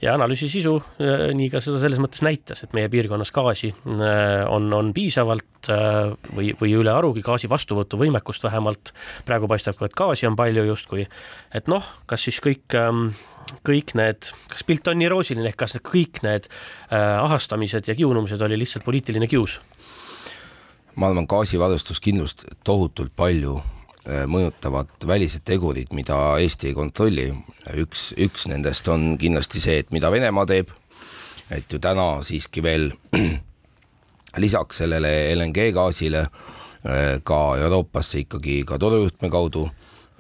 ja 0.01 0.15
analüüsi 0.17 0.49
sisu 0.49 0.79
äh, 0.81 1.27
nii 1.37 1.51
ka 1.53 1.61
seda 1.61 1.77
selles 1.83 2.01
mõttes 2.01 2.20
näitas, 2.25 2.63
et 2.63 2.73
meie 2.77 2.89
piirkonnas 2.91 3.31
gaasi 3.35 3.71
äh, 3.71 4.43
on, 4.49 4.69
on 4.73 4.93
piisavalt 4.93 5.69
äh, 5.69 6.13
või, 6.35 6.51
või 6.59 6.75
ülearugi 6.79 7.23
gaasi 7.25 7.49
vastuvõtuvõimekust 7.49 8.43
vähemalt. 8.47 8.93
praegu 9.25 9.49
paistab 9.51 9.79
ka, 9.79 9.89
et 9.89 9.97
gaasi 9.97 10.29
on 10.29 10.37
palju 10.39 10.65
justkui, 10.69 11.07
et 11.53 11.67
noh, 11.71 11.85
kas 12.05 12.27
siis 12.27 12.39
kõik 12.43 12.77
ähm, 12.77 13.11
kõik 13.67 13.95
need, 13.99 14.31
kas 14.51 14.63
pilt 14.63 14.87
on 14.87 14.99
nii 15.01 15.09
roosiline, 15.11 15.53
kas 15.57 15.77
kõik 15.83 16.21
need 16.25 16.47
äh, 16.47 17.19
ahastamised 17.19 17.89
ja 17.89 17.97
kiunumised 17.97 18.41
oli 18.41 18.59
lihtsalt 18.61 18.87
poliitiline 18.87 19.27
kius? 19.31 19.59
ma 20.95 21.07
arvan, 21.07 21.27
gaasivarustuskindlust 21.29 22.43
tohutult 22.67 23.13
palju 23.15 23.61
mõjutavad 24.01 25.05
välised 25.07 25.43
tegurid, 25.45 25.91
mida 25.93 26.15
Eesti 26.41 26.71
ei 26.71 26.73
kontrolli. 26.73 27.27
üks, 27.77 28.11
üks 28.17 28.47
nendest 28.49 28.87
on 28.89 29.13
kindlasti 29.21 29.61
see, 29.61 29.77
et 29.83 29.91
mida 29.93 30.09
Venemaa 30.11 30.45
teeb, 30.49 30.71
et 31.51 31.71
ju 31.71 31.79
täna 31.79 32.23
siiski 32.23 32.63
veel 32.63 32.91
lisaks 34.43 34.83
sellele 34.83 35.35
LNG 35.35 35.71
gaasile 35.75 36.25
äh, 36.25 37.19
ka 37.23 37.41
Euroopasse 37.59 38.25
ikkagi 38.25 38.63
ka 38.67 38.79
torujuhtme 38.79 39.29
kaudu 39.29 39.67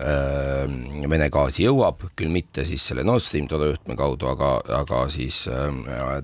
Äh, 0.01 0.65
Vene 1.09 1.27
gaasi 1.29 1.65
jõuab, 1.67 1.99
küll 2.17 2.31
mitte 2.33 2.63
siis 2.65 2.83
selle 2.89 3.03
Nord 3.05 3.21
Stream 3.21 3.45
torujuhtme 3.49 3.97
kaudu, 3.99 4.31
aga, 4.31 4.55
aga 4.79 5.01
siis 5.13 5.43
äh, 5.51 5.67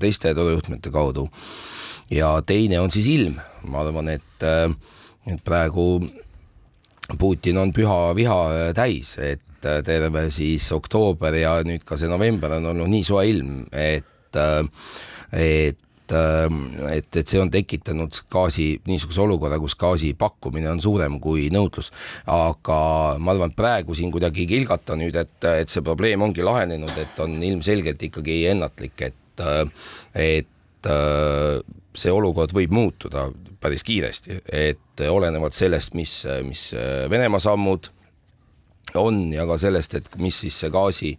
teiste 0.01 0.33
torujuhtmete 0.37 0.93
kaudu. 0.93 1.27
ja 2.09 2.29
teine 2.41 2.79
on 2.79 2.91
siis 2.91 3.07
ilm, 3.11 3.35
ma 3.67 3.81
arvan, 3.83 4.07
et, 4.09 4.43
et 5.27 5.41
praegu 5.43 6.07
Putin 7.19 7.57
on 7.59 7.73
püha 7.75 8.15
viha 8.15 8.37
täis, 8.75 9.17
et 9.19 9.43
terve 9.59 10.29
siis 10.31 10.71
oktoober 10.71 11.35
ja 11.35 11.57
nüüd 11.67 11.83
ka 11.83 11.97
see 11.99 12.07
november 12.07 12.55
on 12.57 12.69
olnud 12.71 12.87
nii 12.87 13.03
soe 13.03 13.25
ilm, 13.27 13.65
et, 13.71 14.07
et 15.33 15.83
et, 16.15 17.17
et, 17.17 17.27
see 17.27 17.39
on 17.41 17.49
tekitanud 17.51 18.19
gaasi 18.31 18.67
niisuguse 18.87 19.21
olukorra, 19.23 19.59
kus 19.59 19.75
gaasi 19.79 20.13
pakkumine 20.17 20.69
on 20.71 20.81
suurem 20.83 21.17
kui 21.23 21.47
nõudlus. 21.53 21.91
aga 22.31 22.79
ma 23.19 23.33
arvan, 23.33 23.51
et 23.51 23.57
praegu 23.57 23.95
siin 23.97 24.11
kuidagi 24.13 24.47
kilgata 24.47 24.95
nüüd, 24.99 25.17
et, 25.19 25.49
et 25.63 25.73
see 25.73 25.83
probleem 25.85 26.23
ongi 26.23 26.45
lahenenud, 26.45 26.93
et 26.97 27.19
on 27.23 27.35
ilmselgelt 27.43 28.07
ikkagi 28.09 28.45
ennatlik, 28.53 29.09
et, 29.09 29.45
et 30.15 30.91
see 31.97 32.13
olukord 32.13 32.53
võib 32.55 32.73
muutuda 32.75 33.27
päris 33.61 33.83
kiiresti, 33.83 34.41
et 34.53 35.05
olenevalt 35.09 35.57
sellest, 35.57 35.95
mis, 35.97 36.21
mis 36.45 36.69
Venemaa 37.09 37.41
sammud 37.41 37.91
on 38.95 39.33
ja 39.33 39.45
ka 39.47 39.57
sellest, 39.59 39.95
et 39.97 40.09
mis 40.21 40.35
siis 40.43 40.55
see 40.63 40.71
gaasi, 40.73 41.13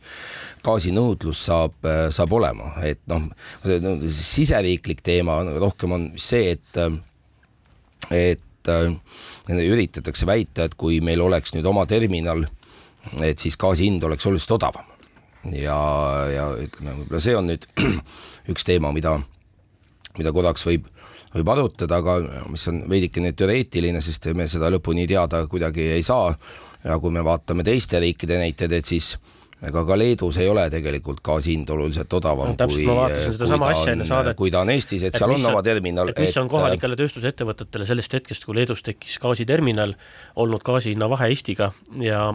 gaasinõudlus 0.65 1.45
saab, 1.51 1.89
saab 2.15 2.33
olema, 2.39 2.73
et 2.87 3.01
noh, 3.11 3.29
siseriiklik 3.65 5.03
teema 5.05 5.41
rohkem 5.59 5.95
on 5.97 6.07
see, 6.21 6.57
et, 6.57 6.83
et 8.15 8.73
üritatakse 9.49 10.29
väita, 10.29 10.69
et 10.69 10.77
kui 10.81 11.01
meil 11.05 11.23
oleks 11.25 11.55
nüüd 11.57 11.67
oma 11.69 11.87
terminal, 11.89 12.47
et 13.25 13.39
siis 13.39 13.57
gaasi 13.61 13.89
hind 13.89 14.05
oleks 14.05 14.27
oluliselt 14.27 14.59
odavam. 14.59 14.95
ja, 15.53 15.79
ja 16.33 16.47
ütleme, 16.61 16.97
võib-olla 16.99 17.21
see 17.23 17.37
on 17.37 17.47
nüüd 17.53 17.67
üks 18.53 18.67
teema, 18.67 18.93
mida, 18.93 19.19
mida 20.19 20.33
korraks 20.35 20.67
võib 20.67 20.89
võib 21.29 21.51
arutada, 21.53 21.99
aga 22.01 22.45
mis 22.49 22.63
on 22.71 22.83
veidikene 22.89 23.35
teoreetiline, 23.37 24.01
sest 24.01 24.31
me 24.35 24.47
seda 24.49 24.71
lõpuni 24.73 25.05
teada 25.09 25.43
kuidagi 25.51 25.91
ei 25.99 26.03
saa 26.03 26.31
ja 26.89 26.99
kui 26.99 27.13
me 27.15 27.25
vaatame 27.25 27.65
teiste 27.67 28.01
riikide 28.01 28.41
näiteid, 28.41 28.73
et 28.81 28.89
siis 28.89 29.15
ega 29.69 29.83
ka 29.87 29.97
Leedus 29.99 30.39
ei 30.39 30.49
ole 30.49 30.69
tegelikult 30.71 31.21
gaasi 31.27 31.57
hind 31.57 31.71
oluliselt 31.75 32.13
odavam 32.15 32.53
no, 32.53 32.69
kui, 32.71 32.85
kui, 32.87 34.35
kui 34.39 34.53
ta 34.55 34.63
on 34.63 34.71
Eestis, 34.71 35.09
et, 35.09 35.19
seal 35.19 35.35
on, 35.35 35.41
on 35.43 35.51
oma 35.53 35.63
terminal. 35.67 36.13
et 36.13 36.21
mis 36.23 36.37
on 36.39 36.51
kohalikele 36.51 36.99
tööstusettevõtetele 37.01 37.89
sellest 37.89 38.15
hetkest, 38.19 38.47
kui 38.47 38.59
Leedus 38.61 38.85
tekkis 38.87 39.19
gaasiterminal, 39.23 39.97
olnud 40.39 40.63
gaasi 40.67 40.95
hinna 40.95 41.11
vahe 41.11 41.33
Eestiga 41.35 41.73
ja 42.03 42.29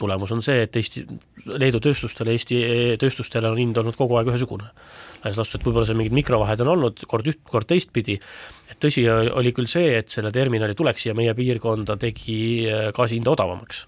tulemus 0.00 0.32
on 0.34 0.42
see, 0.44 0.64
et 0.64 0.76
Eesti, 0.80 1.04
Leedu 1.50 1.80
tööstustele, 1.84 2.34
Eesti 2.36 2.60
tööstustele 3.00 3.50
on 3.50 3.60
hind 3.60 3.78
olnud 3.80 3.98
kogu 3.98 4.18
aeg 4.18 4.32
ühesugune. 4.32 4.70
laias 5.24 5.36
laastus, 5.36 5.58
et 5.58 5.66
võib-olla 5.66 5.88
seal 5.88 5.98
mingid 6.00 6.16
mikrovahed 6.16 6.64
on 6.64 6.72
olnud 6.74 7.04
kord 7.10 7.28
üht, 7.28 7.42
kord 7.48 7.68
teistpidi, 7.68 8.16
et 8.72 8.80
tõsi 8.80 9.04
oli 9.10 9.52
küll 9.56 9.68
see, 9.68 9.92
et 9.98 10.08
selle 10.08 10.32
terminali 10.32 10.76
tulek 10.76 10.98
siia 10.98 11.14
meie 11.16 11.34
piirkonda 11.36 11.98
tegi 12.00 12.40
äh, 12.70 12.88
gaasi 12.96 13.20
hinda 13.20 13.36
odavamaks. 13.36 13.86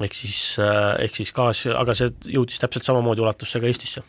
ehk 0.00 0.16
siis, 0.16 0.58
äh, 0.58 0.96
ehk 1.04 1.20
siis 1.20 1.32
gaas, 1.36 1.66
aga 1.68 1.94
see 1.94 2.10
jõudis 2.32 2.60
täpselt 2.62 2.88
samamoodi 2.88 3.20
ulatusse 3.20 3.60
ka 3.60 3.68
Eestisse 3.68 4.02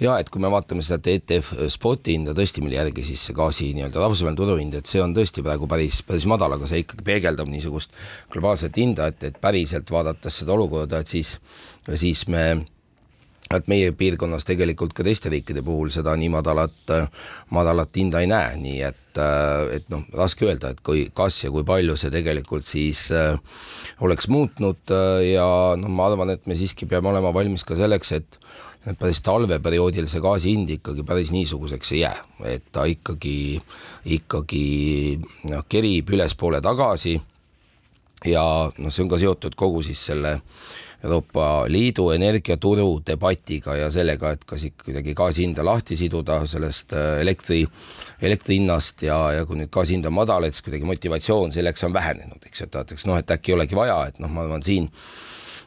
ja 0.00 0.16
et 0.20 0.30
kui 0.30 0.42
me 0.42 0.50
vaatame 0.52 0.84
seda 0.86 1.00
TTF 1.04 1.52
spoti 1.72 2.16
hinda 2.16 2.34
tõesti, 2.36 2.64
mille 2.64 2.78
järgi 2.78 3.04
siis 3.10 3.28
see 3.28 3.36
gaasi 3.36 3.70
nii-öelda 3.76 4.02
rahvusvaheline 4.02 4.40
turuhind, 4.40 4.76
et 4.80 4.90
see 4.90 5.02
on 5.02 5.14
tõesti 5.16 5.44
praegu 5.46 5.68
päris, 5.70 6.02
päris 6.06 6.26
madal, 6.30 6.56
aga 6.56 6.68
see 6.70 6.84
ikkagi 6.84 7.06
peegeldab 7.06 7.50
niisugust 7.50 7.96
globaalset 8.32 8.76
hinda, 8.80 9.10
et, 9.10 9.24
et 9.30 9.40
päriselt 9.40 9.90
vaadates 9.90 10.42
seda 10.42 10.54
olukorda, 10.56 11.00
et 11.00 11.16
siis, 11.18 11.36
siis 11.94 12.26
me 12.30 12.44
et 13.50 13.66
meie 13.70 13.90
piirkonnas 13.98 14.46
tegelikult 14.46 14.92
ka 14.94 15.02
teiste 15.06 15.30
riikide 15.32 15.62
puhul 15.66 15.90
seda 15.90 16.14
nii 16.18 16.30
madalat, 16.30 16.92
madalat 17.56 17.96
hinda 17.98 18.22
ei 18.22 18.28
näe, 18.30 18.52
nii 18.62 18.76
et, 18.86 19.20
et 19.74 19.88
noh, 19.90 20.04
raske 20.14 20.46
öelda, 20.46 20.70
et 20.70 20.82
kui, 20.86 21.08
kas 21.14 21.40
ja 21.42 21.50
kui 21.50 21.66
palju 21.66 21.96
see 21.98 22.12
tegelikult 22.14 22.68
siis 22.68 23.08
äh, 23.10 23.34
oleks 24.06 24.30
muutnud 24.30 24.94
ja 25.26 25.48
noh, 25.80 25.90
ma 25.90 26.06
arvan, 26.06 26.30
et 26.36 26.46
me 26.46 26.54
siiski 26.58 26.86
peame 26.90 27.10
olema 27.10 27.34
valmis 27.34 27.66
ka 27.66 27.78
selleks, 27.78 28.14
et 28.20 28.40
et 28.86 28.98
päris 28.98 29.20
talveperioodil 29.24 30.08
see 30.08 30.22
gaasi 30.24 30.54
hind 30.54 30.70
ikkagi 30.78 31.04
päris 31.06 31.32
niisuguseks 31.34 31.92
ei 31.92 32.04
jää, 32.04 32.16
et 32.48 32.70
ta 32.72 32.86
ikkagi, 32.88 33.60
ikkagi 34.16 34.64
noh, 35.50 35.66
kerib 35.68 36.14
ülespoole 36.16 36.62
tagasi. 36.64 37.20
ja 38.24 38.44
noh, 38.76 38.92
see 38.92 39.04
on 39.04 39.10
ka 39.10 39.18
seotud 39.20 39.56
kogu 39.56 39.82
siis 39.82 40.06
selle 40.10 40.38
Euroopa 41.04 41.64
Liidu 41.68 42.10
energiaturu 42.12 43.00
debatiga 43.06 43.72
ja 43.78 43.86
sellega, 43.90 44.34
et 44.36 44.42
kas 44.44 44.66
ikka 44.68 44.84
kuidagi 44.90 45.14
gaasi 45.16 45.46
hinda 45.46 45.64
lahti 45.64 45.96
siduda 45.96 46.42
sellest 46.48 46.92
äh, 46.92 47.22
elektri, 47.22 47.62
elektri 48.20 48.58
hinnast 48.58 49.00
ja, 49.06 49.16
ja 49.38 49.46
kui 49.48 49.56
nüüd 49.62 49.72
gaasi 49.72 49.96
hind 49.96 50.08
on 50.10 50.16
madal, 50.18 50.44
et 50.44 50.56
siis 50.56 50.66
kuidagi 50.66 50.88
motivatsioon 50.88 51.56
selleks 51.56 51.88
on 51.88 51.96
vähenenud, 51.96 52.44
eks 52.44 52.60
ju, 52.60 52.68
et 52.68 52.76
vaadatakse 52.76 53.08
noh, 53.08 53.16
et 53.16 53.32
äkki 53.32 53.54
ei 53.54 53.56
olegi 53.56 53.80
vaja, 53.80 53.96
et 54.12 54.20
noh, 54.20 54.32
ma 54.32 54.44
arvan 54.44 54.64
siin 54.66 54.90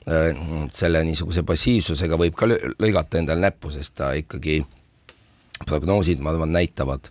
selle 0.03 1.03
niisuguse 1.07 1.45
passiivsusega 1.47 2.17
võib 2.19 2.35
ka 2.35 2.49
lõigata 2.49 3.21
endale 3.21 3.45
näppu, 3.45 3.71
sest 3.71 3.95
ta 4.01 4.09
ikkagi 4.19 4.57
prognoosid, 5.63 6.19
ma 6.19 6.33
arvan, 6.33 6.51
näitavad, 6.51 7.07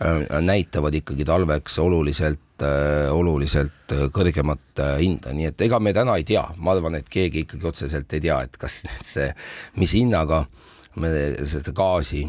äh, 0.00 0.22
näitavad 0.40 0.94
ikkagi 0.96 1.26
talveks 1.28 1.76
oluliselt 1.82 2.40
Äh, 2.60 3.08
oluliselt 3.12 3.92
äh, 3.94 4.08
kõrgemat 4.12 4.80
äh, 4.82 4.98
hinda, 5.00 5.32
nii 5.32 5.46
et 5.48 5.62
ega 5.64 5.78
me 5.80 5.94
täna 5.96 6.18
ei 6.20 6.26
tea, 6.28 6.42
ma 6.60 6.74
arvan, 6.74 6.98
et 6.98 7.06
keegi 7.08 7.46
ikkagi 7.46 7.68
otseselt 7.70 8.12
ei 8.12 8.20
tea, 8.26 8.36
et 8.44 8.58
kas 8.60 8.82
see, 9.12 9.30
mis 9.80 9.94
hinnaga 9.96 10.42
me 11.00 11.12
seda 11.48 11.72
gaasi 11.76 12.26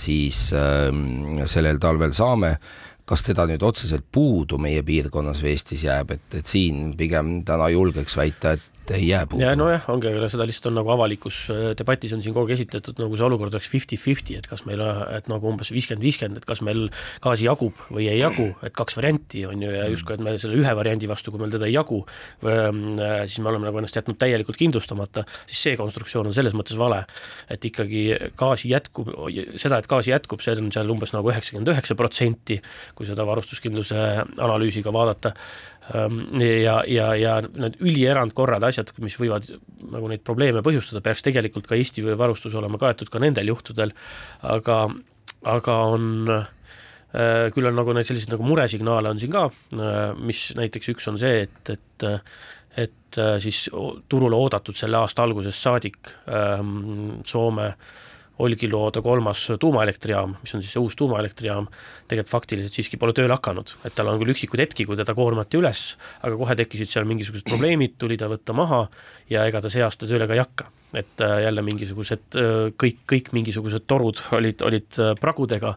siis 0.00 0.38
ähm, 0.56 1.42
sellel 1.48 1.80
talvel 1.80 2.14
saame, 2.16 2.54
kas 3.08 3.24
teda 3.26 3.44
nüüd 3.50 3.62
otseselt 3.66 4.06
puudu 4.12 4.56
meie 4.60 4.80
piirkonnas 4.86 5.42
või 5.44 5.52
Eestis 5.52 5.84
jääb, 5.84 6.14
et, 6.16 6.26
et 6.40 6.48
siin 6.48 6.94
pigem 6.96 7.42
täna 7.44 7.68
julgeks 7.72 8.16
väita, 8.16 8.54
et 8.56 8.69
et 8.90 8.96
ei 8.96 9.08
jää 9.08 9.26
puudu. 9.26 9.44
ja 9.44 9.54
nojah, 9.56 9.84
ongi, 9.92 10.08
aga 10.10 10.28
seda 10.30 10.46
lihtsalt 10.48 10.70
on 10.70 10.76
nagu 10.80 10.90
avalikus 10.92 11.38
äh, 11.52 11.70
debatis 11.78 12.12
on 12.16 12.22
siin 12.24 12.34
kogu 12.34 12.48
aeg 12.48 12.58
esitatud 12.58 12.98
nagu 13.00 13.18
see 13.18 13.26
olukord 13.26 13.54
oleks 13.54 13.70
fifty-fifty, 13.70 14.36
et 14.38 14.48
kas 14.50 14.64
meil, 14.68 14.82
et 15.14 15.30
nagu 15.30 15.50
umbes 15.50 15.70
viiskümmend, 15.74 16.04
viiskümmend, 16.04 16.40
et 16.40 16.48
kas 16.48 16.62
meil 16.66 16.88
gaasi 17.24 17.46
jagub 17.46 17.78
või 17.90 18.08
ei 18.10 18.20
jagu, 18.20 18.50
et 18.66 18.74
kaks 18.76 18.98
varianti 18.98 19.44
on 19.48 19.62
ju 19.64 19.72
ja 19.74 19.86
justkui, 19.92 20.16
et 20.16 20.24
me 20.24 20.36
selle 20.42 20.58
ühe 20.58 20.74
variandi 20.76 21.10
vastu, 21.10 21.32
kui 21.32 21.42
meil 21.42 21.54
teda 21.54 21.68
ei 21.70 21.76
jagu, 21.76 22.02
ähm, 22.44 22.84
äh, 22.98 23.24
siis 23.26 23.40
me 23.44 23.52
oleme 23.52 23.68
nagu 23.68 23.80
ennast 23.82 23.98
jätnud 23.98 24.18
täielikult 24.20 24.58
kindlustamata, 24.60 25.24
siis 25.46 25.64
see 25.68 25.80
konstruktsioon 25.80 26.30
on 26.30 26.36
selles 26.36 26.56
mõttes 26.58 26.78
vale, 26.80 27.02
et 27.50 27.64
ikkagi 27.70 28.04
gaasi 28.38 28.72
jätkub, 28.74 29.12
seda, 29.60 29.80
et 29.80 29.90
gaasi 29.90 30.14
jätkub, 30.14 30.42
see 30.44 30.56
on 30.58 30.72
seal 30.74 30.90
umbes 30.92 31.14
nagu 31.16 31.30
üheksakümmend 31.30 31.74
üheksa 31.74 31.96
protsenti, 31.98 32.60
kui 32.98 33.08
seda 33.08 33.26
varustuskindluse 33.28 34.00
analüüsiga 34.40 34.92
vaadata 34.94 35.34
ja, 35.90 36.76
ja, 36.86 37.06
ja 37.18 37.34
need 37.42 37.78
ülierandkorrad, 37.82 38.64
asjad, 38.68 38.92
mis 39.02 39.16
võivad 39.18 39.48
nagu 39.90 40.10
neid 40.10 40.22
probleeme 40.26 40.62
põhjustada, 40.66 41.02
peaks 41.04 41.24
tegelikult 41.26 41.66
ka 41.70 41.78
Eesti 41.78 42.04
varustus 42.18 42.54
olema 42.58 42.78
kaetud 42.80 43.10
ka 43.10 43.22
nendel 43.22 43.50
juhtudel, 43.50 43.94
aga, 44.46 44.78
aga 45.50 45.78
on 45.90 46.30
äh, 46.36 47.50
küll 47.54 47.70
on 47.70 47.78
nagu 47.80 47.96
neid 47.96 48.08
selliseid 48.08 48.36
nagu 48.36 48.46
muresignaale 48.46 49.10
on 49.10 49.22
siin 49.22 49.34
ka, 49.34 49.48
äh, 49.74 49.98
mis 50.20 50.50
näiteks 50.58 50.94
üks 50.94 51.10
on 51.10 51.20
see, 51.20 51.44
et, 51.48 51.76
et 51.76 52.08
et 52.78 53.18
äh, 53.18 53.34
siis 53.42 53.64
turule 54.08 54.38
oodatud 54.38 54.76
selle 54.78 55.00
aasta 55.00 55.24
algusest 55.26 55.58
saadik 55.58 56.12
ähm, 56.30 57.18
Soome 57.26 57.66
äh, 57.72 57.88
Olkiluoto 58.40 59.02
kolmas 59.04 59.46
tuumaelektrijaam, 59.60 60.34
mis 60.40 60.54
on 60.56 60.64
siis 60.64 60.74
see 60.76 60.82
uus 60.82 60.96
tuumaelektrijaam, 60.96 61.68
tegelikult 62.08 62.32
faktiliselt 62.32 62.76
siiski 62.76 62.98
pole 63.00 63.14
tööle 63.16 63.36
hakanud, 63.36 63.74
et 63.84 63.96
tal 63.96 64.08
on 64.12 64.20
küll 64.22 64.32
üksikuid 64.34 64.64
hetki, 64.64 64.86
kui 64.88 64.98
teda 64.98 65.14
koormati 65.18 65.60
üles, 65.60 65.84
aga 66.24 66.38
kohe 66.40 66.56
tekkisid 66.62 66.90
seal 66.90 67.08
mingisugused 67.10 67.48
probleemid, 67.48 67.98
tuli 68.00 68.18
ta 68.20 68.30
võtta 68.32 68.56
maha 68.56 68.86
ja 69.30 69.46
ega 69.48 69.62
ta 69.62 69.72
see 69.72 69.84
aasta 69.84 70.08
tööle 70.08 70.28
ka 70.30 70.36
ei 70.38 70.44
hakka. 70.44 70.70
Et 70.90 71.22
äh, 71.22 71.36
jälle 71.44 71.62
mingisugused 71.62 72.34
äh, 72.34 72.72
kõik, 72.74 73.04
kõik 73.12 73.28
mingisugused 73.36 73.84
torud 73.86 74.18
olid, 74.34 74.64
olid 74.66 74.96
äh, 74.98 75.12
pragudega 75.20 75.76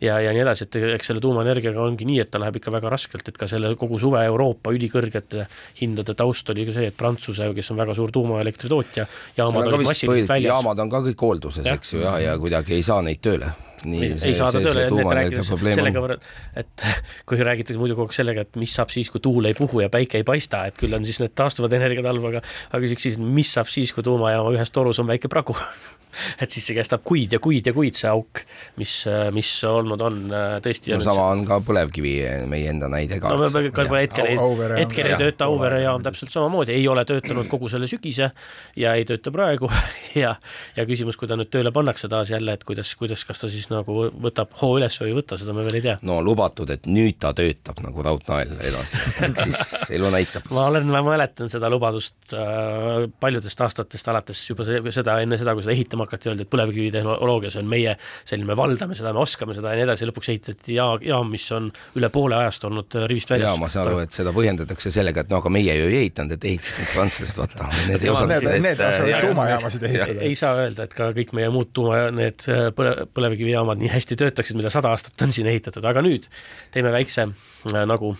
ja, 0.00 0.18
ja 0.20 0.32
nii 0.34 0.42
edasi, 0.44 0.66
et 0.66 0.78
eks 0.96 1.10
selle 1.10 1.22
tuumaenergiaga 1.22 1.82
ongi 1.84 2.06
nii, 2.08 2.20
et 2.24 2.30
ta 2.32 2.40
läheb 2.42 2.60
ikka 2.60 2.72
väga 2.74 2.92
raskelt, 2.92 3.26
et 3.28 3.38
ka 3.40 3.48
selle 3.50 3.72
kogu 3.80 4.00
suve 4.00 4.22
Euroopa 4.26 4.72
ülikõrgete 4.74 5.46
hindade 5.80 6.16
taust 6.18 6.50
oli 6.52 6.66
ka 6.68 6.76
see, 6.76 6.90
et 6.90 6.96
Prantsuse, 6.96 7.50
kes 7.56 7.72
on 7.74 7.80
väga 7.80 7.96
suur 7.98 8.12
tuumaelektri 8.14 8.70
tootja, 8.72 9.06
jaamad 9.38 9.70
olid 9.70 9.88
massiliselt 9.90 10.30
väljas. 10.32 10.54
jaamad 10.54 10.86
on 10.86 10.92
ka 10.92 11.02
kõik 11.10 11.26
hoolduses, 11.26 11.66
eks 11.74 11.96
ju, 11.96 12.04
ja, 12.06 12.16
ja 12.30 12.38
kuidagi 12.40 12.78
ei 12.78 12.86
saa 12.86 13.02
neid 13.04 13.22
tööle. 13.24 13.52
Nii 13.80 14.00
ei, 14.04 14.16
ei 14.28 14.34
saada 14.36 14.60
tööle, 14.60 14.82
et 14.84 15.12
rääkides 15.16 15.50
sellega 15.56 16.02
võrra-, 16.04 16.18
et 16.60 16.84
kui 17.28 17.40
räägitakse 17.40 17.80
muidu 17.80 17.96
kogu 17.96 18.10
aeg 18.10 18.16
sellega, 18.18 18.44
et 18.44 18.58
mis 18.60 18.74
saab 18.76 18.92
siis, 18.92 19.08
kui 19.12 19.22
tuul 19.24 19.48
ei 19.48 19.56
puhu 19.56 19.80
ja 19.80 19.88
päike 19.92 20.20
ei 20.20 20.26
paista, 20.26 20.66
et 20.68 20.76
küll 20.80 20.92
on 20.96 21.06
siis 21.08 21.22
need 21.22 21.32
taastuvad 21.38 21.72
energiad 21.78 22.10
halb, 22.10 22.26
aga 22.28 22.42
aga 22.44 22.82
küsiks 22.84 23.08
siis, 23.08 23.16
mis 23.20 23.52
saab 23.56 23.72
siis, 23.72 23.94
kui 23.96 24.04
tuumajaama 24.04 24.52
ühes 24.52 24.74
torus 24.74 25.00
on 25.00 25.08
väike 25.08 25.32
pragu 25.32 25.56
et 26.42 26.50
siis 26.50 26.66
see 26.66 26.76
kestab 26.76 27.04
kuid 27.06 27.34
ja 27.36 27.40
kuid 27.42 27.66
ja 27.66 27.74
kuid, 27.76 27.96
see 27.98 28.10
auk, 28.10 28.42
mis, 28.80 28.94
mis 29.36 29.50
olnud 29.68 30.04
on 30.06 30.20
tõesti. 30.64 30.94
no 30.94 31.04
sama 31.04 31.28
on 31.34 31.44
ka 31.48 31.60
põlevkivi, 31.66 32.14
meie 32.50 32.70
enda 32.72 32.90
näide 32.92 33.20
ka. 33.22 33.32
no 33.34 33.50
me 33.50 33.64
ka 33.74 33.86
hetkel 33.94 34.30
ei, 34.32 34.38
hetkel 34.80 35.10
ei 35.12 35.18
tööta 35.20 35.48
Auvere 35.50 35.80
jaam 35.82 36.02
täpselt 36.04 36.32
samamoodi, 36.32 36.74
ei 36.76 36.86
ole 36.88 37.04
töötanud 37.08 37.48
kogu 37.50 37.70
selle 37.72 37.88
sügise 37.90 38.30
ja 38.78 38.94
ei 38.98 39.06
tööta 39.08 39.32
praegu 39.34 39.70
ja, 40.22 40.34
ja 40.76 40.86
küsimus, 40.88 41.18
kui 41.20 41.30
ta 41.30 41.38
nüüd 41.38 41.50
tööle 41.52 41.72
pannakse 41.74 42.10
taas 42.10 42.32
jälle, 42.32 42.54
et 42.56 42.64
kuidas, 42.68 42.92
kuidas, 42.98 43.24
kas 43.28 43.42
ta 43.42 43.50
siis 43.50 43.70
nagu 43.72 44.08
võtab 44.22 44.54
hoo 44.62 44.76
üles 44.78 44.96
või 45.02 45.12
ei 45.12 45.18
võta, 45.20 45.38
seda 45.40 45.54
me 45.56 45.66
veel 45.66 45.80
ei 45.80 45.86
tea. 45.88 45.98
no 46.06 46.20
lubatud, 46.24 46.70
et 46.74 46.88
nüüd 46.90 47.18
ta 47.22 47.32
töötab 47.36 47.82
nagu 47.84 48.06
raudnael 48.06 48.56
edasi 48.60 49.00
siis 49.44 49.74
elu 49.96 50.10
näitab. 50.12 50.48
ma 50.54 50.66
olen, 50.70 50.86
ma 50.90 51.02
mäletan 51.04 51.50
seda 51.52 51.70
lubadust 51.72 52.34
äh, 52.34 53.06
paljudest 53.20 53.60
aastatest 53.60 54.08
alates 54.12 54.42
juba 54.48 54.66
see, 54.66 54.80
seda 54.94 55.18
enne 55.24 55.38
seda, 55.40 55.54
kui 55.56 55.64
seda 55.64 55.74
ehitama 55.76 55.99
ehitama 56.00 56.06
hakati, 56.06 56.30
öeldi, 56.30 56.44
et 56.46 56.50
põlevkivitehnoloogia, 56.50 57.50
see 57.52 57.62
on 57.62 57.68
meie 57.70 57.96
selline, 58.24 58.48
me 58.48 58.56
valdame 58.56 58.96
seda, 58.96 59.12
me 59.12 59.22
oskame 59.22 59.54
seda 59.56 59.72
ja 59.72 59.80
nii 59.80 59.86
edasi, 59.88 60.08
lõpuks 60.08 60.30
ehitati 60.32 60.76
ja, 60.76 60.86
jaam, 61.04 61.30
mis 61.30 61.46
on 61.52 61.70
üle 61.98 62.10
poole 62.12 62.36
ajast 62.40 62.64
olnud 62.68 62.96
äh, 62.96 63.06
rivist 63.10 63.30
väljas. 63.30 63.50
jaa, 63.50 63.60
ma 63.60 63.68
saan 63.68 63.88
aru, 63.88 64.00
et 64.04 64.16
seda 64.16 64.32
põhjendatakse 64.36 64.92
sellega, 64.94 65.24
et 65.24 65.32
no 65.32 65.40
aga 65.40 65.52
meie 65.52 65.76
ju 65.76 65.88
ei 65.90 65.98
ehitanud, 66.04 66.36
et 66.36 66.46
ehitasid 66.50 66.80
need 66.80 66.92
prantslased, 66.94 67.40
vaata, 67.40 67.68
need 67.90 68.06
ei 68.06 68.12
osanud 68.12 68.48
need, 68.48 68.64
need 68.66 68.84
osasid 68.86 69.26
tuumajaamasid 69.26 69.86
ehitada. 69.90 70.18
ei 70.30 70.38
saa 70.38 70.54
öelda, 70.64 70.88
et 70.88 70.96
ka 70.96 71.10
kõik 71.16 71.34
meie 71.36 71.52
muud 71.52 71.72
tuuma, 71.76 72.02
need 72.14 72.48
äh, 72.48 72.68
põle, 72.76 72.96
põlevkivijaamad 73.16 73.82
nii 73.82 73.92
hästi 73.92 74.18
töötaksid, 74.20 74.58
mida 74.60 74.72
sada 74.72 74.94
aastat 74.94 75.26
on 75.26 75.34
siin 75.36 75.50
ehitatud, 75.50 75.84
aga 75.86 76.04
nüüd 76.06 76.28
teeme 76.74 76.92
väikse 76.94 77.28
äh, 77.28 77.82
nagu 77.88 78.14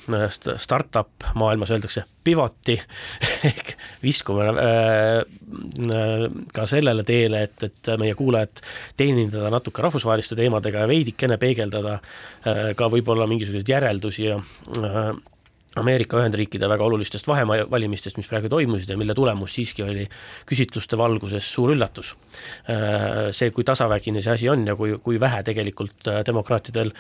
startup 0.61 1.31
maailmas 1.39 1.73
öeldakse, 1.75 2.05
pivoti. 2.25 2.77
Ehk 3.51 3.75
viskume 4.03 4.51
äh, 4.51 5.23
ka 6.55 6.67
sellele 6.69 7.05
teele, 7.07 7.45
et, 7.49 7.63
et 7.71 7.91
meie 8.01 8.15
kuulajat 8.19 8.63
teenindada 8.99 9.51
natuke 9.53 9.83
rahvusvaheliste 9.87 10.39
teemadega 10.39 10.85
ja 10.85 10.91
veidikene 10.91 11.39
peegeldada 11.41 11.99
äh, 11.99 12.71
ka 12.77 12.91
võib-olla 12.93 13.29
mingisuguseid 13.31 13.75
järeldusi 13.75 14.29
ja 14.29 14.39
äh, 14.39 15.13
Ameerika 15.79 16.19
Ühendriikide 16.19 16.67
väga 16.67 16.83
olulistest 16.83 17.29
vahevalimistest, 17.31 18.17
mis 18.19 18.27
praegu 18.27 18.49
toimusid 18.51 18.91
ja 18.91 18.97
mille 18.99 19.15
tulemus 19.15 19.53
siiski 19.55 19.85
oli 19.85 20.07
küsitluste 20.51 20.99
valguses 20.99 21.47
suur 21.47 21.71
üllatus. 21.77 22.17
see, 23.31 23.53
kui 23.55 23.63
tasavägine 23.65 24.19
see 24.19 24.33
asi 24.35 24.49
on 24.51 24.67
ja 24.67 24.75
kui, 24.75 24.97
kui 24.99 25.21
vähe 25.23 25.45
tegelikult 25.47 26.11
demokraatidel 26.27 26.91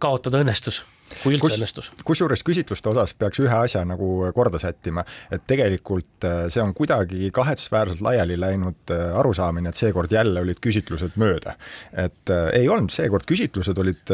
kaotada 0.00 0.40
õnnestus 0.40 0.80
kui 1.22 1.34
üldse 1.34 1.46
Kus, 1.46 1.56
õnnestus. 1.58 1.90
kusjuures 2.06 2.42
küsitluste 2.46 2.90
osas 2.92 3.14
peaks 3.18 3.40
ühe 3.42 3.54
asja 3.54 3.82
nagu 3.88 4.30
korda 4.36 4.60
sättima, 4.62 5.04
et 5.32 5.44
tegelikult 5.50 6.26
äh, 6.26 6.44
see 6.52 6.62
on 6.62 6.72
kuidagi 6.76 7.30
kahetsusväärselt 7.34 8.02
laiali 8.04 8.38
läinud 8.40 8.94
äh, 8.94 9.18
arusaamine, 9.18 9.72
et 9.72 9.80
seekord 9.80 10.12
jälle 10.12 10.44
olid 10.44 10.60
küsitlused 10.62 11.18
mööda. 11.20 11.56
et 11.92 12.30
äh, 12.30 12.48
ei 12.60 12.68
olnud, 12.68 12.92
seekord 12.94 13.26
küsitlused 13.28 13.78
olid, 13.78 14.12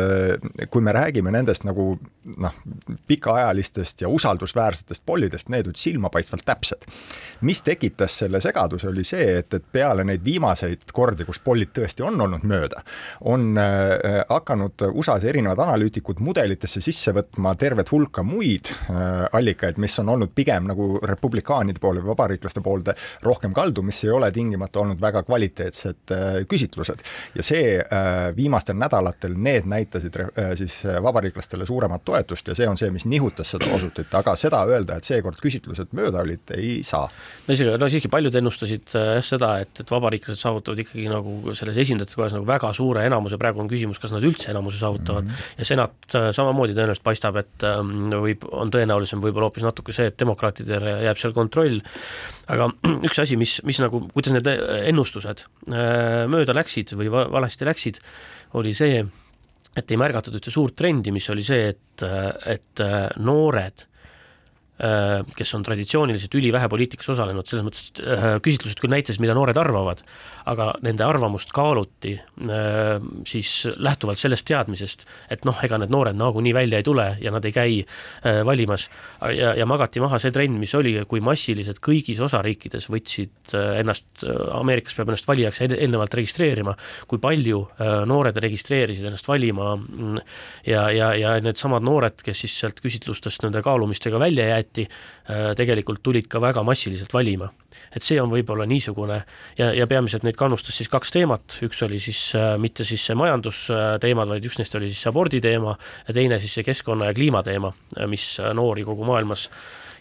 kui 0.71 0.83
me 0.85 0.93
räägime 0.93 1.33
nendest 1.33 1.65
nagu 1.67 1.97
noh, 2.37 2.57
pikaajalistest 3.07 4.03
ja 4.03 4.09
usaldusväärsetest 4.13 5.03
pollidest, 5.07 5.51
need 5.53 5.69
olid 5.69 5.81
silmapaistvalt 5.81 6.45
täpsed. 6.47 6.89
mis 7.41 7.63
tekitas 7.63 8.19
selle 8.19 8.41
segaduse, 8.41 8.89
oli 8.89 9.05
see, 9.05 9.39
et, 9.41 9.55
et 9.55 9.65
peale 9.73 10.05
neid 10.05 10.25
viimaseid 10.25 10.89
kordi, 10.93 11.27
kus 11.29 11.39
pollid 11.45 11.73
tõesti 11.77 12.05
on 12.07 12.21
olnud 12.21 12.47
mööda, 12.49 12.83
on 13.29 13.53
äh, 13.61 14.23
hakanud 14.29 14.87
USA-s 14.93 15.25
erinevad 15.29 15.61
analüütikud 15.67 16.21
mudelitesse 16.25 16.81
sisse 16.87 17.13
võtma 17.17 17.55
tervet 17.59 17.91
hulka 17.93 18.23
muid 18.27 18.71
allikaid, 19.37 19.81
mis 19.83 19.97
on 20.03 20.13
olnud 20.15 20.33
pigem 20.37 20.69
nagu 20.71 21.01
republikaanide 21.03 21.83
poole 21.83 22.03
või 22.03 22.13
vabariiklaste 22.13 22.63
poolde 22.65 22.95
rohkem 23.25 23.55
kaldu, 23.57 23.85
mis 23.87 24.03
ei 24.05 24.13
ole 24.15 24.31
tingimata 24.35 24.81
olnud 24.83 25.01
väga 25.03 25.23
kvaliteetsed 25.27 26.15
küsitlused. 26.51 27.03
ja 27.35 27.47
see 27.47 27.77
viimastel 28.37 28.79
nädalatel, 28.79 29.37
need 29.37 29.69
näitasid 29.71 30.19
siis 30.59 30.79
vabariiklastele 31.03 31.67
suuremat 31.67 32.05
toetust 32.05 32.49
ja 32.49 32.57
see 32.59 32.69
on 32.69 32.79
see, 32.79 32.91
mis 32.95 33.07
nihutas 33.09 33.51
seda 33.55 33.71
osutit, 33.75 34.15
aga 34.15 34.37
seda 34.39 34.63
öelda, 34.69 34.99
et 34.99 35.09
seekord 35.09 35.41
küsitlused 35.43 35.95
mööda 35.97 36.23
olid, 36.23 36.55
ei 36.57 36.81
saa. 36.87 37.09
no 37.47 37.55
isegi, 37.55 37.77
no 37.81 37.91
siiski 37.93 38.11
paljud 38.13 38.39
ennustasid 38.41 38.95
jah 38.95 39.25
seda, 39.25 39.53
et, 39.65 39.83
et 39.83 39.91
vabariiklased 39.91 40.41
saavutavad 40.41 40.81
ikkagi 40.83 41.07
nagu 41.11 41.55
selles 41.59 41.79
esindajate 41.83 42.17
kojas 42.19 42.37
nagu 42.37 42.47
väga 42.49 42.73
suure 42.77 43.05
enamuse, 43.09 43.39
praegu 43.41 43.63
on 43.63 43.71
küsimus, 43.71 44.01
kas 44.03 44.15
nad 44.15 44.25
üldse 44.27 44.51
enamuse 44.53 44.81
saavutavad 44.81 45.27
mm 45.27 45.31
-hmm. 45.31 45.59
ja 45.59 45.69
senat 45.71 46.15
äh, 46.15 46.29
samamoodi 46.37 46.76
tõenäoliselt 46.77 47.07
paistab, 47.07 47.41
et 47.41 47.67
ähm, 47.67 48.07
võib, 48.13 48.47
on 48.53 48.71
tõenäolisem 48.75 49.23
võib-olla 49.25 49.51
hoopis 49.51 49.67
natuke 49.67 49.95
see, 49.97 50.11
et 50.13 50.19
demokraatidel 50.21 50.89
jääb 51.07 51.21
seal 51.21 51.35
kontroll, 51.37 51.81
aga 52.53 52.71
üks 53.09 53.21
asi, 53.25 53.39
mis, 53.41 53.59
mis 53.67 53.83
nagu, 53.83 54.05
kuidas 54.15 54.37
need 54.37 54.51
ennustused 54.93 55.45
äh, 55.47 56.25
mööda 56.31 56.57
läksid 56.57 56.95
või 56.99 57.11
valesti 57.13 57.69
läksid, 57.69 58.01
oli 58.61 58.77
see, 58.77 59.03
et 59.77 59.93
ei 59.93 60.01
märgatud 60.01 60.39
ühte 60.39 60.53
suurt 60.55 60.77
trendi, 60.79 61.13
mis 61.13 61.27
oli 61.33 61.45
see, 61.45 61.75
et, 61.75 62.07
et 62.47 62.85
äh, 62.85 63.05
noored 63.19 63.87
Äh, 63.87 63.96
kes 64.77 65.55
on 65.57 65.63
traditsiooniliselt 65.65 66.35
ülivähe 66.37 66.69
poliitikas 66.69 67.09
osalenud, 67.15 67.47
selles 67.49 67.65
mõttes 67.65 67.87
äh, 68.03 68.27
küsitlused 68.45 68.81
küll 68.83 68.93
näitasid, 68.93 69.23
mida 69.25 69.33
noored 69.37 69.57
arvavad, 69.57 70.03
aga 70.53 70.69
nende 70.85 71.05
arvamust 71.07 71.53
kaaluti 71.57 72.13
äh, 72.19 72.99
siis 73.29 73.53
lähtuvalt 73.81 74.21
sellest 74.21 74.47
teadmisest, 74.51 75.07
et 75.33 75.47
noh, 75.49 75.57
ega 75.65 75.79
need 75.81 75.95
noored 75.95 76.19
nagunii 76.19 76.53
välja 76.57 76.83
ei 76.83 76.87
tule 76.87 77.07
ja 77.23 77.33
nad 77.33 77.45
ei 77.49 77.55
käi 77.57 77.79
valimas. 78.45 78.89
ja, 79.33 79.55
ja 79.57 79.67
magati 79.67 80.01
maha 80.01 80.19
see 80.21 80.33
trend, 80.35 80.59
mis 80.61 80.75
oli, 80.77 80.93
kui 81.09 81.23
massiliselt 81.25 81.81
kõigis 81.85 82.21
osariikides 82.23 82.89
võtsid 82.93 83.55
ennast, 83.55 84.07
Ameerikas 84.57 84.97
peab 84.97 85.11
ennast 85.11 85.29
valijaks 85.29 85.63
eelnevalt 85.65 86.15
registreerima, 86.15 86.75
kui 87.09 87.21
palju 87.23 87.63
noored 88.09 88.37
registreerisid 88.43 89.07
ennast 89.09 89.29
valima 89.29 89.73
mm, 89.77 90.21
ja, 90.67 90.87
ja, 90.95 91.13
ja 91.17 91.35
needsamad 91.43 91.85
noored, 91.87 92.21
kes 92.25 92.45
siis 92.45 92.57
sealt 92.61 92.81
küsitlustest 92.85 93.45
nende 93.47 93.63
kaalumistega 93.65 94.21
välja 94.21 94.49
jäeti, 94.51 94.66
jäeti, 94.67 94.87
äh, 95.31 95.55
tegelikult 95.57 96.03
tulid 96.03 96.29
ka 96.29 96.41
väga 96.41 96.63
massiliselt 96.63 97.15
valima. 97.15 97.51
et 97.97 98.03
see 98.03 98.17
on 98.21 98.31
võib-olla 98.31 98.65
niisugune 98.67 99.19
ja, 99.59 99.67
ja 99.73 99.87
peamiselt 99.87 100.25
neid 100.25 100.37
kannustas 100.37 100.77
siis 100.77 100.89
kaks 100.89 101.13
teemat, 101.13 101.59
üks 101.63 101.83
oli 101.85 101.99
siis 102.01 102.35
äh, 102.35 102.57
mitte 102.59 102.85
siis 102.85 103.05
see 103.05 103.15
majandusteemad, 103.15 104.29
vaid 104.29 104.45
üks 104.45 104.59
neist 104.59 104.75
oli 104.75 104.89
siis 104.89 105.07
abordi 105.07 105.41
teema 105.41 105.77
ja 106.09 106.15
teine 106.15 106.39
siis 106.41 106.55
see 106.57 106.65
keskkonna 106.65 107.11
ja 107.11 107.15
kliima 107.15 107.43
teema, 107.43 107.73
äh, 107.97 108.07
mis 108.09 108.39
noori 108.55 108.85
kogu 108.85 109.05
maailmas 109.05 109.51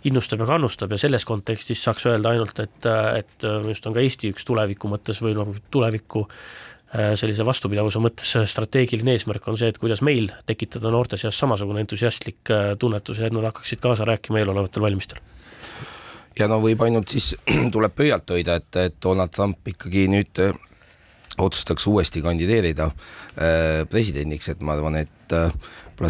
innustab 0.06 0.40
ja 0.40 0.46
kannustab 0.46 0.92
ja 0.92 0.98
selles 1.02 1.26
kontekstis 1.26 1.82
saaks 1.84 2.06
öelda 2.06 2.32
ainult, 2.32 2.60
et, 2.60 2.86
et 2.86 3.46
minu 3.46 3.72
arust 3.74 3.88
on 3.90 3.96
ka 3.96 4.04
Eesti 4.04 4.30
üks 4.34 4.46
tuleviku 4.46 4.92
mõttes 4.92 5.22
või 5.22 5.34
nagu 5.36 5.56
tuleviku 5.74 6.28
sellise 6.94 7.44
vastupidavuse 7.44 8.00
mõttes 8.00 8.30
strateegiline 8.48 9.16
eesmärk 9.18 9.48
on 9.52 9.58
see, 9.60 9.68
et 9.74 9.80
kuidas 9.82 10.04
meil 10.06 10.30
tekitada 10.48 10.92
noorte 10.94 11.18
seas 11.20 11.36
samasugune 11.42 11.82
entusiastlik 11.84 12.54
tunnetus 12.80 13.20
ja 13.20 13.28
et 13.28 13.36
nad 13.36 13.48
hakkaksid 13.50 13.82
kaasa 13.84 14.06
rääkima 14.08 14.40
eelolevatel 14.40 14.86
valimistel. 14.86 15.20
Ja 16.40 16.50
no 16.52 16.60
võib 16.64 16.82
ainult 16.84 17.12
siis, 17.14 17.32
tuleb 17.76 17.96
pöialt 17.96 18.30
hoida, 18.36 18.60
et, 18.60 18.70
et 18.82 18.98
Donald 19.04 19.32
Trump 19.36 19.68
ikkagi 19.72 20.06
nüüd 20.12 20.44
äh, 20.44 20.56
otsustaks 21.42 21.88
uuesti 21.88 22.24
kandideerida 22.24 22.90
äh, 22.90 23.84
presidendiks, 23.92 24.52
et 24.52 24.64
ma 24.66 24.76
arvan, 24.76 25.00
et 25.00 25.36
äh, 25.36 25.56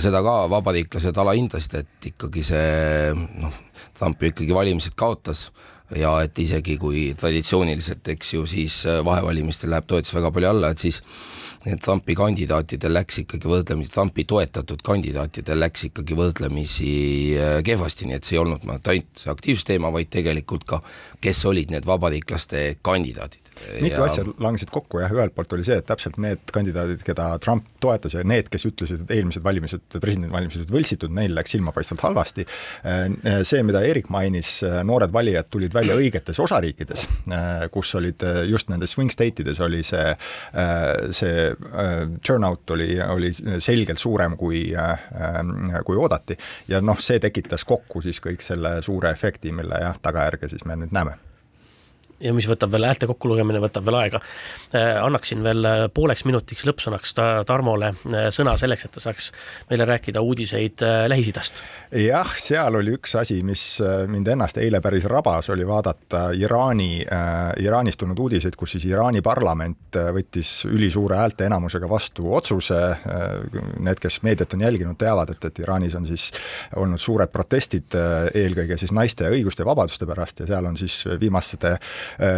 seda 0.01 0.23
ka 0.25 0.37
vabariiklased 0.49 1.17
alahindasid, 1.21 1.77
et 1.83 2.09
ikkagi 2.11 2.43
see 2.45 3.13
noh, 3.13 3.61
Trump 3.97 4.21
ju 4.21 4.33
ikkagi 4.33 4.57
valimised 4.57 4.97
kaotas 4.97 5.47
ja 5.93 6.17
et 6.25 6.39
isegi 6.39 6.77
kui 6.81 7.07
traditsiooniliselt, 7.19 8.07
eks 8.15 8.33
ju, 8.33 8.45
siis 8.49 8.81
vahevalimistel 9.05 9.69
läheb 9.69 9.87
toetus 9.87 10.15
väga 10.15 10.31
palju 10.33 10.49
alla, 10.49 10.71
et 10.73 10.81
siis 10.81 11.01
need 11.65 11.81
Trumpi 11.81 12.15
kandidaatidel 12.17 12.93
läks 12.93 13.19
ikkagi 13.23 13.49
võrdlemisi, 13.49 13.91
Trumpi 13.93 14.25
toetatud 14.29 14.81
kandidaatidel 14.85 15.59
läks 15.63 15.87
ikkagi 15.89 16.17
võrdlemisi 16.17 16.91
äh, 17.37 17.57
kehvasti, 17.65 18.09
nii 18.09 18.19
et 18.19 18.27
see 18.27 18.37
ei 18.37 18.43
olnud 18.43 18.65
ainult 18.69 19.21
see 19.21 19.33
aktiivsusteema, 19.33 19.91
vaid 19.93 20.11
tegelikult 20.13 20.67
ka, 20.69 20.81
kes 21.21 21.41
olid 21.49 21.73
need 21.73 21.87
vabariiklaste 21.89 22.67
kandidaadid 22.85 23.44
mitu 23.81 23.99
ja... 23.99 24.05
asja 24.05 24.25
langesid 24.41 24.71
kokku 24.73 25.01
jah, 25.01 25.13
ühelt 25.15 25.35
poolt 25.35 25.53
oli 25.57 25.65
see, 25.67 25.77
et 25.81 25.87
täpselt 25.87 26.17
need 26.21 26.43
kandidaadid, 26.53 27.03
keda 27.05 27.27
Trump 27.43 27.67
toetas 27.83 28.15
ja 28.17 28.23
need, 28.27 28.49
kes 28.51 28.67
ütlesid, 28.69 29.05
et 29.05 29.13
eelmised 29.17 29.43
valimised, 29.45 29.85
presidendivalimised 29.93 30.71
võltsitud, 30.73 31.13
neil 31.15 31.35
läks 31.37 31.55
silmapaistvalt 31.55 32.05
halvasti. 32.07 32.45
see, 33.47 33.63
mida 33.67 33.81
Erik 33.85 34.09
mainis, 34.13 34.57
noored 34.87 35.13
valijad 35.15 35.49
tulid 35.51 35.73
välja 35.75 35.97
õigetes 35.99 36.39
osariikides, 36.43 37.07
kus 37.73 37.93
olid 37.99 38.25
just 38.49 38.71
nendes 38.71 38.95
swing 38.95 39.13
state 39.13 39.43
ides 39.43 39.61
oli 39.63 39.83
see, 39.85 40.15
see 41.15 41.45
turnout 42.25 42.75
oli, 42.75 42.89
oli 43.01 43.31
selgelt 43.35 44.01
suurem, 44.01 44.37
kui, 44.39 44.65
kui 45.85 46.01
oodati. 46.01 46.37
ja 46.71 46.81
noh, 46.81 46.99
see 47.01 47.21
tekitas 47.23 47.65
kokku 47.67 48.03
siis 48.05 48.21
kõik 48.23 48.43
selle 48.45 48.77
suure 48.85 49.13
efekti, 49.15 49.53
mille 49.55 49.81
jah, 49.81 49.99
tagajärge 50.01 50.51
siis 50.51 50.65
me 50.65 50.77
nüüd 50.79 50.93
näeme 50.95 51.24
ja 52.23 52.33
mis 52.35 52.47
võtab 52.47 52.71
veel, 52.71 52.85
häälte 52.87 53.07
kokkulugemine 53.09 53.59
võtab 53.63 53.85
veel 53.87 53.97
aega. 53.99 54.21
Äh, 54.75 54.95
annaksin 55.03 55.43
veel 55.43 55.67
äh, 55.67 55.85
pooleks 55.93 56.25
minutiks 56.27 56.65
lõppsõnaks 56.67 57.15
ta 57.17 57.27
Tarmole 57.47 57.91
äh, 57.91 58.27
sõna 58.35 58.55
selleks, 58.59 58.87
et 58.87 58.95
ta 58.95 59.03
saaks 59.03 59.31
meile 59.69 59.87
rääkida 59.89 60.21
uudiseid 60.23 60.83
Lähis-Idast. 61.11 61.61
jah, 61.99 62.35
seal 62.39 62.79
oli 62.79 62.95
üks 62.95 63.15
asi, 63.19 63.41
mis 63.43 63.63
mind 64.11 64.27
ennast 64.31 64.57
eile 64.61 64.81
päris 64.83 65.07
rabas, 65.11 65.49
oli 65.53 65.67
vaadata 65.67 66.29
Iraani 66.37 67.03
äh,, 67.03 67.65
Iraanist 67.65 67.99
tulnud 67.99 68.19
uudiseid, 68.19 68.55
kus 68.59 68.75
siis 68.75 68.87
Iraani 68.89 69.21
parlament 69.25 69.99
võttis 70.15 70.51
ülisuure 70.69 71.17
häälteenamusega 71.19 71.89
vastu 71.89 72.31
otsuse, 72.35 72.79
need, 73.79 73.99
kes 74.01 74.21
meediat 74.25 74.53
on 74.55 74.65
jälginud, 74.65 74.97
teavad, 74.99 75.31
et, 75.35 75.45
et 75.49 75.61
Iraanis 75.63 75.95
on 75.97 76.07
siis 76.07 76.29
olnud 76.75 77.01
suured 77.01 77.31
protestid 77.31 77.95
eelkõige 78.35 78.77
siis 78.79 78.93
naiste 78.95 79.27
õiguste 79.31 79.63
ja 79.63 79.69
vabaduste 79.69 80.07
pärast 80.09 80.43
ja 80.43 80.49
seal 80.49 80.67
on 80.69 80.77
siis 80.79 81.01
viimaste 81.19 81.75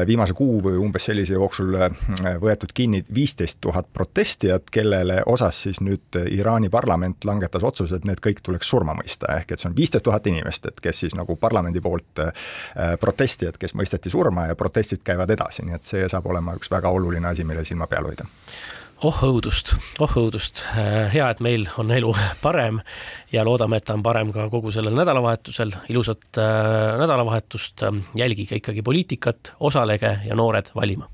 viimase 0.08 0.34
kuu 0.38 0.62
või 0.64 0.78
umbes 0.82 1.08
sellise 1.10 1.34
jooksul 1.38 1.76
äh, 1.80 1.92
võetud 2.42 2.72
kinni 2.74 3.04
viisteist 3.14 3.60
tuhat 3.62 3.90
protestijat, 3.94 4.70
kellele 4.72 5.22
osas 5.26 5.62
siis 5.68 5.82
nüüd 5.82 6.20
Iraani 6.32 6.70
parlament 6.74 7.26
langetas 7.28 7.64
otsuse, 7.68 8.00
et 8.00 8.08
need 8.08 8.22
kõik 8.24 8.42
tuleks 8.46 8.70
surma 8.70 8.96
mõista, 8.98 9.30
ehk 9.38 9.54
et 9.54 9.64
see 9.64 9.72
on 9.72 9.78
viisteist 9.78 10.06
tuhat 10.08 10.28
inimest, 10.28 10.70
et 10.70 10.82
kes 10.84 11.04
siis 11.06 11.16
nagu 11.18 11.36
parlamendi 11.40 11.82
poolt 11.84 12.24
äh, 12.24 12.34
protestijad, 13.02 13.60
kes 13.60 13.76
mõisteti 13.78 14.12
surma 14.14 14.48
ja 14.52 14.58
protestid 14.60 15.04
käivad 15.06 15.32
edasi, 15.34 15.66
nii 15.68 15.78
et 15.78 15.88
see 15.88 16.10
saab 16.10 16.28
olema 16.32 16.58
üks 16.58 16.72
väga 16.72 16.92
oluline 16.94 17.32
asi, 17.32 17.48
millel 17.48 17.68
silma 17.68 17.90
peal 17.92 18.10
hoida 18.10 18.28
oh 19.06 19.20
õudust, 19.28 19.76
oh 20.02 20.14
õudust, 20.18 20.64
hea, 21.14 21.28
et 21.30 21.42
meil 21.44 21.68
on 21.78 21.92
elu 21.94 22.14
parem 22.46 22.80
ja 23.34 23.44
loodame, 23.46 23.78
et 23.78 23.86
ta 23.86 23.98
on 23.98 24.06
parem 24.06 24.32
ka 24.34 24.48
kogu 24.54 24.72
sellel 24.74 24.96
nädalavahetusel. 24.98 25.76
ilusat 25.90 26.42
äh, 26.42 26.98
nädalavahetust, 27.02 27.86
jälgige 28.16 28.62
ikkagi 28.62 28.82
poliitikat, 28.82 29.54
osalege 29.60 30.20
ja 30.26 30.36
noored 30.36 30.74
valima. 30.76 31.10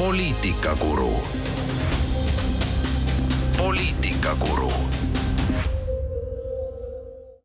poliitikakuru. 0.00 1.22
poliitikakuru 3.58 4.99